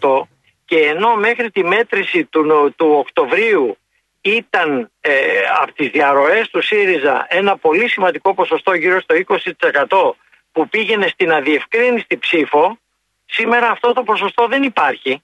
67% 0.00 0.22
και 0.64 0.76
ενώ 0.76 1.14
μέχρι 1.14 1.50
τη 1.50 1.64
μέτρηση 1.64 2.24
του, 2.24 2.72
του 2.76 2.86
Οκτωβρίου 2.90 3.76
ήταν 4.24 4.90
ε, 5.00 5.12
από 5.60 5.72
τις 5.72 5.88
διαρροές 5.88 6.48
του 6.48 6.62
ΣΥΡΙΖΑ 6.62 7.26
ένα 7.28 7.56
πολύ 7.56 7.88
σημαντικό 7.88 8.34
ποσοστό 8.34 8.74
γύρω 8.74 9.00
στο 9.00 9.14
20% 9.26 10.12
που 10.52 10.68
πήγαινε 10.68 11.06
στην 11.08 11.32
αδιευκρίνηστη 11.32 12.18
ψήφο 12.18 12.78
Σήμερα 13.26 13.70
αυτό 13.70 13.92
το 13.92 14.02
ποσοστό 14.02 14.46
δεν 14.46 14.62
υπάρχει. 14.62 15.22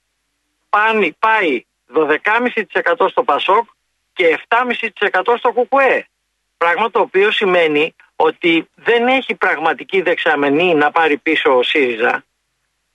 Πάνει, 0.69 1.15
πάει 1.19 1.65
12,5% 1.95 3.09
στο 3.09 3.23
Πασόκ 3.23 3.65
και 4.13 4.39
7,5% 4.47 5.35
στο 5.37 5.51
ΚΚΕ. 5.51 6.07
Πράγμα 6.57 6.91
το 6.91 6.99
οποίο 6.99 7.31
σημαίνει 7.31 7.95
ότι 8.15 8.69
δεν 8.75 9.07
έχει 9.07 9.35
πραγματική 9.35 10.01
δεξαμενή 10.01 10.73
να 10.73 10.91
πάρει 10.91 11.17
πίσω 11.17 11.57
ο 11.57 11.63
ΣΥΡΙΖΑ, 11.63 12.23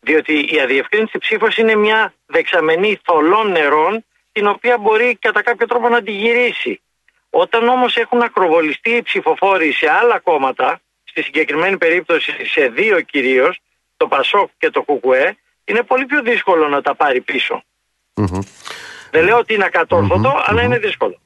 διότι 0.01 0.55
η 0.55 0.61
αδιευκρίνηση 0.61 1.19
ψήφος 1.19 1.57
είναι 1.57 1.75
μια 1.75 2.15
δεξαμενή 2.27 3.01
θολών 3.05 3.51
νερών, 3.51 4.05
την 4.37 4.47
οποία 4.47 4.79
μπορεί 4.79 5.19
κατά 5.21 5.43
κάποιο 5.43 5.67
τρόπο 5.67 5.89
να 5.89 6.03
τη 6.03 6.13
γυρίσει. 6.13 6.81
Όταν 7.31 7.69
όμως 7.69 7.97
έχουν 7.97 8.23
ακροβολιστεί 8.23 8.91
οι 8.91 9.03
ψηφοφόροι 9.03 9.73
σε 9.73 9.87
άλλα 10.01 10.19
κόμματα, 10.19 10.81
στη 11.05 11.23
συγκεκριμένη 11.23 11.77
περίπτωση 11.77 12.33
σε 12.55 12.69
δύο 12.69 13.01
κυρίως, 13.01 13.61
το 13.97 14.07
Πασόκ 14.07 14.51
και 14.59 14.71
το 14.71 14.83
Κουκουέ, 14.83 15.37
είναι 15.65 15.83
πολύ 15.83 16.07
πιο 16.07 16.23
δύσκολο 16.23 16.69
να 16.69 16.81
τα 16.81 16.95
πάρει 16.95 17.25
Δεν 19.11 19.25
λέω 19.25 19.39
ότι 19.39 19.55
είναι 19.55 19.65
ακατόρθωτο, 19.65 20.33
αλλά 20.45 20.63
είναι 20.63 20.79
δύσκολο. 20.79 21.19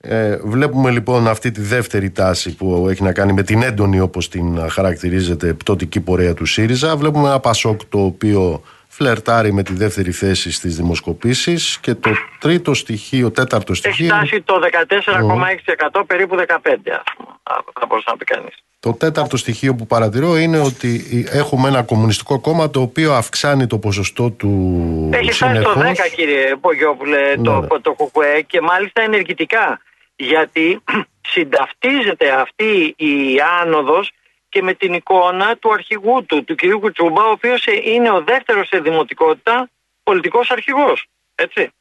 Ε, 0.00 0.36
βλέπουμε 0.36 0.90
λοιπόν 0.90 1.28
αυτή 1.28 1.50
τη 1.50 1.60
δεύτερη 1.60 2.10
τάση 2.10 2.56
που 2.56 2.86
έχει 2.90 3.02
να 3.02 3.12
κάνει 3.12 3.32
με 3.32 3.42
την 3.42 3.62
έντονη 3.62 4.00
όπως 4.00 4.28
την 4.28 4.70
χαρακτηρίζεται 4.70 5.52
πτωτική 5.52 6.00
πορεία 6.00 6.34
του 6.34 6.46
ΣΥΡΙΖΑ. 6.46 6.96
Βλέπουμε 6.96 7.28
ένα 7.28 7.40
Πασόκ 7.40 7.80
το 7.88 7.98
οποίο 8.04 8.62
φλερτάρει 8.98 9.52
με 9.52 9.62
τη 9.62 9.72
δεύτερη 9.72 10.10
θέση 10.10 10.52
στις 10.52 10.76
δημοσκοπήσεις 10.76 11.78
και 11.78 11.94
το 11.94 12.10
τρίτο 12.38 12.74
στοιχείο, 12.74 13.30
τέταρτο 13.30 13.74
στοιχείο... 13.74 14.06
Έχει 14.06 14.26
φτάσει 14.26 14.40
το 14.40 14.60
14,6% 16.00 16.02
περίπου 16.06 16.36
15% 16.36 16.44
θα 17.78 17.86
μπορούσε 17.86 18.10
να 18.10 18.16
πει 18.16 18.24
κανείς. 18.24 18.54
Το 18.80 18.92
τέταρτο 18.92 19.36
στοιχείο 19.36 19.74
που 19.74 19.86
παρατηρώ 19.86 20.36
είναι 20.36 20.58
ότι 20.58 21.04
έχουμε 21.32 21.68
ένα 21.68 21.82
κομμουνιστικό 21.82 22.40
κόμμα 22.40 22.70
το 22.70 22.80
οποίο 22.80 23.12
αυξάνει 23.12 23.66
το 23.66 23.78
ποσοστό 23.78 24.30
του 24.30 24.50
Έχει 25.12 25.32
φτάσει 25.32 25.62
το 25.62 25.74
10 25.76 25.94
κύριε 26.16 26.56
Πογιόπουλε 26.56 27.36
το, 27.42 27.60
ναι. 27.60 27.66
το 27.80 27.92
ΚΚΕ 27.92 28.44
και 28.46 28.60
μάλιστα 28.60 29.02
ενεργητικά 29.02 29.80
γιατί 30.16 30.82
συνταυτίζεται 31.32 32.30
αυτή 32.30 32.94
η 32.96 33.14
άνοδος 33.62 34.12
και 34.48 34.62
με 34.62 34.74
την 34.74 34.92
εικόνα 34.92 35.56
του 35.56 35.72
αρχηγού 35.72 36.24
του, 36.26 36.44
του 36.44 36.54
κ. 36.54 36.60
Κουτσούμπα, 36.80 37.22
ο 37.24 37.30
οποίος 37.30 37.66
είναι 37.84 38.10
ο 38.10 38.22
δεύτερος 38.26 38.68
σε 38.68 38.78
δημοτικότητα 38.78 39.68
πολιτικός 40.02 40.50
αρχηγός. 40.50 41.06
Έτσι. 41.34 41.72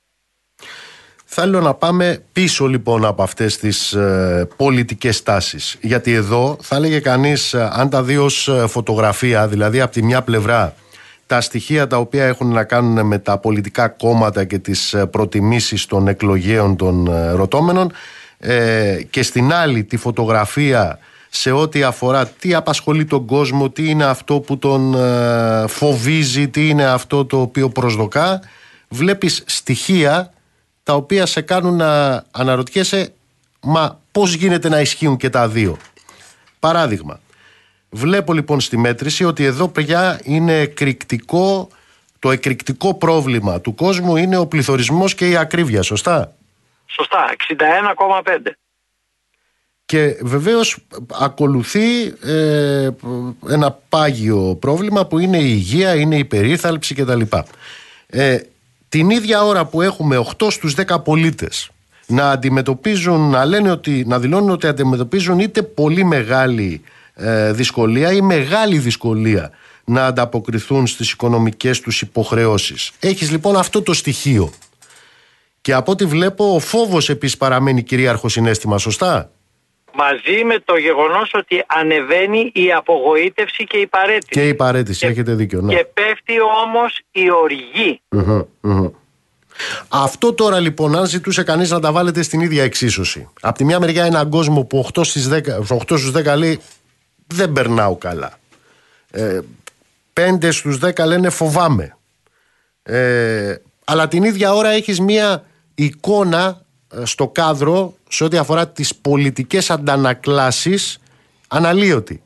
Θέλω 1.30 1.62
να 1.62 1.74
πάμε 1.74 2.24
πίσω 2.34 2.66
λοιπόν 2.66 3.06
από 3.06 3.24
αυτές 3.24 3.58
τις 3.58 3.94
ε, 3.94 4.48
πολιτικές 4.56 5.24
τάσεις. 5.24 5.78
Γιατί 5.82 6.14
εδώ 6.14 6.58
θα 6.62 6.76
έλεγε 6.76 7.00
κανείς 7.00 7.54
ε, 7.54 7.70
αν 7.72 7.90
τα 7.90 8.04
δει 8.04 8.18
ως 8.18 8.48
ε, 8.48 8.68
φωτογραφία, 8.68 9.48
δηλαδή 9.48 9.82
από 9.82 9.92
τη 9.92 10.04
μια 10.04 10.22
πλευρά 10.22 10.76
τα 11.28 11.42
στοιχεία 11.42 11.88
τα 11.88 11.98
οποία 11.98 12.26
έχουν 12.26 12.48
να 12.48 12.64
κάνουν 12.64 13.06
με 13.06 13.20
τα 13.20 13.38
πολιτικά 13.38 13.88
κόμματα 13.88 14.44
και 14.46 14.58
τις 14.58 14.94
ε, 14.94 15.06
προτιμήσεις 15.06 15.86
των 15.86 16.08
εκλογέων 16.08 16.76
των 16.76 17.10
ρωτώμενων 17.36 17.92
και 19.10 19.24
στην 19.24 19.54
άλλη 19.54 19.84
τη 19.84 19.98
φωτογραφία 19.98 21.00
σε 21.30 21.52
ό,τι 21.52 21.84
αφορά 21.84 22.28
τι 22.28 22.54
απασχολεί 22.54 23.06
τον 23.06 23.26
κόσμο, 23.26 23.70
τι 23.70 23.90
είναι 23.90 24.06
αυτό 24.06 24.40
που 24.40 24.58
τον 24.58 24.96
φοβίζει, 25.68 26.50
τι 26.50 26.70
είναι 26.70 26.86
αυτό 26.86 27.26
το 27.26 27.42
οποίο 27.42 27.70
προσδοκά 27.70 28.42
βλέπεις 28.88 29.44
στοιχεία 29.46 30.34
τα 30.84 30.94
οποία 30.94 31.26
σε 31.26 31.42
κάνουν 31.42 31.76
να 31.76 32.24
αναρωτιέσαι 32.32 33.14
μα 33.62 34.00
πώς 34.12 34.34
γίνεται 34.34 34.70
να 34.70 34.80
ισχύουν 34.80 35.18
και 35.18 35.30
τα 35.30 35.48
δύο. 35.48 35.78
Παράδειγμα, 36.60 37.20
βλέπω 37.90 38.34
λοιπόν 38.34 38.60
στη 38.60 38.78
μέτρηση 38.78 39.24
ότι 39.24 39.44
εδώ 39.44 39.68
πια 39.68 40.20
είναι 40.24 40.60
εκρηκτικό, 40.60 41.68
το 42.20 42.32
εκρηκτικό 42.32 42.94
πρόβλημα 42.94 43.62
του 43.62 43.76
κόσμου 43.76 44.16
είναι 44.16 44.38
ο 44.38 44.48
πληθωρισμός 44.48 45.16
και 45.16 45.30
η 45.30 45.38
ακρίβεια, 45.38 45.82
σωστά; 45.82 46.32
Σωστά, 46.86 47.36
61,5. 47.38 48.52
Και 49.88 50.18
βεβαίως 50.22 50.78
ακολουθεί 51.22 52.06
ε, 52.24 52.90
ένα 53.50 53.80
πάγιο 53.90 54.58
πρόβλημα 54.60 55.06
που 55.06 55.20
είναι 55.20 55.38
η 55.38 55.50
υγεία, 55.50 55.96
είναι 55.96 56.18
η 56.18 56.26
περίθαλψη 56.26 56.96
κτλ. 56.96 57.22
Ε, 58.08 58.38
την 58.90 59.10
ίδια 59.10 59.44
ώρα 59.44 59.66
που 59.66 59.82
έχουμε 59.82 60.26
8 60.38 60.48
στους 60.52 60.76
10 60.88 61.04
πολίτες 61.04 61.70
να 62.08 62.30
αντιμετωπίζουν, 62.30 63.30
να 63.30 63.46
λένε 63.46 63.72
ότι, 63.72 64.04
να 64.08 64.20
δηλώνουν 64.20 64.50
ότι 64.50 64.68
αντιμετωπίζουν 64.68 65.40
είτε 65.40 65.62
πολύ 65.62 66.04
μεγάλη 66.04 66.82
ε, 67.14 67.52
δυσκολία 67.52 68.12
ή 68.12 68.22
μεγάλη 68.22 68.78
δυσκολία 68.78 69.52
να 69.84 70.06
ανταποκριθούν 70.06 70.88
στις 70.88 71.12
οικονομικές 71.12 71.80
τους 71.80 72.02
υποχρεώσεις. 72.02 72.92
Έχεις 73.00 73.32
λοιπόν 73.32 73.56
αυτό 73.56 73.82
το 73.82 73.94
στοιχείο. 73.94 74.52
Και 75.62 75.74
από 75.74 75.92
ό,τι 75.92 76.06
βλέπω 76.06 76.56
ο 76.56 76.60
φόβος 76.60 77.10
επίσης 77.10 77.38
παραμένει 77.38 77.84
κυρίαρχος 77.84 78.32
συνέστημα, 78.32 78.78
σωστά; 78.78 79.32
Μαζί 79.98 80.44
με 80.44 80.60
το 80.66 80.76
γεγονός 80.76 81.32
ότι 81.34 81.64
ανεβαίνει 81.68 82.52
η 82.54 82.74
απογοήτευση 82.74 83.64
και 83.64 83.78
η 83.78 83.88
παρέτηση. 83.88 84.30
Και 84.30 84.48
η 84.48 84.54
παρέτηση, 84.54 85.00
και, 85.00 85.12
έχετε 85.12 85.34
δίκιο. 85.34 85.62
Ναι. 85.62 85.76
Και 85.76 85.88
πέφτει 85.94 86.34
όμως 86.66 87.00
η 87.12 87.32
οργη 87.32 88.02
Αυτό 89.88 90.34
τώρα 90.34 90.60
λοιπόν, 90.60 90.96
αν 90.96 91.06
ζητούσε 91.06 91.44
κανείς 91.44 91.70
να 91.70 91.80
τα 91.80 91.92
βάλετε 91.92 92.22
στην 92.22 92.40
ίδια 92.40 92.64
εξίσωση. 92.64 93.30
Από 93.42 93.58
τη 93.58 93.66
μια 93.66 93.80
μεριά 93.80 94.06
έναν 94.06 94.30
κόσμο 94.30 94.64
που 94.64 94.88
8, 94.94 95.02
στις 95.04 95.30
10, 95.32 95.42
8 95.68 95.82
στους 95.86 96.12
10 96.16 96.38
λέει 96.38 96.60
δεν 97.28 97.52
περνάω 97.52 97.96
καλά. 97.96 98.40
Ε, 99.12 99.40
5 100.14 100.52
στους 100.52 100.80
10 100.84 101.06
λένε 101.06 101.30
φοβάμαι. 101.30 101.98
Ε, 102.84 103.56
αλλά 103.86 104.08
την 104.08 104.24
ίδια 104.24 104.54
ώρα 104.54 104.70
έχεις 104.70 105.00
μια 105.00 105.44
εικόνα 105.76 106.48
ε, 106.50 106.67
στο 107.04 107.28
κάδρο 107.28 107.94
σε 108.10 108.24
ό,τι 108.24 108.38
αφορά 108.38 108.68
τις 108.68 108.96
πολιτικές 108.96 109.70
αντανακλάσεις 109.70 111.00
αναλύωτη. 111.48 112.24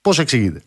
Πώς 0.00 0.18
εξηγείτε. 0.18 0.62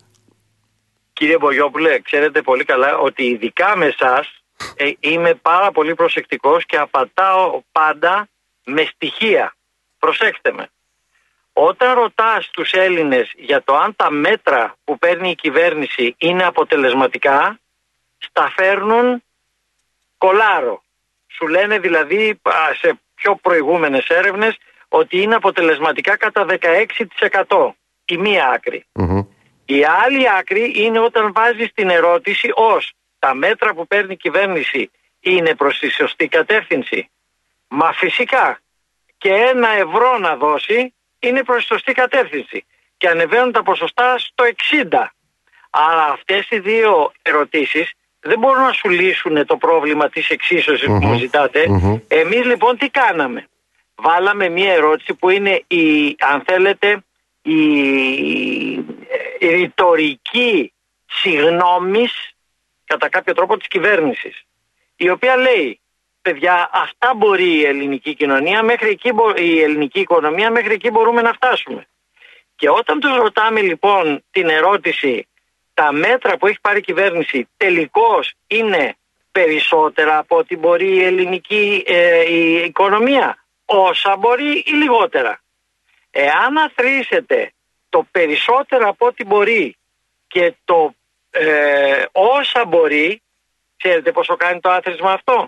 Κύριε 1.12 1.38
Μπογιόπουλε, 1.38 2.00
ξέρετε 2.00 2.42
πολύ 2.42 2.64
καλά 2.64 2.98
ότι 2.98 3.24
ειδικά 3.24 3.76
με 3.76 3.86
εσάς 3.86 4.42
ε, 4.76 4.90
είμαι 5.00 5.34
πάρα 5.34 5.70
πολύ 5.70 5.94
προσεκτικός 5.94 6.66
και 6.66 6.76
απατάω 6.76 7.62
πάντα 7.72 8.28
με 8.64 8.84
στοιχεία. 8.84 9.54
Προσέξτε 9.98 10.52
με. 10.52 10.70
Όταν 11.52 11.94
ρωτάς 11.94 12.48
τους 12.50 12.72
Έλληνες 12.72 13.32
για 13.36 13.62
το 13.62 13.76
αν 13.76 13.96
τα 13.96 14.10
μέτρα 14.10 14.76
που 14.84 14.98
παίρνει 14.98 15.30
η 15.30 15.34
κυβέρνηση 15.34 16.14
είναι 16.18 16.44
αποτελεσματικά, 16.44 17.58
στα 18.18 18.52
φέρνουν 18.56 19.22
κολάρο. 20.18 20.82
Σου 21.34 21.48
λένε 21.48 21.78
δηλαδή 21.78 22.40
σε 22.80 23.00
πιο 23.14 23.34
προηγούμενες 23.36 24.06
έρευνες 24.08 24.56
ότι 24.88 25.20
είναι 25.20 25.34
αποτελεσματικά 25.34 26.16
κατά 26.16 26.46
16% 27.46 27.72
η 28.04 28.16
μία 28.16 28.60
Η 29.64 29.84
άλλη 29.84 30.30
άκρη 30.38 30.72
είναι 30.76 30.98
όταν 30.98 31.32
βάζεις 31.32 31.72
την 31.74 31.90
ερώτηση 31.90 32.50
ως 32.54 32.92
τα 33.18 33.34
μέτρα 33.34 33.74
που 33.74 33.86
παίρνει 33.86 34.12
η 34.12 34.16
κυβέρνηση 34.16 34.90
είναι 35.20 35.54
προς 35.54 35.78
τη 35.78 35.90
σωστή 35.90 36.28
κατεύθυνση. 36.28 37.10
Μα 37.68 37.92
φυσικά 37.92 38.60
και 39.18 39.28
ένα 39.28 39.68
ευρώ 39.68 40.18
να 40.18 40.36
δώσει 40.36 40.94
είναι 41.18 41.42
προς 41.42 41.60
τη 41.60 41.66
σωστή 41.66 41.92
κατεύθυνση 41.92 42.64
και 42.96 43.08
ανεβαίνουν 43.08 43.52
τα 43.52 43.62
ποσοστά 43.62 44.18
στο 44.18 44.44
60. 44.90 45.06
Άρα 45.70 46.04
αυτές 46.04 46.46
οι 46.50 46.58
δύο 46.58 47.12
ερωτήσεις 47.22 47.92
δεν 48.22 48.38
μπορούν 48.38 48.62
να 48.62 48.72
σου 48.72 48.88
λύσουν 48.88 49.46
το 49.46 49.56
πρόβλημα 49.56 50.08
της 50.08 50.28
εξίσωσης 50.28 50.86
που 50.86 50.92
μου 50.92 51.18
ζητατε 51.18 51.66
Εμείς 52.08 52.44
λοιπόν 52.44 52.76
τι 52.76 52.88
κάναμε; 52.88 53.48
Βάλαμε 53.94 54.48
μία 54.48 54.72
ερώτηση 54.72 55.14
που 55.14 55.30
είναι 55.30 55.62
η, 55.66 56.16
αν 56.18 56.42
θέλετε, 56.46 57.04
η, 57.42 57.62
η 59.38 59.48
ρητορική 59.48 60.72
συγνώμης 61.06 62.30
κατά 62.84 63.08
κάποιο 63.08 63.34
τρόπο 63.34 63.56
της 63.56 63.68
κυβέρνησης 63.68 64.44
η 64.96 65.10
οποία 65.10 65.36
λέει 65.36 65.80
παιδιά 66.22 66.70
αυτά 66.72 67.14
μπορεί 67.16 67.58
η 67.58 67.64
ελληνική 67.64 68.14
κοινωνία 68.14 68.62
μέχρι 68.62 68.88
εκεί, 68.88 69.10
η 69.36 69.62
ελληνική 69.62 70.00
οικονομία 70.00 70.50
μέχρι 70.50 70.72
εκεί 70.72 70.90
μπορούμε 70.90 71.22
να 71.22 71.32
φτάσουμε 71.32 71.86
και 72.56 72.70
όταν 72.70 73.00
τους 73.00 73.16
ρωτάμε 73.16 73.60
λοιπόν 73.60 74.24
την 74.30 74.48
ερώτηση 74.48 75.26
τα 75.74 75.92
μέτρα 75.92 76.36
που 76.36 76.46
έχει 76.46 76.60
πάρει 76.60 76.78
η 76.78 76.82
κυβέρνηση 76.82 77.48
τελικώς 77.56 78.34
είναι 78.46 78.96
περισσότερα 79.32 80.18
από 80.18 80.36
ό,τι 80.36 80.56
μπορεί 80.56 80.94
η 80.94 81.04
ελληνική 81.04 81.84
ε, 81.86 82.32
η 82.32 82.54
οικονομία. 82.54 83.44
Όσα 83.64 84.16
μπορεί 84.16 84.62
ή 84.66 84.72
λιγότερα. 84.72 85.40
Εάν 86.10 86.56
αθροίσετε 86.56 87.52
το 87.88 88.06
περισσότερο 88.10 88.88
από 88.88 89.06
ό,τι 89.06 89.24
μπορεί 89.24 89.76
και 90.26 90.54
το 90.64 90.94
ε, 91.30 92.04
όσα 92.12 92.64
μπορεί, 92.64 93.22
ξέρετε 93.76 94.12
πόσο 94.12 94.36
κάνει 94.36 94.60
το 94.60 94.70
άθροισμα 94.70 95.20
45,4 95.26 95.42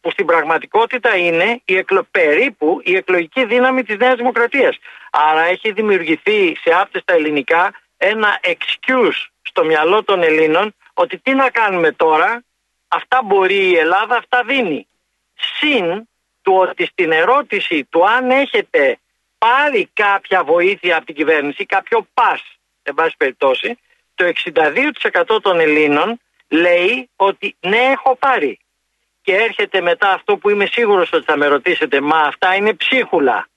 που 0.00 0.10
στην 0.10 0.26
πραγματικότητα 0.26 1.16
είναι 1.16 1.60
η 1.64 1.76
εκλο... 1.76 2.06
περίπου 2.10 2.80
η 2.84 2.96
εκλογική 2.96 3.44
δύναμη 3.44 3.82
της 3.82 3.96
Νέας 3.96 4.14
Δημοκρατίας. 4.14 4.78
Άρα 5.10 5.42
έχει 5.42 5.72
δημιουργηθεί 5.72 6.56
σε 6.56 6.70
αυτές 6.74 7.04
τα 7.04 7.12
ελληνικά 7.12 7.72
ένα 8.04 8.40
excuse 8.42 9.28
στο 9.42 9.64
μυαλό 9.64 10.04
των 10.04 10.22
Ελλήνων 10.22 10.74
ότι 10.94 11.18
τι 11.18 11.34
να 11.34 11.50
κάνουμε 11.50 11.92
τώρα, 11.92 12.44
αυτά 12.88 13.22
μπορεί 13.24 13.68
η 13.68 13.76
Ελλάδα, 13.76 14.16
αυτά 14.16 14.42
δίνει. 14.42 14.86
Συν 15.34 16.08
του 16.42 16.54
ότι 16.54 16.86
στην 16.86 17.12
ερώτηση 17.12 17.84
του 17.84 18.08
αν 18.08 18.30
έχετε 18.30 18.98
πάρει 19.38 19.90
κάποια 19.92 20.44
βοήθεια 20.44 20.96
από 20.96 21.06
την 21.06 21.14
κυβέρνηση, 21.14 21.66
κάποιο 21.66 22.06
πας, 22.14 22.42
εν 22.82 22.94
πάση 22.94 23.14
περιπτώσει, 23.16 23.78
το 24.14 24.24
62% 24.24 25.40
των 25.42 25.60
Ελλήνων 25.60 26.20
λέει 26.48 27.08
ότι 27.16 27.56
ναι 27.60 27.78
έχω 27.78 28.16
πάρει. 28.16 28.58
Και 29.22 29.34
έρχεται 29.34 29.80
μετά 29.80 30.10
αυτό 30.10 30.36
που 30.36 30.50
είμαι 30.50 30.66
σίγουρος 30.66 31.12
ότι 31.12 31.24
θα 31.24 31.36
με 31.36 31.46
ρωτήσετε, 31.46 32.00
μα 32.00 32.18
αυτά 32.18 32.54
είναι 32.54 32.74
ψίχουλα. 32.74 33.48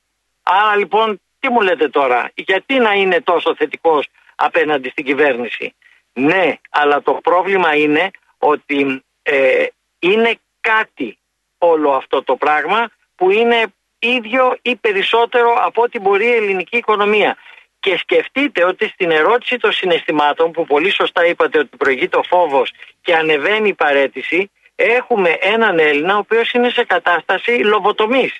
Άρα 0.43 0.75
λοιπόν 0.75 1.21
τι 1.39 1.49
μου 1.49 1.61
λέτε 1.61 1.89
τώρα, 1.89 2.31
γιατί 2.35 2.79
να 2.79 2.93
είναι 2.93 3.21
τόσο 3.21 3.55
θετικός 3.55 4.07
απέναντι 4.37 4.89
στην 4.89 5.05
κυβέρνηση. 5.05 5.73
Ναι, 6.13 6.57
αλλά 6.69 7.01
το 7.01 7.13
πρόβλημα 7.13 7.75
είναι 7.75 8.11
ότι 8.37 9.03
ε, 9.23 9.65
είναι 9.99 10.39
κάτι 10.61 11.17
όλο 11.57 11.91
αυτό 11.91 12.23
το 12.23 12.35
πράγμα 12.35 12.89
που 13.15 13.31
είναι 13.31 13.65
ίδιο 13.99 14.57
ή 14.61 14.75
περισσότερο 14.75 15.53
από 15.59 15.81
ό,τι 15.81 15.99
μπορεί 15.99 16.25
η 16.25 16.35
ελληνική 16.35 16.77
οικονομία. 16.77 17.37
Και 17.79 17.97
σκεφτείτε 17.97 18.65
ότι 18.65 18.87
στην 18.87 19.11
ερώτηση 19.11 19.57
των 19.57 19.71
συναισθημάτων 19.71 20.51
που 20.51 20.65
πολύ 20.65 20.91
σωστά 20.91 21.25
είπατε 21.25 21.59
ότι 21.59 21.77
προηγείται 21.77 22.17
ο 22.17 22.23
φόβος 22.23 22.71
και 23.01 23.15
ανεβαίνει 23.15 23.69
η 23.69 23.73
παρέτηση 23.73 24.51
έχουμε 24.75 25.29
έναν 25.29 25.79
Έλληνα 25.79 26.15
ο 26.15 26.17
οποίος 26.17 26.51
είναι 26.51 26.69
σε 26.69 26.83
κατάσταση 26.83 27.51
λοβοτομής. 27.51 28.39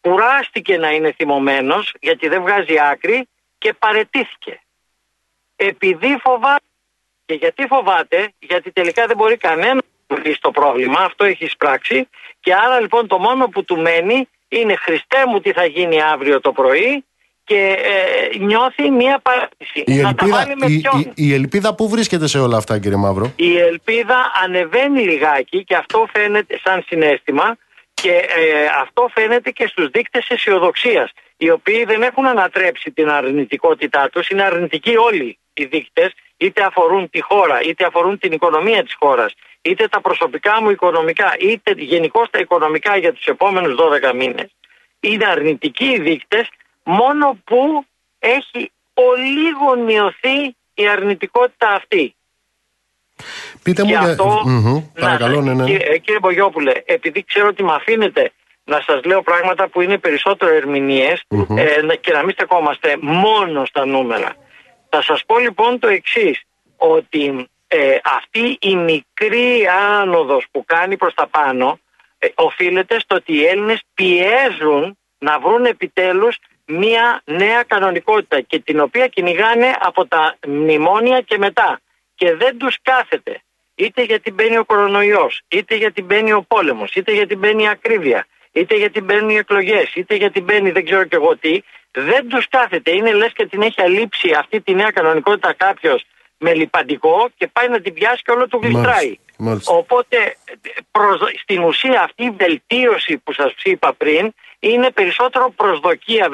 Κουράστηκε 0.00 0.76
να 0.76 0.90
είναι 0.90 1.12
θυμωμένος 1.12 1.94
γιατί 2.00 2.28
δεν 2.28 2.42
βγάζει 2.42 2.78
άκρη 2.80 3.28
και 3.58 3.72
παρετήθηκε. 3.72 4.60
Επειδή 5.60 6.18
φοβάται 6.22 6.66
και 7.26 7.34
γιατί 7.34 7.66
φοβάται, 7.66 8.32
γιατί 8.38 8.72
τελικά 8.72 9.06
δεν 9.06 9.16
μπορεί 9.16 9.36
κανένας 9.36 9.82
να 10.06 10.18
λύσει 10.24 10.40
το 10.40 10.50
πρόβλημα, 10.50 11.00
αυτό 11.00 11.24
έχει 11.24 11.44
εισπράξει 11.44 12.08
και 12.40 12.54
άρα 12.54 12.80
λοιπόν 12.80 13.06
το 13.06 13.18
μόνο 13.18 13.48
που 13.48 13.64
του 13.64 13.76
μένει 13.76 14.28
είναι 14.48 14.74
Χριστέ 14.76 15.26
μου 15.28 15.40
τι 15.40 15.52
θα 15.52 15.64
γίνει 15.64 16.02
αύριο 16.02 16.40
το 16.40 16.52
πρωί 16.52 17.04
και 17.44 17.76
ε, 18.34 18.38
νιώθει 18.38 18.90
μία 18.90 19.20
παράτηση. 19.22 19.82
Η 19.86 19.98
ελπίδα, 19.98 20.46
η, 20.98 21.26
η, 21.26 21.34
ελπίδα 21.34 21.74
που 21.74 21.88
βρίσκεται 21.88 22.26
σε 22.26 22.38
όλα 22.38 22.56
αυτά 22.56 22.78
κύριε 22.78 22.96
Μαύρο; 22.96 23.32
Η 23.36 23.58
ελπίδα 23.58 24.32
ανεβαίνει 24.44 25.00
λιγάκι 25.02 25.64
και 25.64 25.74
αυτό 25.74 26.08
φαίνεται 26.12 26.60
σαν 26.64 26.84
συνέστημα 26.86 27.56
και 27.94 28.10
ε, 28.10 28.66
αυτό 28.80 29.10
φαίνεται 29.14 29.50
και 29.50 29.66
στους 29.66 29.88
δείκτες 29.90 30.28
αισιοδοξίας, 30.28 31.10
οι 31.38 31.50
οποίοι 31.50 31.84
δεν 31.84 32.02
έχουν 32.02 32.26
ανατρέψει 32.26 32.90
την 32.90 33.10
αρνητικότητά 33.10 34.08
τους, 34.12 34.28
είναι 34.28 34.42
αρνητικοί 34.42 34.96
όλοι 34.96 35.38
οι 35.54 35.64
δείκτες, 35.64 36.12
είτε 36.36 36.64
αφορούν 36.64 37.10
τη 37.10 37.20
χώρα, 37.20 37.60
είτε 37.60 37.84
αφορούν 37.84 38.18
την 38.18 38.32
οικονομία 38.32 38.82
της 38.84 38.94
χώρας, 38.98 39.34
είτε 39.62 39.88
τα 39.88 40.00
προσωπικά 40.00 40.62
μου 40.62 40.70
οικονομικά, 40.70 41.36
είτε 41.40 41.72
γενικώ 41.76 42.28
τα 42.30 42.38
οικονομικά 42.38 42.96
για 42.96 43.12
τους 43.12 43.26
επόμενους 43.26 43.74
12 43.74 44.14
μήνες. 44.14 44.50
Είναι 45.00 45.26
αρνητικοί 45.26 45.84
οι 45.84 46.00
δείκτες, 46.00 46.48
μόνο 46.82 47.38
που 47.44 47.84
έχει 48.18 48.72
ολίγο 48.94 49.84
μειωθεί 49.84 50.56
η 50.74 50.88
αρνητικότητα 50.88 51.68
αυτή. 51.68 52.14
Πείτε 53.62 53.82
μου 53.82 53.88
για... 53.88 54.16
Παρακαλώ, 55.00 55.40
ναι, 55.40 55.54
ναι. 55.54 55.64
Κύριε, 55.64 55.98
κύριε 55.98 56.18
Μπογιόπουλε, 56.18 56.72
επειδή 56.84 57.24
ξέρω 57.24 57.48
ότι 57.48 57.62
με 57.62 57.72
αφήνετε 57.72 58.32
να 58.68 58.80
σας 58.86 59.04
λέω 59.04 59.22
πράγματα 59.22 59.68
που 59.68 59.80
είναι 59.80 59.98
περισσότερο 59.98 60.50
ε, 60.52 61.96
και 62.00 62.12
να 62.12 62.22
μην 62.22 62.30
στεκόμαστε 62.30 62.96
μόνο 63.00 63.64
στα 63.64 63.86
νούμερα. 63.86 64.34
Θα 64.88 65.02
σας 65.02 65.24
πω 65.26 65.38
λοιπόν 65.38 65.78
το 65.78 65.88
εξής, 65.88 66.42
ότι 66.76 67.48
ε, 67.68 67.96
αυτή 68.02 68.58
η 68.60 68.76
μικρή 68.76 69.66
άνοδος 70.00 70.46
που 70.50 70.64
κάνει 70.64 70.96
προς 70.96 71.14
τα 71.14 71.26
πάνω 71.26 71.78
ε, 72.18 72.28
οφείλεται 72.34 73.00
στο 73.00 73.14
ότι 73.14 73.32
οι 73.32 73.44
Έλληνες 73.44 73.80
πιέζουν 73.94 74.98
να 75.18 75.38
βρουν 75.38 75.64
επιτέλους 75.64 76.36
μία 76.66 77.22
νέα 77.24 77.62
κανονικότητα 77.62 78.40
και 78.40 78.58
την 78.58 78.80
οποία 78.80 79.06
κυνηγάνε 79.06 79.70
από 79.80 80.06
τα 80.06 80.36
μνημόνια 80.46 81.20
και 81.20 81.38
μετά. 81.38 81.80
Και 82.14 82.34
δεν 82.34 82.58
τους 82.58 82.76
κάθεται 82.82 83.42
είτε 83.74 84.02
γιατί 84.02 84.30
μπαίνει 84.30 84.58
ο 84.58 84.64
κορονοϊός, 84.64 85.42
είτε 85.48 85.74
γιατί 85.74 86.02
μπαίνει 86.02 86.32
ο 86.32 86.42
πόλεμος, 86.48 86.94
είτε 86.94 87.12
γιατί 87.12 87.36
μπαίνει 87.36 87.62
η 87.62 87.68
ακρίβεια, 87.68 88.26
είτε 88.58 88.76
γιατί 88.76 89.00
μπαίνουν 89.00 89.30
οι 89.30 89.34
εκλογές, 89.34 89.94
είτε 89.94 90.14
γιατί 90.14 90.40
μπαίνει 90.40 90.70
δεν 90.70 90.84
ξέρω 90.84 91.04
και 91.04 91.16
εγώ 91.16 91.36
τι, 91.36 91.60
δεν 91.90 92.28
τους 92.28 92.48
κάθεται. 92.48 92.90
Είναι 92.90 93.12
λες 93.12 93.32
και 93.32 93.46
την 93.46 93.62
έχει 93.62 93.82
αλείψει 93.82 94.32
αυτή 94.38 94.60
τη 94.60 94.74
νέα 94.74 94.90
κανονικότητα 94.90 95.52
κάποιος 95.52 96.04
με 96.38 96.54
λιπαντικό 96.54 97.28
και 97.36 97.48
πάει 97.52 97.68
να 97.68 97.80
την 97.80 97.94
πιάσει 97.94 98.22
και 98.22 98.30
όλο 98.30 98.48
το 98.48 98.56
γλιστράει. 98.56 99.18
Οπότε 99.64 100.36
στην 101.42 101.62
ουσία 101.62 102.02
αυτή 102.02 102.24
η 102.24 102.30
βελτίωση 102.30 103.18
που 103.18 103.32
σας 103.32 103.52
είπα 103.62 103.92
πριν 103.92 104.32
είναι 104.60 104.90
περισσότερο 104.90 105.52
προσδοκία 105.56 106.28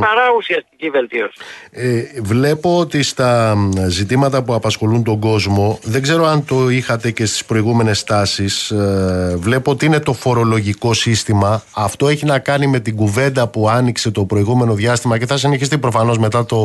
παρά 0.00 0.32
ουσιαστική 0.36 0.90
βελτίωση. 0.90 1.32
Ε, 1.70 2.02
βλέπω 2.22 2.78
ότι 2.78 3.02
στα 3.02 3.56
ζητήματα 3.88 4.44
που 4.44 4.54
απασχολούν 4.54 5.04
τον 5.04 5.20
κόσμο, 5.20 5.78
δεν 5.82 6.02
ξέρω 6.02 6.24
αν 6.24 6.44
το 6.44 6.68
είχατε 6.68 7.10
και 7.10 7.24
στις 7.26 7.44
προηγούμενες 7.44 8.04
τάσεις, 8.04 8.70
ε, 8.70 9.34
βλέπω 9.38 9.70
ότι 9.70 9.86
είναι 9.86 10.00
το 10.00 10.12
φορολογικό 10.12 10.94
σύστημα. 10.94 11.62
Αυτό 11.74 12.08
έχει 12.08 12.24
να 12.24 12.38
κάνει 12.38 12.66
με 12.66 12.80
την 12.80 12.96
κουβέντα 12.96 13.48
που 13.48 13.68
άνοιξε 13.68 14.10
το 14.10 14.24
προηγούμενο 14.24 14.74
διάστημα 14.74 15.18
και 15.18 15.26
θα 15.26 15.36
συνεχιστεί 15.36 15.78
προφανώς 15.78 16.18
μετά 16.18 16.46
το 16.46 16.56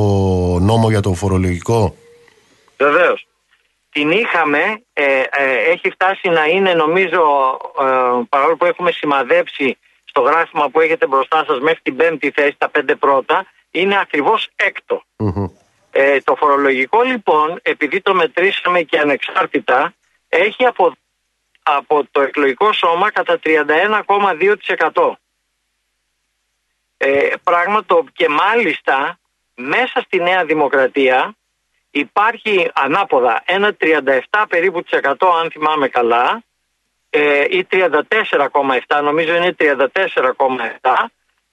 νόμο 0.62 0.90
για 0.90 1.00
το 1.00 1.14
φορολογικό. 1.14 1.96
Βεβαίως. 2.78 3.28
Την 3.90 4.12
είχαμε, 4.12 4.60
ε, 4.94 5.04
έχει 5.72 5.90
φτάσει 5.90 6.30
να 6.30 6.46
είναι 6.46 6.74
νομίζω, 6.74 7.22
παρόλο 8.30 8.56
που 8.58 8.66
έχουμε 8.66 8.92
σημαδέψει 8.92 9.78
το 10.16 10.22
γράφημα 10.22 10.70
που 10.70 10.80
έχετε 10.80 11.08
μπροστά 11.08 11.46
σας 11.48 11.60
μέχρι 11.60 11.80
την 11.84 11.96
πέμπτη 11.96 12.32
θέση, 12.32 12.56
τα 12.58 12.70
πέντε 12.70 12.96
πρώτα, 12.96 13.46
είναι 13.72 14.00
ακριβώς 14.00 14.50
Ε, 15.92 16.20
το 16.22 16.36
φορολογικό 16.36 17.02
λοιπόν, 17.02 17.60
επειδή 17.62 18.02
το 18.02 18.14
μετρήσαμε 18.14 18.82
και 18.82 19.00
ανεξάρτητα, 19.00 19.94
έχει 20.30 20.66
από, 20.66 20.96
από 21.64 22.08
το 22.12 22.22
εκλογικό 22.22 22.74
σώμα 22.74 23.12
κατά 23.12 23.40
31,2%. 23.44 25.12
Ε, 26.98 27.30
πράγμα 27.44 27.86
το 27.86 28.06
και 28.14 28.30
μάλιστα 28.30 29.20
μέσα 29.56 30.02
στη 30.06 30.22
Νέα 30.22 30.46
Δημοκρατία 30.46 31.36
υπάρχει 31.90 32.72
ανάποδα 32.74 33.44
ένα 33.46 33.76
37 33.80 34.46
περίπου 34.50 34.84
αν 35.42 35.52
θυμάμαι 35.52 35.88
καλά 35.88 36.26
ε, 36.34 36.55
ή 37.50 37.68
34,7 37.72 39.04
νομίζω 39.04 39.36
είναι 39.36 39.56
34,7 39.60 40.92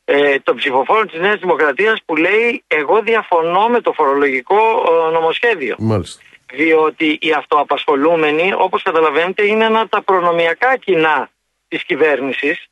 ε, 0.05 0.39
το 0.39 0.55
ψηφοφόρο 0.55 1.05
της 1.05 1.21
Νέας 1.21 1.41
Δημοκρατίας 1.41 2.03
που 2.05 2.17
λέει 2.17 2.65
εγώ 2.67 3.03
διαφωνώ 3.03 3.69
με 3.69 3.81
το 3.81 3.93
φορολογικό 3.93 4.57
ε, 4.57 5.11
νομοσχέδιο. 5.13 5.75
Μάλιστα. 5.79 6.23
Διότι 6.53 7.19
οι 7.21 7.33
αυτοαπασχολούμενοι 7.33 8.53
όπως 8.57 8.83
καταλαβαίνετε 8.83 9.47
είναι 9.47 9.65
ένα 9.65 9.81
από 9.81 9.91
τα 9.91 10.03
προνομιακά 10.03 10.77
κοινά 10.77 11.31
της 11.69 11.85
κυβέρνησης 11.85 12.67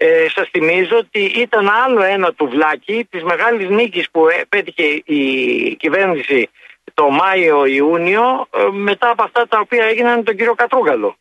ε, 0.00 0.26
σας 0.28 0.48
θυμίζω 0.48 0.96
ότι 0.96 1.20
ήταν 1.20 1.68
άλλο 1.68 2.02
ένα 2.02 2.32
τουβλάκι 2.32 3.06
της 3.10 3.22
μεγάλης 3.22 3.68
νίκης 3.68 4.10
που 4.10 4.26
πέτυχε 4.48 4.82
η 5.04 5.76
κυβέρνηση 5.78 6.50
το 6.94 7.10
Μάιο-Ιούνιο 7.10 8.46
ε, 8.56 8.66
μετά 8.70 9.10
από 9.10 9.22
αυτά 9.22 9.46
τα 9.48 9.58
οποία 9.58 9.84
έγιναν 9.84 10.24
τον 10.24 10.36
κύριο 10.36 10.54
Κατρούγκαλο. 10.54 11.16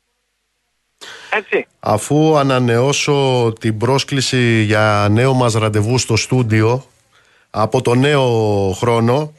Έτσι. 1.30 1.68
Αφού 1.80 2.38
ανανεώσω 2.38 3.54
την 3.60 3.78
πρόσκληση 3.78 4.62
για 4.62 5.08
νέο 5.12 5.34
μας 5.34 5.54
ραντεβού 5.54 5.98
στο 5.98 6.16
στούντιο 6.16 6.86
από 7.50 7.82
το 7.82 7.95
νέο 7.95 8.26
χρόνο 8.72 9.34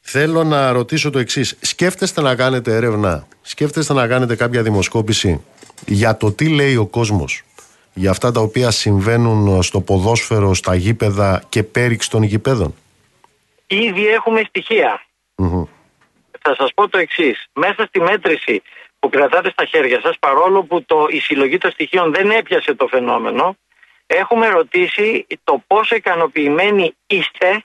θέλω 0.00 0.44
να 0.44 0.72
ρωτήσω 0.72 1.10
το 1.10 1.18
εξής. 1.18 1.56
Σκέφτεστε 1.60 2.20
να 2.20 2.34
κάνετε 2.34 2.76
έρευνα, 2.76 3.26
σκέφτεστε 3.42 3.92
να 3.92 4.06
κάνετε 4.06 4.36
κάποια 4.36 4.62
δημοσκόπηση 4.62 5.44
για 5.86 6.16
το 6.16 6.32
τι 6.32 6.48
λέει 6.48 6.76
ο 6.76 6.86
κόσμος 6.86 7.42
για 7.94 8.10
αυτά 8.10 8.32
τα 8.32 8.40
οποία 8.40 8.70
συμβαίνουν 8.70 9.62
στο 9.62 9.80
ποδόσφαιρο, 9.80 10.54
στα 10.54 10.74
γήπεδα 10.74 11.42
και 11.48 11.62
πέριξ 11.62 12.08
των 12.08 12.22
γηπέδων. 12.22 12.74
Ήδη 13.66 14.06
έχουμε 14.06 14.42
στοιχεία. 14.48 15.04
Μμμ. 15.34 15.64
Θα 16.40 16.54
σας 16.58 16.70
πω 16.74 16.88
το 16.88 16.98
εξής. 16.98 17.46
Μέσα 17.52 17.84
στη 17.88 18.00
μέτρηση 18.00 18.62
που 19.00 19.08
κρατάτε 19.08 19.50
στα 19.50 19.64
χέρια 19.64 20.00
σας, 20.00 20.18
παρόλο 20.18 20.62
που 20.64 20.84
το, 20.84 21.06
η 21.10 21.20
συλλογή 21.20 21.58
των 21.58 21.70
στοιχείων 21.70 22.12
δεν 22.12 22.30
έπιασε 22.30 22.74
το 22.74 22.86
φαινόμενο, 22.86 23.56
έχουμε 24.06 24.48
ρωτήσει 24.48 25.26
το 25.44 25.62
πόσο 25.66 25.94
ικανοποιημένοι 25.94 26.94
είστε 27.06 27.64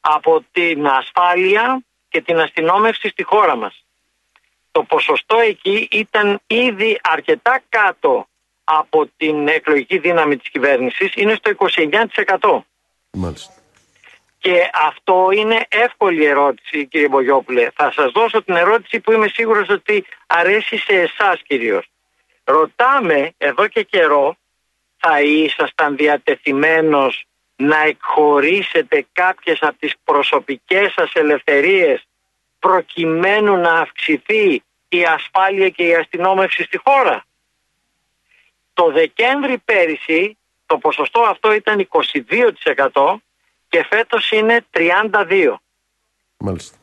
από 0.00 0.44
την 0.52 0.86
ασφάλεια 0.86 1.82
και 2.08 2.20
την 2.20 2.38
αστυνόμευση 2.38 3.08
στη 3.08 3.22
χώρα 3.22 3.56
μας. 3.56 3.84
Το 4.72 4.82
ποσοστό 4.82 5.38
εκεί 5.38 5.88
ήταν 5.90 6.40
ήδη 6.46 7.00
αρκετά 7.02 7.62
κάτω 7.68 8.26
από 8.64 9.08
την 9.16 9.48
εκλογική 9.48 9.98
δύναμη 9.98 10.36
της 10.36 10.50
κυβέρνησης, 10.50 11.12
είναι 11.14 11.34
στο 11.34 11.50
29%. 11.50 12.64
Μάλιστα. 13.12 13.61
Και 14.42 14.70
αυτό 14.72 15.28
είναι 15.32 15.66
εύκολη 15.68 16.24
ερώτηση 16.24 16.86
κύριε 16.86 17.08
Μπογιόπουλε. 17.08 17.70
Θα 17.74 17.92
σας 17.92 18.12
δώσω 18.12 18.42
την 18.42 18.56
ερώτηση 18.56 19.00
που 19.00 19.12
είμαι 19.12 19.28
σίγουρος 19.28 19.68
ότι 19.68 20.04
αρέσει 20.26 20.76
σε 20.78 20.92
εσάς 20.92 21.42
κυρίως. 21.42 21.86
Ρωτάμε 22.44 23.32
εδώ 23.38 23.66
και 23.68 23.82
καιρό 23.82 24.36
θα 24.96 25.20
ήσασταν 25.20 25.96
διατεθειμένος 25.96 27.24
να 27.56 27.82
εκχωρήσετε 27.82 29.06
κάποιες 29.12 29.58
από 29.60 29.78
τις 29.78 29.94
προσωπικές 30.04 30.92
σας 30.92 31.12
ελευθερίες 31.14 32.06
προκειμένου 32.58 33.56
να 33.56 33.72
αυξηθεί 33.72 34.62
η 34.88 35.04
ασφάλεια 35.04 35.68
και 35.68 35.86
η 35.86 35.94
αστυνόμευση 35.94 36.62
στη 36.62 36.78
χώρα; 36.84 37.24
Το 38.72 38.90
Δεκέμβρη 38.90 39.58
πέρυσι 39.58 40.36
το 40.66 40.78
ποσοστό 40.78 41.20
αυτό 41.20 41.52
ήταν 41.52 41.88
22% 42.92 43.16
και 43.72 43.86
φέτος 43.90 44.30
είναι 44.30 44.64
32%. 44.72 45.54
Μάλιστα. 46.36 46.76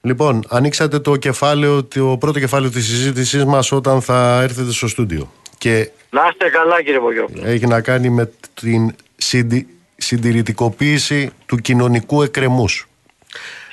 Λοιπόν, 0.00 0.44
ανοίξατε 0.48 0.98
το 0.98 1.16
κεφάλαιο, 1.16 1.84
το 1.84 2.16
πρώτο 2.20 2.38
κεφάλαιο 2.38 2.70
της 2.70 2.86
συζήτησής 2.86 3.44
μας 3.44 3.72
όταν 3.72 4.02
θα 4.02 4.40
έρθετε 4.42 4.72
στο 4.72 4.88
στούντιο. 4.88 5.32
Και 5.58 5.90
Να 6.10 6.26
είστε 6.30 6.48
καλά 6.50 6.82
κύριε 6.82 6.98
Βογιόπουλο. 6.98 7.42
έχει 7.46 7.66
να 7.66 7.80
κάνει 7.80 8.08
με 8.10 8.32
την 8.54 8.94
συντι... 9.16 9.66
συντηρητικοποίηση 9.96 11.30
του 11.46 11.56
κοινωνικού 11.56 12.22
εκκρεμούς. 12.22 12.86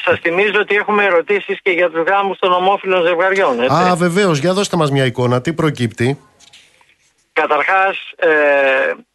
Σας 0.04 0.20
θυμίζω 0.20 0.60
ότι 0.60 0.76
έχουμε 0.76 1.04
ερωτήσεις 1.06 1.60
και 1.62 1.72
για 1.72 1.90
τους 1.90 2.04
γάμους 2.08 2.40
των 2.40 2.52
ομόφυλων 2.52 3.06
ζευγαριών. 3.06 3.60
Έτσι. 3.62 3.76
Α, 3.76 3.96
βεβαίως, 3.96 4.38
για 4.40 4.54
δώστε 4.54 4.78
μας 4.78 4.92
μια 4.92 5.06
εικόνα. 5.06 5.42
Τι 5.42 5.54
προκύπτει; 5.54 6.20
Καταρχάς, 7.34 7.98
ε, 8.16 8.28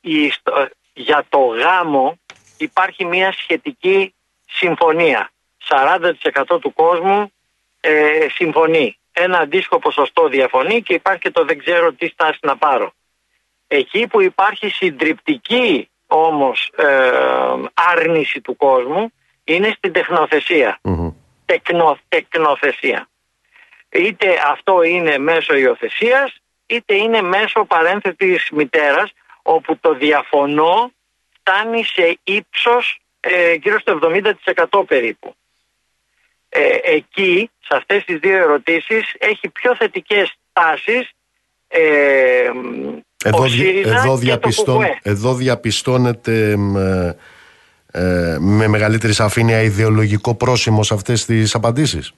η, 0.00 0.24
ιστο- 0.24 0.68
για 0.92 1.24
το 1.28 1.38
γάμο 1.38 2.18
υπάρχει 2.62 3.04
μια 3.04 3.32
σχετική 3.32 4.14
συμφωνία. 4.46 5.30
40% 5.68 6.60
του 6.60 6.72
κόσμου 6.72 7.32
ε, 7.80 8.26
συμφωνεί. 8.34 8.98
Ένα 9.12 9.38
αντίστοιχο 9.38 9.78
ποσοστό 9.78 10.28
διαφωνεί 10.28 10.82
και 10.82 10.94
υπάρχει 10.94 11.20
και 11.20 11.30
το 11.30 11.44
δεν 11.44 11.58
ξέρω 11.58 11.92
τι 11.92 12.06
στάση 12.06 12.38
να 12.42 12.56
πάρω. 12.56 12.92
Εκεί 13.66 14.06
που 14.06 14.20
υπάρχει 14.20 14.68
συντριπτική 14.68 15.90
όμως 16.06 16.72
ε, 16.76 17.10
άρνηση 17.74 18.40
του 18.40 18.56
κόσμου 18.56 19.12
είναι 19.44 19.74
στην 19.76 19.92
τεχνοθεσία. 19.92 20.78
Μμμ. 20.82 21.12
Τεκνο, 21.44 21.98
τεκνοθεσία. 22.08 23.08
Είτε 23.90 24.26
αυτό 24.50 24.82
είναι 24.82 25.18
μέσω 25.18 25.54
υιοθεσίας, 25.54 26.34
είτε 26.66 26.94
είναι 26.94 27.22
μέσω 27.22 27.64
παρένθετης 27.64 28.50
μητέρας, 28.50 29.12
όπου 29.42 29.78
το 29.80 29.94
διαφωνώ 29.94 30.92
φτάνει 31.44 31.84
σε 31.84 32.18
ύψος 32.24 33.00
ε, 33.20 33.52
γύρω 33.52 33.78
στο 33.80 33.98
70% 34.70 34.82
περίπου. 34.86 35.34
Ε, 36.48 36.76
εκεί, 36.82 37.50
σε 37.60 37.76
αυτές 37.76 38.04
τις 38.04 38.18
δύο 38.18 38.36
ερωτήσεις, 38.36 39.14
έχει 39.18 39.48
πιο 39.48 39.76
θετικές 39.76 40.32
τάσεις 40.52 41.10
ε, 41.68 41.80
Εδώ, 43.24 43.38
ο 43.38 43.42
δι- 43.42 43.50
ΣΥΡΙΖΑ 43.50 43.88
εδώ, 43.90 44.00
και 44.02 44.06
το 44.08 44.16
διαπιστών, 44.16 44.80
ΚΚΕ. 44.82 44.98
εδώ 45.02 45.34
διαπιστώνεται 45.34 46.56
μ, 46.56 46.76
ε, 46.76 47.16
ε, 47.92 48.36
με 48.40 48.66
μεγαλύτερη 48.68 49.12
σαφήνεια 49.12 49.62
ιδεολογικό 49.62 50.34
πρόσημο 50.34 50.82
σε 50.82 50.94
αυτές 50.94 51.24
τις 51.24 51.54
απαντήσεις. 51.54 52.12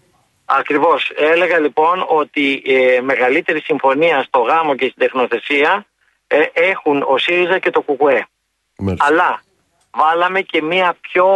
Ακριβώς. 0.45 1.13
Έλεγα 1.17 1.59
λοιπόν 1.59 2.05
ότι 2.09 2.63
ε, 2.67 3.01
μεγαλύτερη 3.01 3.61
συμφωνία 3.61 4.23
στο 4.23 4.39
γάμο 4.39 4.75
και 4.75 4.85
στην 4.85 4.99
τεχνοθεσία 4.99 5.87
ε, 6.27 6.43
έχουν 6.53 7.03
ο 7.03 7.19
ΣΥΡΙΖΑ 7.19 7.59
και 7.59 7.71
το 7.71 7.81
ΚΚΕ. 7.83 8.27
Μάλιστα. 8.79 9.07
Αλλά 9.07 9.43
βάλαμε 9.91 10.41
και 10.41 10.63
μία 10.63 10.97
πιο 11.01 11.27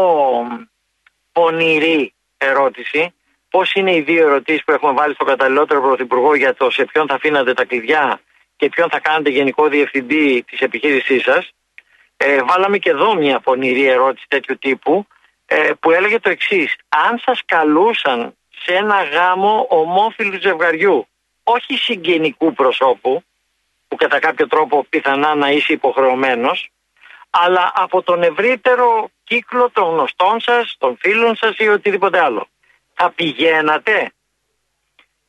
πονηρή 1.32 2.14
ερώτηση. 2.36 3.12
Πώς 3.50 3.72
είναι 3.72 3.94
οι 3.94 4.00
δύο 4.00 4.26
ερωτήσεις 4.26 4.64
που 4.64 4.72
έχουμε 4.72 4.92
βάλει 4.92 5.14
στο 5.14 5.24
καταλληλότερο 5.24 5.80
πρωθυπουργό 5.80 6.34
για 6.34 6.54
το 6.54 6.70
σε 6.70 6.84
ποιον 6.84 7.06
θα 7.06 7.14
αφήνατε 7.14 7.54
τα 7.54 7.64
κλειδιά 7.64 8.20
και 8.56 8.68
ποιον 8.68 8.88
θα 8.90 9.00
κάνετε 9.00 9.30
γενικό 9.30 9.68
διευθυντή 9.68 10.44
της 10.50 10.60
επιχείρησής 10.60 11.22
σας. 11.22 11.50
Ε, 12.16 12.42
βάλαμε 12.42 12.78
και 12.78 12.90
εδώ 12.90 13.14
μια 13.14 13.40
πονηρή 13.40 13.86
ερώτηση 13.86 14.26
τέτοιου 14.28 14.58
τύπου 14.58 15.06
ε, 15.46 15.70
που 15.80 15.90
έλεγε 15.90 16.20
το 16.20 16.30
εξής. 16.30 16.76
Αν 16.88 17.18
σας 17.18 17.42
καλούσαν 17.44 18.34
σε 18.62 18.74
ένα 18.74 19.02
γάμο 19.02 19.66
ομόφυλου 19.68 20.40
ζευγαριού, 20.40 21.06
όχι 21.42 21.76
συγγενικού 21.76 22.52
προσώπου, 22.52 23.22
που 23.88 23.96
κατά 23.96 24.18
κάποιο 24.18 24.46
τρόπο 24.46 24.86
πιθανά 24.88 25.34
να 25.34 25.50
είσαι 25.50 25.72
υποχρεωμένος, 25.72 26.70
αλλά 27.30 27.72
από 27.74 28.02
τον 28.02 28.22
ευρύτερο 28.22 29.10
κύκλο 29.24 29.70
των 29.70 29.84
γνωστών 29.84 30.40
σας, 30.40 30.76
των 30.78 30.96
φίλων 31.00 31.36
σας 31.36 31.56
ή 31.56 31.68
οτιδήποτε 31.68 32.20
άλλο. 32.20 32.46
Θα 32.94 33.10
πηγαίνατε 33.10 34.12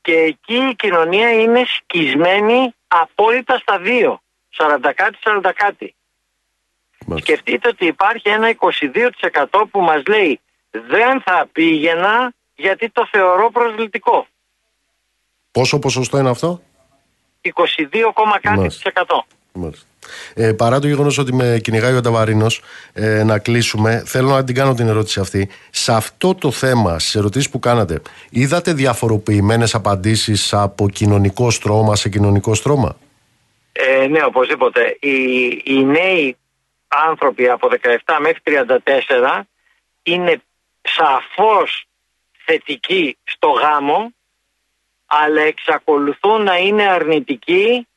και 0.02 0.14
εκεί 0.14 0.56
η 0.56 0.76
κοινωνία 0.76 1.32
είναι 1.32 1.64
σκισμένη 1.66 2.74
απόλυτα 2.88 3.58
στα 3.58 3.78
δύο. 3.80 4.22
40 4.58 4.94
κάτι, 4.96 5.18
40 5.24 5.52
κάτι. 5.56 5.96
Μάλιστα. 7.06 7.32
Σκεφτείτε 7.32 7.68
ότι 7.68 7.86
υπάρχει 7.86 8.30
ένα 8.30 8.56
22% 9.52 9.64
που 9.72 9.82
μας 9.82 10.04
λέει 10.08 10.40
δεν 10.72 11.22
θα 11.22 11.48
πήγαινα 11.52 12.34
γιατί 12.56 12.90
το 12.90 13.08
θεωρώ 13.12 13.52
προσβλητικό. 13.52 14.28
Πόσο 15.52 15.80
ποσοστό 15.80 16.18
είναι 16.18 16.30
αυτό; 16.30 16.62
22, 17.42 18.14
κάτι 18.42 18.68
Μάλιστα. 19.54 19.86
της 19.86 19.86
εκατό. 19.86 19.86
Μάλιστα. 19.86 19.88
Ε, 20.34 20.54
παρά 20.54 20.80
το 20.80 20.88
γεγονός 20.88 21.18
ότι 21.18 21.34
με 21.34 21.60
κυνηγάει 21.64 21.96
ο 21.96 22.02
Ταβαρίνο 22.02 22.48
ε, 22.94 23.24
να 23.24 23.40
κλείσουμε, 23.40 24.04
θέλω 24.06 24.30
να 24.30 24.44
την 24.44 24.56
κάνω 24.56 24.74
την 24.74 24.88
ερώτηση 24.88 25.20
αυτή. 25.20 25.50
Σε 25.70 25.94
αυτό 25.94 26.36
το 26.36 26.52
θέμα, 26.52 27.00
στις 27.00 27.16
ερωτήσεις 27.16 27.50
που 27.50 27.60
κάνατε, 27.60 28.02
είδατε 28.30 28.74
διαφοροποιημένες 28.74 29.76
απαντήσεις 29.76 30.54
από 30.54 30.90
κοινωνικό 30.90 31.52
στρώμα 31.52 31.96
σε 31.96 32.10
κοινωνικό 32.10 32.54
στρώμα; 32.54 32.98
Ε, 33.72 34.08
ναι, 34.08 34.24
οπωσδήποτε. 34.24 34.98
Οι, 35.00 35.48
οι 35.64 35.84
νέοι 35.84 36.38
άνθρωποι 36.88 37.50
από 37.50 37.70
17 38.06 38.18
μέχρι 38.22 38.42
34 38.46 39.42
είναι 40.04 40.42
σαφώς 40.82 41.86
θετικοί 42.46 43.18
στο 43.24 43.48
γάμο 43.48 44.14
αλλά 45.06 45.42
εξακολουθούν 45.42 46.44
να 46.44 46.58
είναι 46.58 46.84
αρνητικοί 46.84 47.88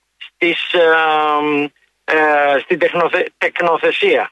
στις, 0.42 0.72
ε, 0.72 1.70
ε, 2.04 2.58
στην 2.60 2.78
τεχνοθε, 2.78 3.32
τεκνοθεσία. 3.38 4.30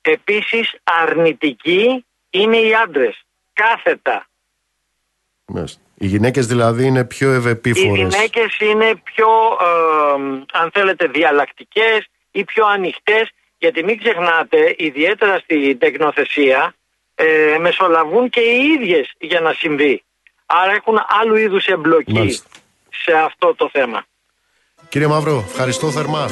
Επίσης 0.00 0.74
αρνητικοί 1.02 2.04
είναι 2.30 2.56
οι 2.56 2.74
άντρες. 2.74 3.24
Κάθετα. 3.52 4.26
Μάλιστα. 5.46 5.80
Οι 5.98 6.06
γυναίκες 6.06 6.46
δηλαδή 6.46 6.84
είναι 6.84 7.04
πιο 7.04 7.32
Οι 7.32 7.34
ευεπίφορε. 7.34 7.96
γυναίκες 8.02 8.58
είναι 8.58 8.94
πιο, 9.04 9.28
ε, 9.60 10.20
αν 10.52 10.70
θέλετε, 10.72 11.06
διαλλακτικές 11.06 12.06
ή 12.30 12.44
πιο 12.44 12.66
ανοιχτές, 12.66 13.30
γιατί 13.58 13.84
μην 13.84 13.98
ξεχνάτε, 13.98 14.74
ιδιαίτερα 14.78 15.38
στην 15.38 15.78
τεκνοθεσία, 15.78 16.74
ε, 17.14 17.56
μεσολαβούν 17.60 18.28
και 18.28 18.40
οι 18.40 18.62
ίδιες 18.80 19.12
για 19.18 19.40
να 19.40 19.52
συμβεί. 19.52 20.02
Άρα 20.46 20.72
έχουν 20.72 20.98
άλλου 21.20 21.36
είδους 21.36 21.66
εμπλοκή 21.66 22.12
Μάλιστα. 22.12 22.48
σε 22.90 23.12
αυτό 23.12 23.54
το 23.54 23.68
θέμα. 23.72 24.04
Κύριε 24.88 25.06
Μαύρο, 25.06 25.44
ευχαριστώ 25.48 25.90
θερμά. 25.90 26.28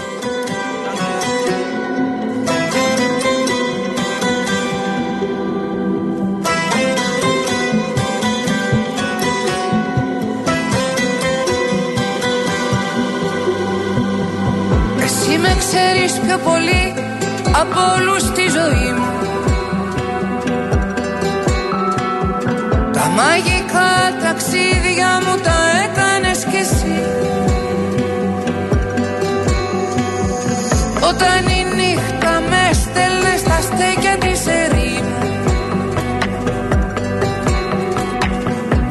Εσύ 15.02 15.38
με 15.38 15.56
ξέρεις 15.58 16.12
πιο 16.12 16.38
πολύ 16.38 16.94
από 17.60 17.80
όλους 17.96 18.22
στη 18.22 18.42
ζωή 18.42 18.92
μου 18.92 19.06
Τα 22.92 23.06
μαγικά 23.08 24.18
ταξίδια 24.22 25.20
μου 25.26 25.40
τα 25.42 25.53
Όταν 31.08 31.46
η 31.58 31.64
νύχτα 31.76 32.40
με 32.50 32.72
στέλνε 32.72 33.36
στα 33.36 33.58
στέκια 33.60 34.16
της 34.18 34.46
ερήμου 34.46 35.18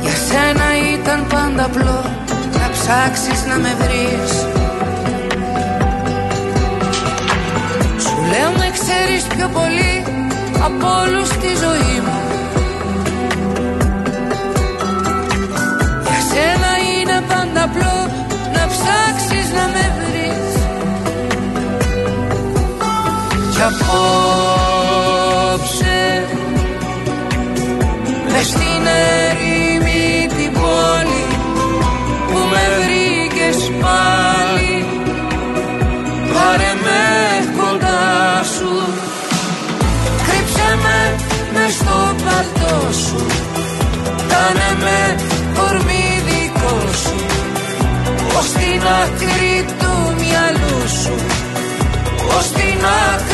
Για 0.01 0.15
σένα 0.27 0.67
ήταν 0.93 1.27
πάντα 1.27 1.63
απλό 1.65 2.01
να 2.59 2.69
ψάξεις 2.71 3.45
να 3.45 3.55
με 3.55 3.75
βρεις. 3.79 4.31
Λέω 8.31 8.51
με 8.57 8.69
ξέρεις 8.71 9.23
πιο 9.23 9.47
πολύ 9.47 10.03
από 10.63 10.87
όλους 11.01 11.27
στη 11.27 11.47
ζωή 11.47 11.99
μου 12.05 12.22
απόψε. 23.81 25.55
Μες 28.31 28.47
στην 28.47 28.83
ερήμη 28.85 30.27
την 30.27 30.51
πόλη 30.53 31.25
που 32.27 32.37
με 32.51 32.63
βρήκες 32.79 33.59
πάλι. 33.81 34.75
Πάρε 36.33 36.73
με 36.83 37.03
σου. 38.55 38.71
Κρύψε 40.25 40.69
με 40.83 41.15
μες 41.53 41.73
στο 41.73 41.97
παλτό 42.23 42.93
σου. 43.03 43.25
Κάνε 44.27 44.69
με 44.83 45.15
κορμί 45.55 46.05
δικό 46.27 46.75
σου. 47.03 47.15
Ως 48.37 48.49
την 48.51 48.81
άκρη 49.01 49.65
του 49.79 49.93
μυαλού 50.19 50.79
σου. 51.01 51.15
Ως 52.37 52.47
την 52.51 52.85
άκρη 53.09 53.32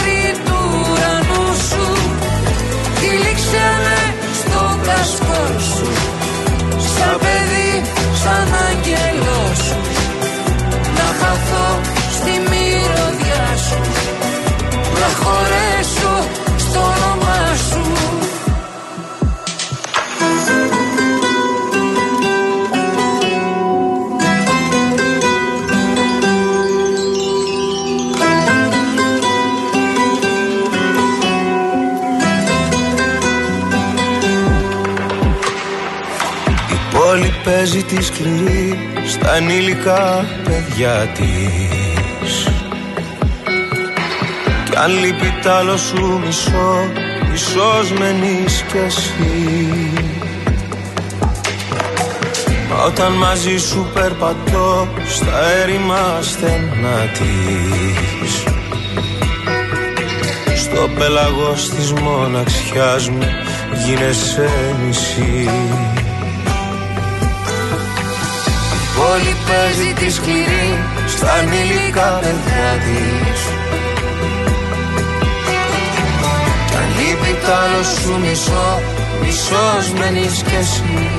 παίζει 37.71 37.85
τη 37.85 38.03
σκληρή 38.03 38.77
στα 39.07 39.35
ενήλικα 39.35 40.25
παιδιά 40.43 41.07
της. 41.13 42.47
Κι 44.69 44.75
αν 44.75 44.91
λείπει 44.91 45.33
τ' 45.41 45.47
άλλο 45.47 45.77
σου 45.77 46.21
μισό 46.25 46.89
Μισός 47.31 47.91
μένεις 47.91 48.63
κι 48.67 48.77
εσύ. 48.85 49.47
Μα 52.69 52.83
όταν 52.83 53.11
μαζί 53.11 53.57
σου 53.57 53.89
περπατώ 53.93 54.87
Στα 55.07 55.49
έρημα 55.61 56.19
στενά 56.21 56.99
της. 57.13 58.43
Στο 60.55 60.89
πέλαγος 60.97 61.69
της 61.69 61.93
μοναξιάς 61.93 63.09
μου 63.09 63.25
Γίνεσαι 63.85 64.49
νησί 64.85 65.49
πόλη 68.99 69.35
παίζει 69.47 69.93
τη 69.93 70.09
σκληρή 70.11 70.71
Στα 71.07 71.31
ανήλικα 71.33 72.19
παιδιά 72.21 72.69
της. 72.83 73.41
Λείπει 76.97 77.33
τ' 77.43 77.49
άλλο 77.61 77.81
σου 77.83 78.13
μισό 78.19 78.69
Μισός 79.21 79.85
μένεις 79.99 80.43
κι 80.47 80.55
εσύ. 80.59 81.09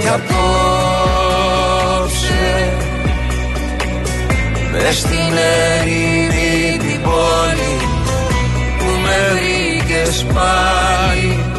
Κι 0.00 0.08
απόψε 0.08 0.42
Μες 4.72 4.98
στην 4.98 5.32
ερήμη 5.76 6.78
την 6.78 7.00
πόλη 7.02 7.76
Που 8.78 8.90
με 9.02 9.18
βρήκες 9.32 10.26
πάλι 10.34 11.51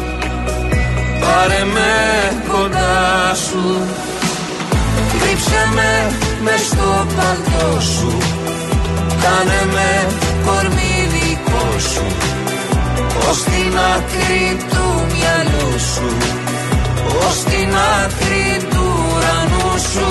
Πάρε 1.24 1.64
με 1.74 1.92
κοντά 2.52 3.34
σου. 3.34 3.64
Κρύψε 5.20 5.62
με 5.74 5.90
μες 6.44 6.60
στο 6.60 7.06
παλτό 7.16 7.80
σου. 7.80 8.18
Κάνε 9.22 9.60
με 9.72 9.90
κορμί 10.46 10.96
δικό 11.12 11.78
σου. 11.78 12.06
Ως 13.28 13.42
την 13.42 13.78
άκρη 13.94 14.66
του 14.70 14.86
μυαλού 15.12 15.78
σου. 15.92 16.08
Ως 17.26 17.36
την 17.44 17.74
άκρη 18.00 18.66
του 18.70 18.84
ουρανού 19.08 19.78
σου. 19.92 20.08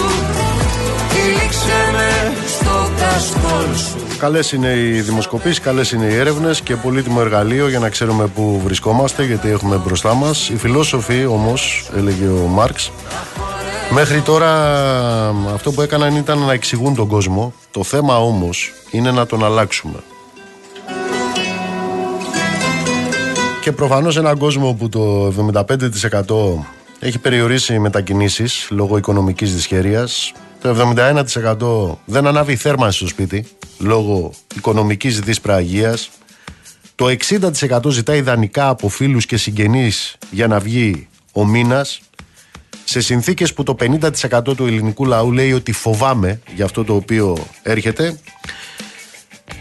Τυλίξε 1.09 1.81
με 1.95 2.33
στο 2.47 2.89
κασκόλ 2.99 3.75
σου 3.75 4.02
Καλές 4.23 4.51
είναι 4.51 4.73
οι 4.73 5.01
δημοσκοπήσεις, 5.01 5.59
καλές 5.59 5.91
είναι 5.91 6.05
οι 6.05 6.15
έρευνες 6.15 6.61
και 6.61 6.75
πολύτιμο 6.75 7.17
εργαλείο 7.19 7.69
για 7.69 7.79
να 7.79 7.89
ξέρουμε 7.89 8.27
πού 8.27 8.61
βρισκόμαστε, 8.63 9.23
γιατί 9.23 9.49
έχουμε 9.49 9.75
μπροστά 9.75 10.13
μας. 10.13 10.49
Οι 10.49 10.57
φιλόσοφοι 10.57 11.25
όμως, 11.25 11.89
έλεγε 11.95 12.27
ο 12.27 12.47
Μάρξ, 12.47 12.91
μέχρι 13.89 14.21
τώρα 14.21 14.49
αυτό 15.53 15.71
που 15.71 15.81
έκαναν 15.81 16.15
ήταν 16.15 16.39
να 16.39 16.53
εξηγούν 16.53 16.95
τον 16.95 17.07
κόσμο. 17.07 17.53
Το 17.71 17.83
θέμα 17.83 18.17
όμως 18.19 18.73
είναι 18.91 19.11
να 19.11 19.25
τον 19.25 19.45
αλλάξουμε. 19.45 19.99
Και 23.61 23.71
προφανώς 23.71 24.17
έναν 24.17 24.37
κόσμο 24.37 24.73
που 24.73 24.89
το 24.89 25.25
75% 25.27 26.65
έχει 26.99 27.19
περιορίσει 27.19 27.79
μετακινήσεις 27.79 28.67
λόγω 28.71 28.97
οικονομικής 28.97 29.53
δυσχέρειας, 29.53 30.31
το 30.61 30.69
71% 30.69 31.97
δεν 32.05 32.27
ανάβει 32.27 32.55
θέρμανση 32.55 32.97
στο 32.97 33.07
σπίτι 33.07 33.47
λόγω 33.83 34.31
οικονομικής 34.55 35.19
δυσπραγίας, 35.19 36.09
το 36.95 37.07
60% 37.07 37.89
ζητάει 37.89 38.17
ιδανικά 38.17 38.69
από 38.69 38.89
φίλους 38.89 39.25
και 39.25 39.37
συγγενείς 39.37 40.17
για 40.31 40.47
να 40.47 40.59
βγει 40.59 41.07
ο 41.31 41.45
μήνας, 41.45 42.01
σε 42.83 43.01
συνθήκες 43.01 43.53
που 43.53 43.63
το 43.63 43.75
50% 43.79 44.55
του 44.55 44.65
ελληνικού 44.65 45.05
λαού 45.05 45.31
λέει 45.31 45.53
ότι 45.53 45.71
φοβάμαι 45.71 46.39
για 46.55 46.65
αυτό 46.65 46.83
το 46.83 46.95
οποίο 46.95 47.37
έρχεται 47.63 48.19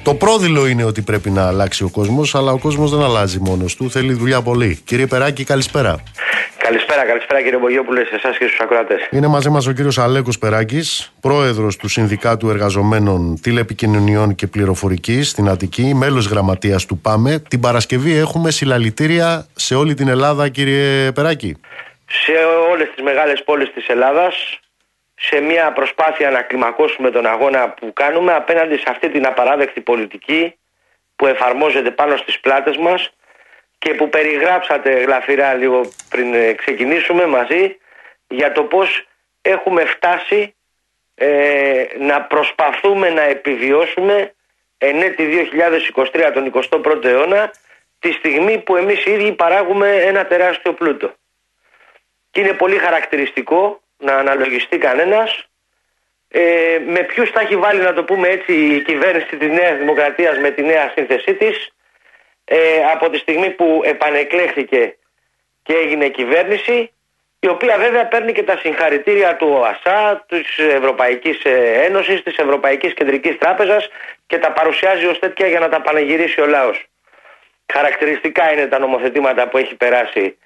το 0.02 0.14
πρόδειλο 0.14 0.66
είναι 0.66 0.84
ότι 0.84 1.02
πρέπει 1.02 1.30
να 1.30 1.46
αλλάξει 1.46 1.84
ο 1.84 1.88
κόσμος, 1.88 2.34
αλλά 2.34 2.52
ο 2.52 2.58
κόσμος 2.58 2.90
δεν 2.90 3.02
αλλάζει 3.02 3.38
μόνος 3.40 3.76
του. 3.76 3.90
Θέλει 3.90 4.12
δουλειά 4.12 4.42
πολύ. 4.42 4.80
Κύριε 4.84 5.06
Περάκη, 5.06 5.44
καλησπέρα. 5.44 6.02
Καλησπέρα, 6.58 7.04
καλησπέρα 7.04 7.42
κύριε 7.42 7.58
Μπογιόπουλε, 7.58 8.04
σε 8.04 8.14
εσάς 8.14 8.38
και 8.38 8.46
στους 8.46 8.60
ακροατές. 8.60 9.08
Είναι 9.10 9.26
μαζί 9.26 9.50
μας 9.50 9.66
ο 9.66 9.72
κύριος 9.72 9.98
Αλέκος 9.98 10.38
Περάκης, 10.38 11.12
πρόεδρος 11.20 11.76
του 11.76 11.88
Συνδικάτου 11.88 12.48
Εργαζομένων 12.48 13.40
Τηλεπικοινωνιών 13.40 14.34
και 14.34 14.46
Πληροφορικής 14.46 15.28
στην 15.28 15.48
Αττική, 15.48 15.94
μέλος 15.94 16.26
γραμματείας 16.26 16.86
του 16.86 16.98
ΠΑΜΕ. 16.98 17.38
Την 17.48 17.60
Παρασκευή 17.60 18.16
έχουμε 18.16 18.50
συλλαλητήρια 18.50 19.46
σε 19.54 19.74
όλη 19.74 19.94
την 19.94 20.08
Ελλάδα, 20.08 20.48
κύριε 20.48 21.12
Περάκη. 21.12 21.56
Σε 22.06 22.32
όλες 22.72 22.88
τις 22.94 23.04
μεγάλες 23.04 23.42
πόλεις 23.44 23.72
της 23.74 23.86
Ελλάδας, 23.86 24.34
σε 25.24 25.40
μια 25.40 25.72
προσπάθεια 25.72 26.30
να 26.30 26.42
κλιμακώσουμε 26.42 27.10
τον 27.10 27.26
αγώνα 27.26 27.68
που 27.68 27.92
κάνουμε 27.92 28.32
απέναντι 28.34 28.76
σε 28.76 28.84
αυτή 28.86 29.08
την 29.10 29.26
απαράδεκτη 29.26 29.80
πολιτική 29.80 30.58
που 31.16 31.26
εφαρμόζεται 31.26 31.90
πάνω 31.90 32.16
στις 32.16 32.40
πλάτες 32.40 32.76
μας 32.76 33.12
και 33.78 33.94
που 33.94 34.08
περιγράψατε 34.08 34.90
γλαφυρά 34.90 35.54
λίγο 35.54 35.80
πριν 36.08 36.34
ε, 36.34 36.52
ξεκινήσουμε 36.52 37.26
μαζί 37.26 37.76
για 38.28 38.52
το 38.52 38.62
πώς 38.62 39.06
έχουμε 39.42 39.84
φτάσει 39.84 40.54
ε, 41.14 41.84
να 41.98 42.22
προσπαθούμε 42.22 43.10
να 43.10 43.22
επιβιώσουμε 43.22 44.34
εν 44.78 45.02
έτη 45.02 45.48
2023 46.12 46.30
τον 46.34 46.52
21ο 46.70 47.04
αιώνα 47.04 47.52
τη 47.98 48.12
στιγμή 48.12 48.58
που 48.58 48.76
εμείς 48.76 49.04
οι 49.04 49.10
ίδιοι 49.10 49.32
παράγουμε 49.32 49.96
ένα 49.96 50.26
τεράστιο 50.26 50.72
πλούτο. 50.72 51.12
Και 52.30 52.40
είναι 52.40 52.52
πολύ 52.52 52.76
χαρακτηριστικό 52.76 53.82
να 54.02 54.16
αναλογιστεί 54.16 54.78
κανένας 54.78 55.46
ε, 56.28 56.78
με 56.86 57.00
ποιους 57.02 57.30
θα 57.30 57.40
έχει 57.40 57.56
βάλει 57.56 57.80
να 57.80 57.92
το 57.92 58.04
πούμε 58.04 58.28
έτσι 58.28 58.52
η 58.52 58.82
κυβέρνηση 58.82 59.36
της 59.36 59.48
Νέας 59.48 59.78
Δημοκρατίας 59.78 60.38
με 60.38 60.50
τη 60.50 60.62
νέα 60.62 60.92
σύνθεσή 60.96 61.34
της 61.34 61.70
ε, 62.44 62.58
από 62.92 63.10
τη 63.10 63.18
στιγμή 63.18 63.50
που 63.50 63.80
επανεκλέχθηκε 63.84 64.96
και 65.62 65.74
έγινε 65.74 66.08
κυβέρνηση 66.08 66.90
η 67.40 67.48
οποία 67.48 67.78
βέβαια 67.78 68.06
παίρνει 68.06 68.32
και 68.32 68.42
τα 68.42 68.56
συγχαρητήρια 68.56 69.36
του 69.36 69.48
ΟΑΣΑ, 69.50 70.24
της 70.28 70.58
Ευρωπαϊκής 70.58 71.44
ε, 71.44 71.84
Ένωσης, 71.84 72.22
της 72.22 72.36
Ευρωπαϊκής 72.36 72.94
Κεντρικής 72.94 73.38
Τράπεζας 73.38 73.88
και 74.26 74.38
τα 74.38 74.52
παρουσιάζει 74.52 75.06
ως 75.06 75.18
τέτοια 75.18 75.46
για 75.46 75.58
να 75.58 75.68
τα 75.68 75.80
πανεγυρίσει 75.80 76.40
ο 76.40 76.46
λαός. 76.46 76.86
Χαρακτηριστικά 77.72 78.52
είναι 78.52 78.66
τα 78.66 78.78
νομοθετήματα 78.78 79.48
που 79.48 79.58
έχει 79.58 79.74
περάσει 79.74 80.38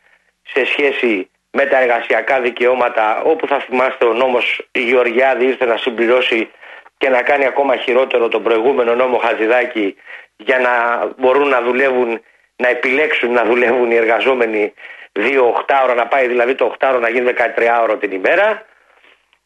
σε 0.43 0.65
σχέση 0.65 1.31
με 1.59 1.67
τα 1.67 1.81
εργασιακά 1.81 2.41
δικαιώματα 2.41 3.23
όπου 3.23 3.47
θα 3.47 3.59
θυμάστε 3.59 4.05
ο 4.05 4.13
νόμος 4.13 4.69
Γεωργιάδη 4.73 5.45
ήρθε 5.45 5.65
να 5.65 5.77
συμπληρώσει 5.77 6.51
και 6.97 7.09
να 7.09 7.23
κάνει 7.23 7.47
ακόμα 7.47 7.77
χειρότερο 7.77 8.29
τον 8.29 8.43
προηγούμενο 8.43 8.95
νόμο 8.95 9.17
Χατζηδάκη 9.19 9.97
για 10.37 10.59
να 10.59 10.73
μπορούν 11.17 11.49
να 11.49 11.63
δουλεύουν, 11.63 12.21
να 12.57 12.69
επιλέξουν 12.69 13.33
να 13.33 13.45
δουλεύουν 13.45 13.91
οι 13.91 13.95
εργαζόμενοι 13.95 14.73
δύο 15.13 15.47
οχτάωρα, 15.47 15.95
να 15.95 16.07
πάει 16.07 16.27
δηλαδή 16.27 16.55
το 16.55 16.65
οχτάωρο 16.65 16.99
να 16.99 17.09
γίνει 17.09 17.33
13 17.57 17.81
ώρο 17.83 17.97
την 17.97 18.11
ημέρα. 18.13 18.67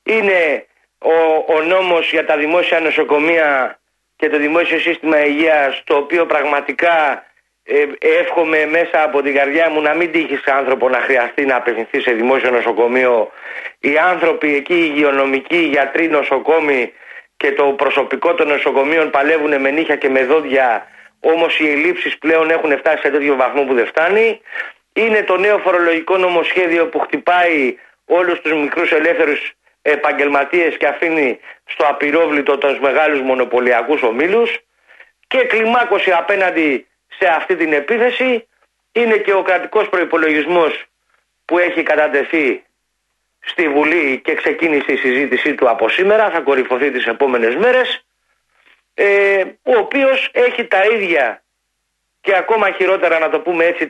Είναι 0.03 0.67
ο, 0.99 1.15
ο 1.55 1.61
νόμος 1.63 2.11
για 2.11 2.25
τα 2.27 2.37
δημόσια 2.37 2.81
νοσοκομεία 2.81 3.79
και 4.17 4.29
το 4.29 4.39
δημόσιο 4.39 4.79
σύστημα 4.79 5.25
υγείας 5.25 5.83
το 5.85 5.97
οποίο 5.97 6.27
πραγματικά 6.27 7.25
ε, 7.73 7.87
εύχομαι 8.21 8.67
μέσα 8.67 9.03
από 9.03 9.23
την 9.23 9.35
καρδιά 9.35 9.71
μου 9.71 9.81
να 9.81 9.95
μην 9.95 10.13
τύχει 10.13 10.37
σε 10.37 10.53
άνθρωπο 10.53 10.89
να 10.89 11.01
χρειαστεί 11.01 11.45
να 11.45 11.57
απευθυνθεί 11.57 12.01
σε 12.01 12.13
δημόσιο 12.13 12.51
νοσοκομείο. 12.51 13.31
Οι 13.81 13.99
άνθρωποι 13.99 14.55
εκεί, 14.55 14.75
οι 14.75 14.93
υγειονομικοί, 14.95 15.57
οι 15.57 15.69
γιατροί, 15.69 16.09
νοσοκόμοι 16.09 16.93
και 17.37 17.53
το 17.53 17.65
προσωπικό 17.65 18.35
των 18.35 18.49
νοσοκομείων 18.49 19.11
παλεύουν 19.11 19.61
με 19.61 19.71
νύχια 19.71 19.97
και 19.97 20.09
με 20.09 20.25
δόντια. 20.25 20.87
Όμως 21.21 21.59
οι 21.59 21.71
ελλείψεις 21.71 22.19
πλέον 22.19 22.51
έχουν 22.51 22.79
φτάσει 22.79 23.01
σε 23.03 23.11
τέτοιο 23.11 23.37
βαθμό 23.37 23.63
που 23.63 23.75
δεν 23.75 23.87
φτάνει. 23.87 24.41
Είναι 24.93 25.23
το 25.23 25.37
νέο 25.37 25.59
φορολογικό 25.59 26.17
νομοσχέδιο 26.17 26.87
που 26.87 26.99
χτυπάει 26.99 27.77
όλους 28.05 28.41
τους 28.41 28.53
μικρούς 28.53 28.93
ελεύθερους 28.93 29.53
επαγγελματίες 29.83 30.77
και 30.77 30.87
αφήνει 30.87 31.39
στο 31.65 31.87
απειρόβλητο 31.87 32.59
τους 32.59 32.79
μεγάλους 32.79 33.21
μονοπωλιακούς 33.21 34.03
ομίλους. 34.03 34.59
Και 35.27 35.39
κλιμάκωση 35.39 36.11
απέναντι 36.11 36.85
σε 37.21 37.29
αυτή 37.29 37.57
την 37.57 37.73
επίθεση. 37.73 38.49
Είναι 38.93 39.17
και 39.17 39.33
ο 39.33 39.43
κρατικός 39.43 39.89
προϋπολογισμός 39.89 40.85
που 41.45 41.59
έχει 41.59 41.83
κατατεθεί 41.83 42.65
στη 43.41 43.69
Βουλή 43.69 44.21
και 44.25 44.35
ξεκίνησε 44.35 44.93
η 44.93 44.97
συζήτησή 44.97 45.55
του 45.55 45.69
από 45.69 45.89
σήμερα, 45.89 46.31
θα 46.31 46.41
κορυφωθεί 46.41 46.91
τις 46.91 47.07
επόμενες 47.07 47.57
μέρες, 47.57 48.05
ε, 48.95 49.43
ο 49.63 49.79
οποίος 49.79 50.29
έχει 50.33 50.65
τα 50.65 50.85
ίδια 50.85 51.43
και 52.21 52.37
ακόμα 52.37 52.71
χειρότερα 52.71 53.19
να 53.19 53.29
το 53.29 53.41
πούμε 53.41 53.65
έτσι 53.65 53.89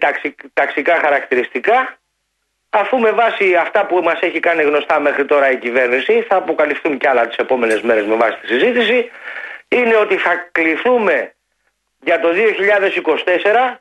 ταξικά 0.52 0.98
χαρακτηριστικά, 1.00 1.98
αφού 2.70 2.98
με 2.98 3.10
βάση 3.10 3.54
αυτά 3.54 3.86
που 3.86 4.00
μας 4.02 4.20
έχει 4.20 4.40
κάνει 4.40 4.62
γνωστά 4.62 5.00
μέχρι 5.00 5.24
τώρα 5.24 5.50
η 5.50 5.56
κυβέρνηση, 5.58 6.24
θα 6.28 6.36
αποκαλυφθούν 6.36 6.98
και 6.98 7.08
άλλα 7.08 7.26
τις 7.26 7.36
επόμενες 7.36 7.80
μέρες 7.80 8.06
με 8.06 8.14
βάση 8.14 8.38
τη 8.40 8.46
συζήτηση, 8.46 9.10
είναι 9.68 9.96
ότι 9.96 10.16
θα 10.16 10.48
κληθούμε 10.52 11.34
για 12.00 12.20
το 12.20 12.28
2024 12.28 13.76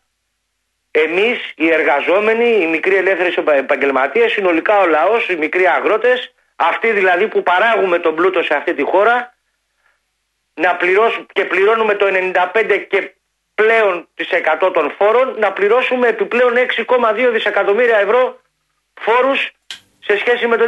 εμείς 0.92 1.54
οι 1.56 1.70
εργαζόμενοι, 1.72 2.62
οι 2.62 2.68
μικροί 2.68 2.96
ελεύθεροι 2.96 3.34
επαγγελματίες, 3.58 4.32
συνολικά 4.32 4.80
ο 4.80 4.88
λαός, 4.88 5.30
οι 5.30 5.36
μικροί 5.36 5.68
αγρότες, 5.68 6.34
αυτοί 6.56 6.92
δηλαδή 6.92 7.28
που 7.28 7.44
παράγουμε 7.44 8.00
τον 8.00 8.16
πλούτο 8.16 8.44
σε 8.44 8.56
αυτή 8.56 8.74
τη 8.74 8.84
χώρα, 8.84 9.34
να 10.54 10.76
πληρώσουμε 10.76 11.26
και 11.34 11.46
πληρώνουμε 11.46 11.96
το 11.96 12.06
95 12.06 12.86
και 12.90 13.14
πλέον 13.56 14.08
τις 14.14 14.30
100 14.62 14.72
των 14.74 14.92
φόρων, 14.98 15.36
να 15.40 15.52
πληρώσουμε 15.52 16.08
επιπλέον 16.08 16.54
6,2 16.56 17.30
δισεκατομμύρια 17.32 17.98
ευρώ 17.98 18.42
φόρους 18.94 19.52
σε 20.10 20.18
σχέση 20.18 20.48
με 20.48 20.58
το 20.58 20.66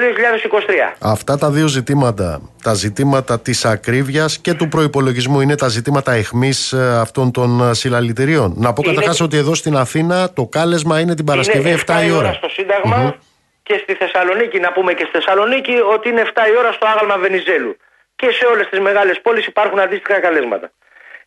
2023. 0.92 0.96
Αυτά 1.00 1.38
τα 1.38 1.50
δύο 1.50 1.68
ζητήματα, 1.68 2.42
τα 2.64 2.74
ζητήματα 2.74 3.40
της 3.40 3.66
ακρίβειας 3.66 4.40
και 4.40 4.54
του 4.54 4.68
προϋπολογισμού 4.68 5.42
είναι 5.42 5.56
τα 5.56 5.68
ζητήματα 5.68 6.12
εχμής 6.12 6.72
ε, 6.72 7.00
αυτών 7.00 7.32
των 7.32 7.70
ε, 7.70 7.74
συλλαλητηρίων. 7.74 8.54
Να 8.58 8.74
πω 8.74 8.84
καταρχάς 8.84 9.22
ότι 9.22 9.38
εδώ 9.38 9.56
στην 9.56 9.76
Αθήνα 9.76 10.34
το 10.34 10.46
κάλεσμα 10.46 11.00
είναι 11.00 11.16
την 11.16 11.26
Παρασκευή 11.26 11.70
είναι 11.70 11.80
7 11.88 12.04
η 12.08 12.12
ώρα. 12.12 12.34
στο 12.34 12.50
συνταγμα 12.50 13.16
και 13.64 13.80
στη 13.84 13.94
Θεσσαλονίκη, 13.94 14.60
να 14.60 14.72
πούμε 14.72 14.94
και 14.94 15.04
στη 15.04 15.12
Θεσσαλονίκη 15.12 15.76
ότι 15.94 16.10
είναι 16.10 16.22
7 16.26 16.28
η 16.54 16.58
ώρα 16.58 16.72
στο 16.72 16.88
άγαλμα 16.88 17.18
Βενιζέλου. 17.18 17.78
Και 18.16 18.32
σε 18.32 18.46
όλες 18.46 18.68
τις 18.70 18.80
μεγάλες 18.80 19.22
πόλεις 19.22 19.46
υπάρχουν 19.46 19.80
αντίστοιχα 19.80 20.20
καλέσματα. 20.20 20.72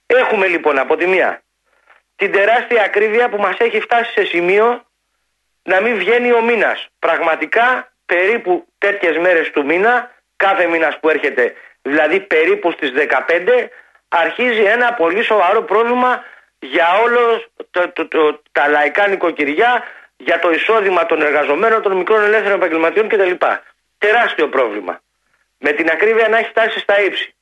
Έχουμε 0.06 0.46
λοιπόν 0.46 0.78
από 0.78 0.96
τη 0.96 1.06
μία 1.06 1.42
την 2.16 2.32
τεράστια 2.32 2.82
ακρίβεια 2.82 3.28
που 3.28 3.36
μας 3.36 3.56
έχει 3.58 3.80
φτάσει 3.80 4.12
σε 4.12 4.24
σημείο 4.24 4.84
να 5.62 5.80
μην 5.80 5.96
βγαίνει 5.96 6.32
ο 6.32 6.42
μήνας. 6.42 6.86
Πραγματικά 6.98 7.93
περίπου 8.06 8.66
τέτοιες 8.78 9.16
μέρες 9.16 9.50
του 9.50 9.64
μήνα, 9.64 10.10
κάθε 10.36 10.66
μήνας 10.66 10.98
που 11.00 11.08
έρχεται, 11.08 11.54
δηλαδή 11.82 12.20
περίπου 12.20 12.70
στις 12.70 12.90
15, 12.90 13.68
αρχίζει 14.08 14.62
ένα 14.62 14.92
πολύ 14.92 15.22
σοβαρό 15.22 15.62
πρόβλημα 15.62 16.24
για 16.58 16.86
όλος 17.02 17.46
το, 18.08 18.42
τα 18.52 18.68
λαϊκά 18.68 19.08
νοικοκυριά, 19.08 19.82
για 20.16 20.38
το 20.38 20.50
εισόδημα 20.50 21.06
των 21.06 21.22
εργαζομένων, 21.22 21.82
των 21.82 21.96
μικρών 21.96 22.22
ελεύθερων 22.22 22.56
επαγγελματιών 22.58 23.08
κτλ. 23.08 23.32
Τεράστιο 23.98 24.48
πρόβλημα. 24.48 25.00
Με 25.58 25.72
την 25.72 25.90
ακρίβεια 25.90 26.28
να 26.28 26.38
έχει 26.38 26.48
φτάσει 26.48 26.78
στα 26.78 27.00
ύψη. 27.00 27.34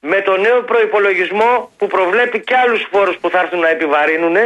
Με 0.00 0.20
το 0.20 0.36
νέο 0.36 0.62
προϋπολογισμό 0.62 1.72
που 1.76 1.86
προβλέπει 1.86 2.40
και 2.40 2.56
άλλους 2.56 2.86
φόρους 2.90 3.16
που 3.16 3.30
θα 3.30 3.38
έρθουν 3.38 3.58
να 3.58 3.68
επιβαρύνουν 3.68 4.36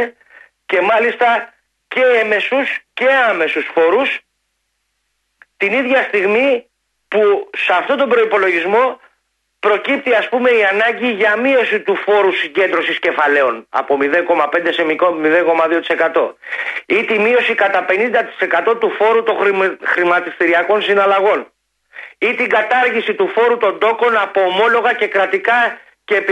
και 0.65 0.81
μάλιστα 0.81 1.53
και 1.87 2.01
εμεσούς 2.01 2.79
και 2.93 3.07
άμεσους 3.29 3.69
φόρους 3.73 4.19
την 5.57 5.73
ίδια 5.73 6.01
στιγμή 6.03 6.69
που 7.07 7.49
σε 7.57 7.73
αυτόν 7.73 7.97
τον 7.97 8.09
προϋπολογισμό 8.09 8.99
προκύπτει 9.59 10.13
ας 10.13 10.29
πούμε 10.29 10.49
η 10.49 10.63
ανάγκη 10.63 11.11
για 11.11 11.35
μείωση 11.35 11.79
του 11.79 11.95
φόρου 11.95 12.31
συγκέντρωσης 12.31 12.99
κεφαλαίων 12.99 13.65
από 13.69 13.97
0,5 14.01 14.11
σε 14.69 14.85
0,2% 16.13 16.33
ή 16.85 17.05
τη 17.05 17.19
μείωση 17.19 17.55
κατά 17.55 17.85
50% 18.69 18.79
του 18.79 18.89
φόρου 18.89 19.23
των 19.23 19.35
χρηματιστηριακών 19.83 20.81
συναλλαγών 20.81 21.47
ή 22.17 22.33
την 22.33 22.49
κατάργηση 22.49 23.13
του 23.13 23.27
φόρου 23.27 23.57
των 23.57 23.79
τόκων 23.79 24.17
από 24.17 24.41
ομόλογα 24.41 24.93
και 24.93 25.07
κρατικά 25.07 25.77
και, 26.05 26.23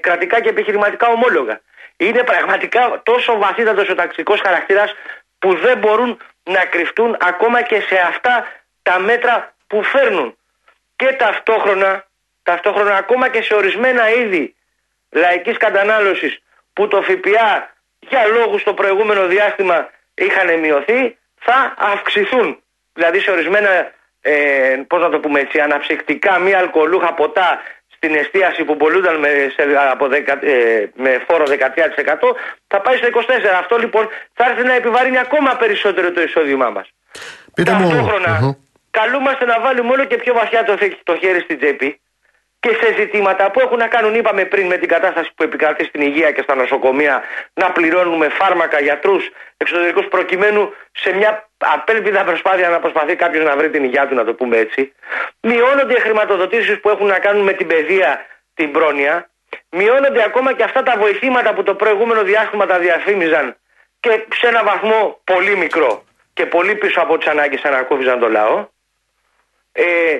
κρατικά 0.00 0.40
και 0.40 0.48
επιχειρηματικά 0.48 1.08
ομόλογα. 1.08 1.60
Είναι 1.96 2.22
πραγματικά 2.22 3.00
τόσο 3.04 3.38
βαθύτατος 3.38 3.88
ο 3.88 3.94
ταξικός 3.94 4.40
χαρακτήρας 4.40 4.94
που 5.38 5.54
δεν 5.54 5.78
μπορούν 5.78 6.18
να 6.42 6.64
κρυφτούν 6.64 7.16
ακόμα 7.20 7.62
και 7.62 7.80
σε 7.80 7.98
αυτά 7.98 8.46
τα 8.82 8.98
μέτρα 8.98 9.54
που 9.66 9.82
φέρνουν. 9.82 10.36
Και 10.96 11.06
ταυτόχρονα, 11.06 12.06
ταυτόχρονα 12.42 12.96
ακόμα 12.96 13.28
και 13.28 13.42
σε 13.42 13.54
ορισμένα 13.54 14.10
είδη 14.10 14.54
λαϊκής 15.10 15.56
κατανάλωσης 15.56 16.42
που 16.72 16.88
το 16.88 17.02
ΦΠΑ 17.02 17.74
για 17.98 18.26
λόγους 18.26 18.62
το 18.62 18.74
προηγούμενο 18.74 19.26
διάστημα 19.26 19.90
είχαν 20.14 20.58
μειωθεί 20.58 21.18
θα 21.40 21.74
αυξηθούν. 21.78 22.62
Δηλαδή 22.92 23.20
σε 23.20 23.30
ορισμένα, 23.30 23.92
ε, 24.20 24.80
πώς 24.86 25.00
να 25.00 25.10
το 25.10 25.20
πούμε 25.20 25.40
έτσι, 25.40 25.60
αναψυκτικά 25.60 26.38
μη 26.38 26.54
αλκοολούχα 26.54 27.14
ποτά 27.14 27.62
στην 28.00 28.14
εστίαση 28.14 28.64
που 28.64 28.76
πολλούνταν 28.76 29.16
με, 29.18 29.28
σε, 29.28 29.62
από 29.90 30.08
δεκα, 30.08 30.38
ε, 30.46 30.90
με 30.94 31.22
φόρο 31.26 31.44
13% 31.48 31.54
θα 32.66 32.80
πάει 32.80 32.96
στο 32.96 33.08
24%. 33.14 33.20
Αυτό 33.58 33.76
λοιπόν 33.76 34.08
θα 34.34 34.44
έρθει 34.50 34.62
να 34.62 34.74
επιβαρύνει 34.74 35.18
ακόμα 35.18 35.56
περισσότερο 35.56 36.12
το 36.12 36.22
εισόδημά 36.22 36.70
μας. 36.70 36.86
Πείτε 37.54 37.70
Ταυτόχρονα 37.70 38.56
καλούμαστε 38.90 39.44
να 39.44 39.60
βάλουμε 39.60 39.92
όλο 39.92 40.04
και 40.04 40.16
πιο 40.16 40.34
βαθιά 40.34 40.64
το, 40.64 40.78
το 41.02 41.16
χέρι 41.16 41.40
στην 41.40 41.58
τσέπη 41.58 42.00
και 42.60 42.78
σε 42.80 42.94
ζητήματα 42.98 43.50
που 43.50 43.60
έχουν 43.60 43.78
να 43.78 43.86
κάνουν, 43.86 44.14
είπαμε 44.14 44.44
πριν, 44.44 44.66
με 44.66 44.76
την 44.76 44.88
κατάσταση 44.88 45.30
που 45.34 45.42
επικρατεί 45.42 45.84
στην 45.84 46.00
υγεία 46.00 46.30
και 46.30 46.42
στα 46.42 46.54
νοσοκομεία, 46.54 47.22
να 47.54 47.70
πληρώνουμε 47.72 48.28
φάρμακα, 48.28 48.80
γιατρούς, 48.80 49.30
εξωτερικούς, 49.56 50.06
προκειμένου 50.06 50.72
σε 50.92 51.12
μια 51.12 51.49
απέλπιδα 51.60 52.24
προσπάθεια 52.24 52.68
να 52.68 52.78
προσπαθεί 52.80 53.16
κάποιος 53.16 53.44
να 53.44 53.56
βρει 53.56 53.70
την 53.70 53.84
υγεία 53.84 54.08
του, 54.08 54.14
να 54.14 54.24
το 54.24 54.34
πούμε 54.34 54.56
έτσι. 54.56 54.92
Μειώνονται 55.40 55.94
οι 55.94 56.00
χρηματοδοτήσεις 56.00 56.80
που 56.80 56.88
έχουν 56.88 57.06
να 57.06 57.18
κάνουν 57.18 57.42
με 57.42 57.52
την 57.52 57.66
παιδεία, 57.66 58.26
την 58.54 58.72
πρόνοια. 58.72 59.30
Μειώνονται 59.70 60.22
ακόμα 60.22 60.52
και 60.52 60.62
αυτά 60.62 60.82
τα 60.82 60.94
βοηθήματα 60.98 61.54
που 61.54 61.62
το 61.62 61.74
προηγούμενο 61.74 62.22
διάστημα 62.22 62.66
τα 62.66 62.78
διαφήμιζαν 62.78 63.56
και 64.00 64.26
σε 64.34 64.46
ένα 64.46 64.64
βαθμό 64.64 65.20
πολύ 65.24 65.56
μικρό 65.56 66.04
και 66.32 66.46
πολύ 66.46 66.74
πίσω 66.74 67.00
από 67.00 67.18
τις 67.18 67.26
ανάγκες 67.26 67.62
ανακούφιζαν 67.62 68.18
το 68.18 68.28
λαό. 68.28 68.68
Ε, 69.72 70.18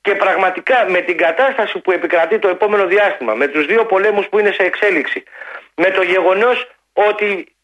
και 0.00 0.14
πραγματικά 0.14 0.86
με 0.88 1.00
την 1.00 1.16
κατάσταση 1.16 1.78
που 1.78 1.92
επικρατεί 1.92 2.38
το 2.38 2.48
επόμενο 2.48 2.86
διάστημα, 2.86 3.34
με 3.34 3.46
τους 3.46 3.66
δύο 3.66 3.84
πολέμους 3.84 4.26
που 4.28 4.38
είναι 4.38 4.52
σε 4.52 4.62
εξέλιξη, 4.62 5.22
με 5.74 5.90
το 5.90 6.02
γεγονός 6.02 6.70
ότι 6.92 7.28
ε, 7.38 7.55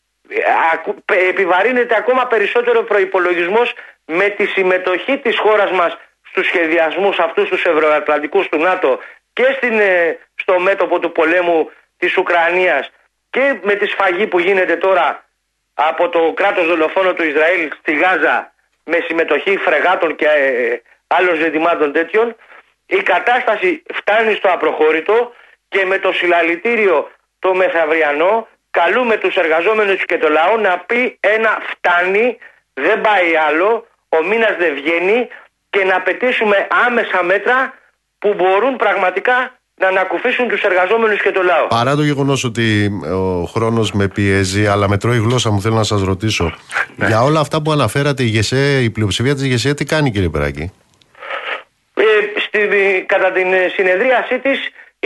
επιβαρύνεται 1.29 1.97
ακόμα 1.97 2.27
περισσότερο 2.27 2.83
προϋπολογισμός 2.83 3.75
με 4.07 4.29
τη 4.29 4.47
συμμετοχή 4.47 5.19
της 5.19 5.39
χώρας 5.39 5.71
μας 5.71 5.99
στους 6.23 6.47
σχεδιασμούς 6.47 7.19
αυτούς 7.19 7.49
τους 7.49 7.65
ευρωατλαντικούς 7.65 8.49
του 8.49 8.59
ΝΑΤΟ 8.59 8.99
και 9.33 9.55
στην, 9.57 9.81
ε, 9.81 10.19
στο 10.35 10.59
μέτωπο 10.59 10.99
του 10.99 11.13
πολέμου 11.13 11.71
της 11.97 12.17
Ουκρανίας 12.17 12.91
και 13.31 13.59
με 13.63 13.75
τη 13.75 13.87
σφαγή 13.87 14.27
που 14.27 14.39
γίνεται 14.39 14.77
τώρα 14.77 15.25
από 15.75 16.09
το 16.09 16.33
κράτος 16.33 16.67
δολοφόνο 16.67 17.13
του 17.13 17.25
Ισραήλ 17.25 17.71
στη 17.79 17.93
Γάζα 17.93 18.53
με 18.85 18.99
συμμετοχή 19.07 19.57
φρεγάτων 19.57 20.17
και 20.17 20.27
ε, 20.27 20.83
άλλων 21.07 21.37
ζητημάτων 21.37 21.93
τέτοιων 21.93 22.37
η 22.87 23.03
κατάσταση 23.03 23.83
φτάνει 23.95 24.35
στο 24.35 24.49
απροχώρητο 24.49 25.33
και 25.69 25.85
με 25.85 25.99
το 25.99 26.13
συλλαλητήριο 26.13 27.11
το 27.39 27.55
μεθαυριανό 27.55 28.49
καλούμε 28.79 29.17
τους 29.17 29.35
εργαζόμενους 29.43 30.01
και 30.05 30.19
το 30.19 30.29
λαό 30.29 30.57
να 30.57 30.73
πει 30.89 31.19
ένα 31.21 31.51
φτάνει, 31.71 32.27
δεν 32.87 33.01
πάει 33.01 33.29
άλλο, 33.49 33.87
ο 34.09 34.19
μήνας 34.29 34.55
δεν 34.59 34.75
βγαίνει 34.75 35.29
και 35.71 35.85
να 35.85 36.01
πετήσουμε 36.01 36.57
άμεσα 36.87 37.23
μέτρα 37.23 37.75
που 38.19 38.35
μπορούν 38.39 38.77
πραγματικά 38.77 39.37
να 39.75 39.89
ανακουφίσουν 39.89 40.49
τους 40.49 40.63
εργαζόμενους 40.63 41.23
και 41.23 41.31
το 41.31 41.43
λαό. 41.43 41.67
Παρά 41.67 41.97
το 41.97 42.03
γεγονός 42.03 42.45
ότι 42.45 42.67
ο 43.43 43.45
χρόνος 43.45 43.93
με 43.93 44.09
πιέζει, 44.09 44.67
αλλά 44.67 44.89
με 44.89 44.97
τρώει 44.97 45.17
η 45.17 45.21
γλώσσα 45.21 45.51
μου, 45.51 45.61
θέλω 45.61 45.75
να 45.75 45.83
σας 45.83 46.03
ρωτήσω. 46.03 46.55
Ναι. 46.97 47.07
Για 47.07 47.23
όλα 47.23 47.41
αυτά 47.41 47.63
που 47.63 47.73
αναφέρατε, 47.73 48.23
η, 48.23 48.27
ΓΕΣΕ, 48.27 48.83
η 48.83 48.91
πλειοψηφία 48.91 49.35
της 49.35 49.47
ΓΕΣΕ 49.47 49.75
τι 49.75 49.85
κάνει 49.85 50.11
κύριε 50.11 50.29
Περάκη; 50.29 50.73
Ε, 51.95 52.03
στη, 52.41 52.59
κατά 53.07 53.33
την 53.33 53.53
ε, 53.53 53.69
συνεδρίασή 53.75 54.39
της 54.39 54.59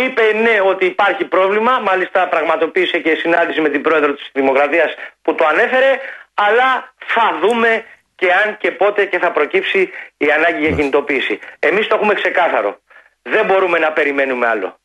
είπε 0.03 0.23
ναι 0.33 0.61
ότι 0.61 0.85
υπάρχει 0.87 1.25
πρόβλημα, 1.25 1.79
μάλιστα 1.79 2.29
πραγματοποίησε 2.29 2.99
και 2.99 3.15
συνάντηση 3.15 3.61
με 3.61 3.69
την 3.69 3.83
πρόεδρο 3.83 4.13
της 4.15 4.31
Δημοκρατίας 4.33 4.95
που 5.23 5.35
το 5.35 5.47
ανέφερε, 5.47 5.99
αλλά 6.35 6.93
θα 7.07 7.39
δούμε 7.41 7.85
και 8.15 8.33
αν 8.33 8.57
και 8.57 8.71
πότε 8.71 9.05
και 9.05 9.19
θα 9.19 9.31
προκύψει 9.33 9.91
η 10.17 10.31
ανάγκη 10.31 10.61
για 10.67 10.77
κινητοποίηση. 10.77 11.39
Εμείς 11.59 11.87
το 11.87 11.95
έχουμε 11.95 12.15
ξεκάθαρο. 12.15 12.79
Δεν 13.23 13.45
μπορούμε 13.47 13.79
να 13.79 13.93
περιμένουμε 13.93 14.47
άλλο. 14.47 14.79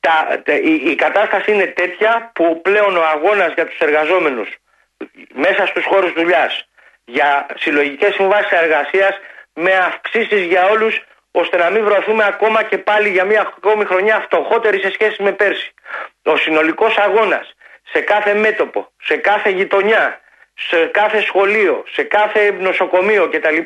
Τα, 0.00 0.40
τα- 0.44 0.54
η, 0.54 0.74
η 0.84 0.94
κατάσταση 0.94 1.52
είναι 1.52 1.66
τέτοια 1.66 2.30
που 2.34 2.60
πλέον 2.62 2.96
ο 2.96 3.02
αγώνας 3.14 3.52
για 3.54 3.66
τους 3.66 3.78
εργαζόμενους 3.78 4.48
μέσα 5.34 5.66
στους 5.66 5.84
χώρους 5.84 6.12
δουλειάς 6.12 6.64
για 7.04 7.46
συλλογικές 7.58 8.14
συμβάσεις 8.14 8.50
εργασίας 8.50 9.18
με 9.54 9.72
αυξήσεις 9.74 10.42
για 10.46 10.68
όλους 10.68 11.02
ώστε 11.32 11.56
να 11.56 11.70
μην 11.70 11.84
βρεθούμε 11.84 12.24
ακόμα 12.26 12.62
και 12.62 12.78
πάλι 12.78 13.08
για 13.08 13.24
μια 13.24 13.40
ακόμη 13.40 13.84
χρονιά 13.84 14.20
φτωχότερη 14.20 14.80
σε 14.80 14.90
σχέση 14.92 15.22
με 15.22 15.32
πέρσι. 15.32 15.74
Ο 16.22 16.36
συνολικός 16.36 16.96
αγώνας 16.98 17.54
σε 17.92 18.00
κάθε 18.00 18.34
μέτωπο, 18.34 18.92
σε 19.02 19.16
κάθε 19.16 19.50
γειτονιά, 19.50 20.20
σε 20.54 20.84
κάθε 20.86 21.20
σχολείο, 21.20 21.84
σε 21.92 22.02
κάθε 22.02 22.50
νοσοκομείο 22.50 23.28
κτλ. 23.28 23.56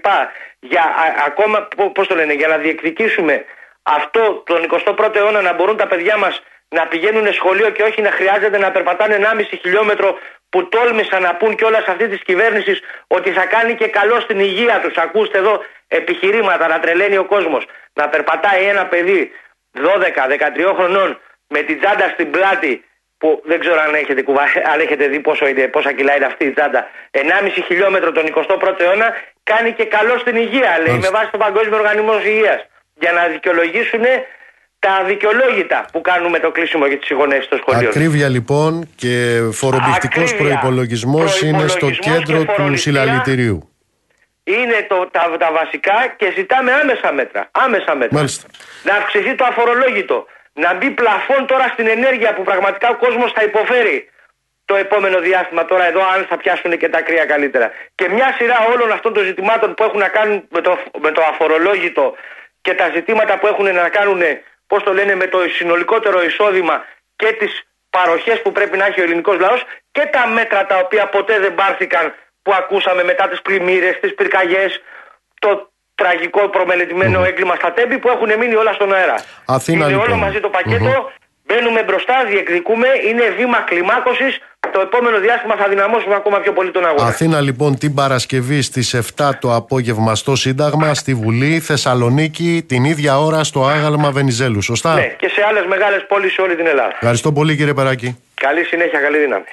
Για 0.61 0.83
α- 0.83 1.25
ακόμα, 1.27 1.63
πο- 1.77 1.91
πώς 1.91 2.07
το 2.07 2.15
λένε, 2.15 2.33
για 2.33 2.49
να 2.49 2.57
διεκδικήσουμε 2.57 3.45
αυτό 3.83 4.43
τον 4.47 4.63
21ο 4.63 5.15
αιώνα 5.17 5.41
να 5.41 5.53
μπορούν 5.53 5.77
τα 5.77 5.87
παιδιά 5.87 6.17
μας 6.17 6.43
να 6.69 6.87
πηγαίνουν 6.87 7.33
σχολείο 7.33 7.71
και 7.71 7.83
όχι 7.83 8.03
να 8.03 8.11
χρειάζεται 8.11 8.59
να 8.59 8.71
περπατάνε 8.71 9.15
1,5 9.15 9.57
χιλιόμετρο 9.61 10.19
που 10.49 10.69
τόλμησαν 10.69 11.23
να 11.23 11.35
πούν 11.35 11.55
κιόλας 11.57 11.85
αυτής 11.87 12.09
της 12.09 12.21
κυβέρνησης 12.23 12.81
ότι 13.07 13.31
θα 13.31 13.47
κάνει 13.47 13.75
και 13.75 13.89
καλό 13.89 14.21
στην 14.21 14.39
υγεία 14.41 14.81
τους. 14.81 14.97
Ακούστε 14.97 15.39
εδώ 15.39 15.63
επιχειρήματα 16.01 16.65
να 16.69 16.79
τρελαίνει 16.81 17.17
ο 17.17 17.25
κόσμος. 17.25 17.63
Να 17.93 18.09
περπατάει 18.09 18.63
ένα 18.65 18.87
παιδί 18.87 19.31
12-13 19.75 20.75
χρονών 20.77 21.21
με 21.49 21.61
την 21.63 21.81
τσάντα 21.81 22.09
στην 22.15 22.31
πλάτη 22.31 22.85
που 23.19 23.43
δεν 23.45 23.59
ξέρω 23.61 23.81
αν 23.87 23.95
έχετε, 23.95 24.23
κουβα... 24.23 24.43
αν 24.73 24.81
έχετε 24.81 25.05
δει 25.09 25.21
πόσο 25.21 25.47
είναι, 25.49 25.67
πόσα 25.69 25.93
κιλά 25.93 26.17
είναι 26.17 26.25
αυτή 26.25 26.45
η 26.45 26.53
τσάντα. 26.53 26.81
1,5 27.11 27.21
χιλιόμετρο 27.69 28.13
τον 28.13 28.25
21ο 28.35 28.81
αιώνα 28.81 29.09
κάνει 29.43 29.73
και 29.73 29.85
καλό 29.85 30.19
στην 30.19 30.37
υγεία, 30.37 30.73
λέει, 30.85 30.99
με 30.99 31.11
βάση 31.17 31.31
τον 31.31 31.41
Παγκόσμιο 31.41 31.77
Οργανισμό 31.77 32.15
Υγείας. 32.25 32.61
Για 33.03 33.13
να 33.13 33.27
δικαιολογήσουν 33.27 34.05
τα 34.79 35.05
δικαιολόγητα 35.07 35.85
που 35.93 36.01
κάνουμε 36.01 36.39
το 36.39 36.51
κλείσιμο 36.51 36.87
για 36.87 36.99
τις 36.99 37.07
συγγονέσεις 37.07 37.49
των 37.49 37.59
σχολείων. 37.59 37.91
Ακρίβεια 37.91 38.29
λοιπόν 38.29 38.89
και 38.97 39.15
φορομπηκτικός 39.53 40.33
Ακρίβεια, 40.33 40.59
προϋπολογισμός 40.59 41.43
είναι 41.43 41.67
στο 41.69 41.79
προϋπολογισμός 41.79 42.19
κέντρο 42.19 42.39
και 42.39 42.45
του 42.45 42.53
φοροληψία. 42.53 42.93
συλλαλητηρίου. 42.93 43.74
Είναι 44.45 44.87
το, 44.89 45.09
τα, 45.11 45.37
τα 45.39 45.53
βασικά 45.53 46.15
και 46.17 46.33
ζητάμε 46.37 46.73
άμεσα 46.73 47.13
μέτρα. 47.13 47.49
Άμεσα 47.51 47.95
μέτρα. 47.95 48.17
Μάλιστα. 48.17 48.47
Να 48.83 48.95
αυξηθεί 48.95 49.35
το 49.35 49.45
αφορολόγητο. 49.45 50.27
Να 50.53 50.75
μπει 50.75 50.91
πλαφόν 50.91 51.47
τώρα 51.47 51.69
στην 51.69 51.87
ενέργεια 51.87 52.35
που 52.35 52.43
πραγματικά 52.43 52.89
ο 52.89 52.97
κόσμος 52.97 53.33
θα 53.33 53.43
υποφέρει 53.43 54.09
το 54.65 54.77
επόμενο 54.77 55.19
διάστημα 55.21 55.65
τώρα 55.65 55.87
εδώ 55.87 56.01
αν 56.15 56.27
θα 56.29 56.37
πιάσουν 56.37 56.79
και 56.79 56.89
τα 56.89 57.03
κρύα 57.03 57.25
καλύτερα. 57.25 57.71
Και 57.95 58.09
μια 58.09 58.35
σειρά 58.39 58.57
όλων 58.73 58.93
αυτών 58.93 59.13
των 59.13 59.25
ζητημάτων 59.25 59.75
που 59.75 59.83
έχουν 59.83 59.99
να 59.99 60.09
κάνουν 60.09 60.47
με 60.51 60.61
το, 60.61 60.79
με 61.01 61.11
το 61.11 61.23
αφορολόγητο 61.23 62.15
και 62.61 62.75
τα 62.75 62.91
ζητήματα 62.95 63.39
που 63.39 63.47
έχουν 63.47 63.75
να 63.75 63.89
κάνουν, 63.89 64.23
πώς 64.67 64.83
το 64.83 64.93
λένε, 64.93 65.15
με 65.15 65.27
το 65.27 65.39
συνολικότερο 65.57 66.25
εισόδημα 66.25 66.85
και 67.17 67.33
τις 67.33 67.63
παροχές 67.91 68.43
που 68.43 68.53
πρέπει 68.53 68.77
να 68.77 68.87
έχει 68.87 69.01
ο 69.01 69.03
ελληνικός 69.03 69.39
λαός 69.39 69.63
και 69.93 70.09
τα 70.13 70.27
μέτρα 70.27 70.67
τα 70.67 70.77
οποία 70.79 71.07
ποτέ 71.07 71.39
δεν 71.39 71.55
πάρθηκαν 71.55 72.15
που 72.45 72.53
ακούσαμε 72.61 73.03
μετά 73.11 73.29
τις 73.29 73.41
πλημμύρες, 73.43 73.95
τις 74.01 74.15
πυρκαγιές, 74.15 74.71
το 75.39 75.51
τραγικό 75.95 76.49
προμελετημένο 76.49 77.25
έγκλημα 77.25 77.55
στα 77.55 77.73
τέμπη 77.73 77.99
που 77.99 78.09
έχουν 78.09 78.31
μείνει 78.39 78.55
όλα 78.55 78.73
στον 78.73 78.95
αέρα. 78.95 79.17
Αθήνα, 79.47 79.85
είναι 79.85 79.95
όλο 79.95 80.03
λοιπόν. 80.03 80.19
μαζί 80.19 80.41
το 80.41 80.49
πακετο 80.49 81.13
Μπαίνουμε 81.47 81.83
μπροστά, 81.83 82.15
διεκδικούμε, 82.29 82.87
είναι 83.09 83.25
βήμα 83.37 83.59
κλιμάκωσης. 83.61 84.39
Το 84.73 84.81
επόμενο 84.81 85.19
διάστημα 85.19 85.57
θα 85.57 85.69
δυναμώσουμε 85.69 86.15
ακόμα 86.15 86.39
πιο 86.39 86.53
πολύ 86.53 86.71
τον 86.71 86.87
αγώνα. 86.87 87.07
Αθήνα 87.07 87.41
λοιπόν 87.41 87.79
την 87.79 87.95
Παρασκευή 87.95 88.63
στις 88.63 88.95
7 89.17 89.31
το 89.41 89.55
απόγευμα 89.55 90.15
στο 90.15 90.37
Σύνταγμα, 90.37 90.95
στη 90.95 91.15
Βουλή, 91.15 91.61
Θεσσαλονίκη, 91.61 92.65
την 92.69 92.85
ίδια 92.85 93.19
ώρα 93.19 93.45
στο 93.45 93.65
Άγαλμα 93.67 94.11
Βενιζέλου. 94.11 94.63
Σωστά; 94.63 94.95
Ναι, 94.95 95.15
και 95.19 95.29
σε 95.29 95.45
άλλες 95.49 95.65
μεγάλες 95.67 96.07
πόλεις 96.09 96.33
σε 96.33 96.41
όλη 96.41 96.57
την 96.57 96.67
Ελλάδα. 96.67 96.93
Ευχαριστώ 96.93 97.33
πολύ 97.33 97.57
κύριε 97.57 97.75
Περάκη. 97.75 98.19
Καλή 98.35 98.65
συνέχεια, 98.65 99.01
καλή 99.01 99.19
δύναμη. 99.19 99.45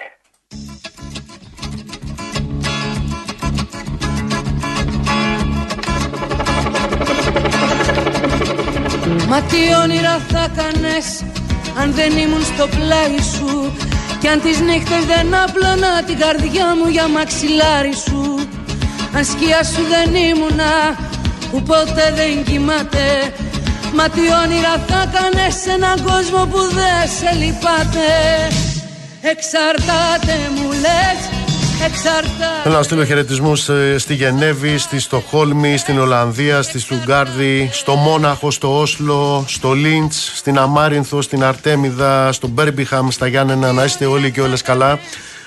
Μα 9.28 9.42
τι 9.42 9.62
όνειρα 9.84 10.20
θα 10.32 10.48
κάνες 10.56 11.24
αν 11.82 11.94
δεν 11.94 12.18
ήμουν 12.18 12.44
στο 12.44 12.68
πλάι 12.68 13.18
σου; 13.34 13.74
Κι 14.20 14.28
αν 14.28 14.42
τις 14.42 14.60
νύχτες 14.60 15.04
δεν 15.12 15.36
άπλωνα 15.44 16.04
την 16.08 16.18
καρδιά 16.18 16.68
μου 16.78 16.88
για 16.96 17.08
μαξιλάρι 17.08 17.96
σου; 18.06 18.22
Αν 19.16 19.24
σκιά 19.26 19.64
σου 19.64 19.82
δεν 19.94 20.10
ήμουνα 20.30 20.74
που 21.52 21.62
ποτέ 21.62 22.14
δεν 22.16 22.44
κοιμάται; 22.44 23.34
Μα 23.96 24.10
τι 24.10 24.24
όνειρα 24.44 24.76
θα 24.88 25.02
κάνες 25.16 25.54
σε 25.62 25.72
έναν 25.72 25.98
κόσμο 26.10 26.42
που 26.52 26.62
δεν 26.78 27.02
σε 27.18 27.32
λυπάται; 27.42 28.10
Εξαρτάται 29.32 30.36
μου 30.56 30.68
λες, 30.84 31.20
εξαρτάται 31.86 32.52
Θέλω 32.64 32.76
να 32.76 32.84
στείλω 32.84 33.06
χαιρετισμούς 33.06 33.70
στη 33.98 34.14
Γενέβη, 34.14 34.78
στη 34.78 34.99
Στοχόλμη, 34.99 35.78
στην 35.78 35.99
Ολλανδία, 35.99 36.62
στη 36.62 36.80
Στουγκάρδη, 36.80 37.70
στο 37.72 37.95
Μόναχο, 37.95 38.52
στο 38.52 38.80
Όσλο, 38.80 39.44
στο 39.48 39.72
Λίντς, 39.72 40.32
στην 40.36 40.58
Αμάρινθο, 40.58 41.22
στην 41.22 41.44
Αρτέμιδα, 41.44 42.32
στο 42.32 42.48
Μπέρμπιχαμ, 42.48 43.10
στα 43.10 43.28
Γιάννενα. 43.28 43.72
Να 43.72 43.84
είστε 43.84 44.06
όλοι 44.06 44.32
και 44.32 44.41
όλες 44.41 44.62
καλά. 44.62 44.99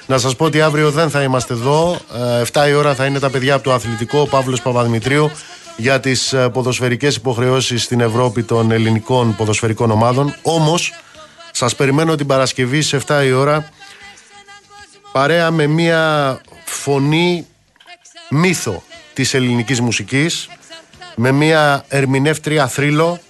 Να 0.06 0.18
σας 0.18 0.36
πω 0.36 0.44
ότι 0.44 0.60
αύριο 0.60 0.90
δεν 0.90 1.10
θα 1.10 1.22
είμαστε 1.22 1.54
εδώ. 1.54 1.98
Ε, 2.40 2.42
7 2.52 2.68
η 2.68 2.74
ώρα 2.74 2.94
θα 2.94 3.04
είναι 3.04 3.18
τα 3.18 3.30
παιδιά 3.30 3.54
από 3.54 3.64
το 3.64 3.72
αθλητικό, 3.72 4.20
ο 4.20 4.26
Παύλος 4.26 4.62
Παπαδημητρίου, 4.62 5.30
για 5.76 6.00
τις 6.00 6.34
ποδοσφαιρικές 6.52 7.16
υποχρεώσεις 7.16 7.82
στην 7.82 8.00
Ευρώπη 8.00 8.42
των 8.42 8.70
ελληνικών 8.70 9.36
ποδοσφαιρικών 9.36 9.90
ομάδων. 9.90 10.34
Όμως, 10.42 10.92
σας 11.50 11.74
περιμένω 11.74 12.14
την 12.14 12.26
Παρασκευή 12.26 12.82
σε 12.82 12.96
7 12.96 13.24
η 13.24 13.32
ώρα 13.32 13.68
παρέα 15.14 15.50
με 15.50 15.66
μια 15.66 16.40
φωνή 16.64 17.46
μύθο 18.30 18.82
της 19.12 19.34
ελληνικής 19.34 19.80
μουσικής 19.80 20.48
με 21.16 21.32
μια 21.32 21.84
ερμηνεύτρια 21.88 22.66
θρύλο. 22.68 23.20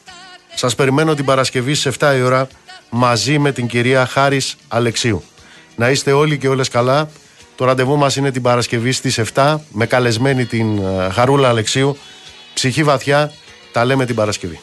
Σας 0.54 0.74
περιμένω 0.74 1.14
την 1.14 1.24
Παρασκευή 1.24 1.74
σε 1.74 1.92
7 1.98 2.14
η 2.16 2.22
ώρα 2.22 2.48
μαζί 2.90 3.38
με 3.38 3.52
την 3.52 3.66
κυρία 3.66 4.06
Χάρης 4.06 4.56
Αλεξίου. 4.68 5.22
Να 5.76 5.90
είστε 5.90 6.12
όλοι 6.12 6.38
και 6.38 6.48
όλες 6.48 6.68
καλά. 6.68 7.08
Το 7.56 7.64
ραντεβού 7.64 7.96
μας 7.96 8.16
είναι 8.16 8.30
την 8.30 8.42
Παρασκευή 8.42 8.92
στις 8.92 9.20
7 9.34 9.56
με 9.68 9.86
καλεσμένη 9.86 10.44
την 10.44 10.78
ε, 10.78 11.10
Χαρούλα 11.12 11.48
Αλεξίου. 11.48 11.96
Ψυχή 12.54 12.82
βαθιά 12.82 13.32
τα 13.72 13.84
λέμε 13.84 14.06
την 14.06 14.14
Παρασκευή 14.14 14.60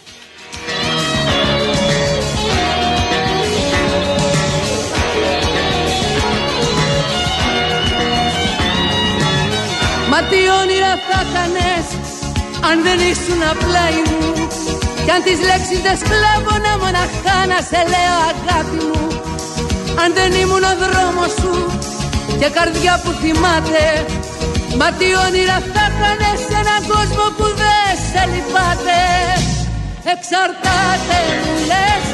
αν 12.69 12.77
δεν 12.85 12.99
ήσουν 13.11 13.41
πλάι 13.61 13.99
μου 14.09 14.23
Κι 15.05 15.11
αν 15.15 15.21
τις 15.25 15.39
λέξεις 15.47 15.79
δεν 15.85 15.97
σκλάβωνα 16.01 16.73
μοναχά 16.81 17.37
να 17.51 17.59
σε 17.69 17.81
λέω 17.91 18.15
αγάπη 18.31 18.79
μου. 18.89 19.03
Αν 20.01 20.09
δεν 20.17 20.31
ήμουν 20.41 20.65
ο 20.71 20.73
δρόμος 20.83 21.31
σου 21.39 21.53
και 22.39 22.49
καρδιά 22.57 22.93
που 23.03 23.11
θυμάται 23.21 23.85
Μα 24.79 24.87
τι 24.97 25.07
όνειρα 25.25 25.57
θα 25.73 25.83
έκανε 25.89 26.29
σε 26.45 26.55
έναν 26.63 26.81
κόσμο 26.93 27.25
που 27.37 27.47
δεν 27.61 27.91
σε 28.09 28.21
λυπάται. 28.31 29.01
Εξαρτάται 30.13 31.19
μου 31.43 31.55
λες, 31.69 32.05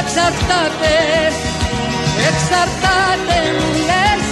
εξαρτάται. 0.00 0.94
Εξαρτάται 2.28 3.38
μου 3.56 3.70
λες, 3.88 4.24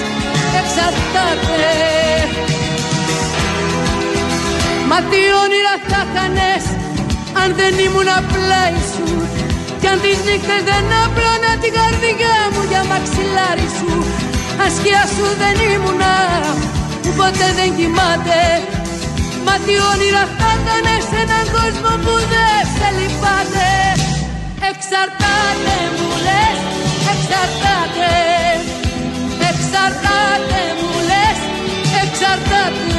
εξαρτάται 0.59 2.06
Μα 4.99 5.03
τι 5.11 5.23
όνειρα 5.45 5.75
θα 5.89 6.01
χανες 6.13 6.65
αν 7.41 7.49
δεν 7.59 7.73
ήμουν 7.87 8.11
πλάι 8.33 8.77
σου 8.93 9.07
κι 9.81 9.89
αν 9.93 9.99
τις 10.03 10.19
νύχτες 10.27 10.63
δεν 10.69 10.87
απλώνα 11.05 11.53
την 11.63 11.73
καρδιά 11.79 12.37
μου 12.53 12.63
για 12.71 12.83
μαξιλάρι 12.91 13.69
σου 13.77 13.91
αν 14.63 14.71
σκιά 14.77 15.05
σου 15.15 15.27
δεν 15.41 15.57
ήμουνα 15.73 16.15
που 17.03 17.11
ποτέ 17.19 17.49
δεν 17.59 17.71
κοιμάται. 17.77 18.41
Μα 19.45 19.55
τι 19.65 19.75
όνειρα 19.91 20.25
θα 20.39 20.51
χανες 20.65 21.03
σε 21.11 21.19
έναν 21.25 21.47
κόσμο 21.57 21.93
που 22.05 22.15
δεν 22.33 22.61
σε 22.77 22.89
λυπάται. 22.97 23.71
Εξαρτάται 24.71 25.77
μου 25.97 26.11
λες, 26.27 26.59
εξαρτάται. 27.13 28.13
Εξαρτάται 29.51 30.61
μου 30.79 30.93
λες, 31.09 31.39
εξαρτάται. 32.03 32.96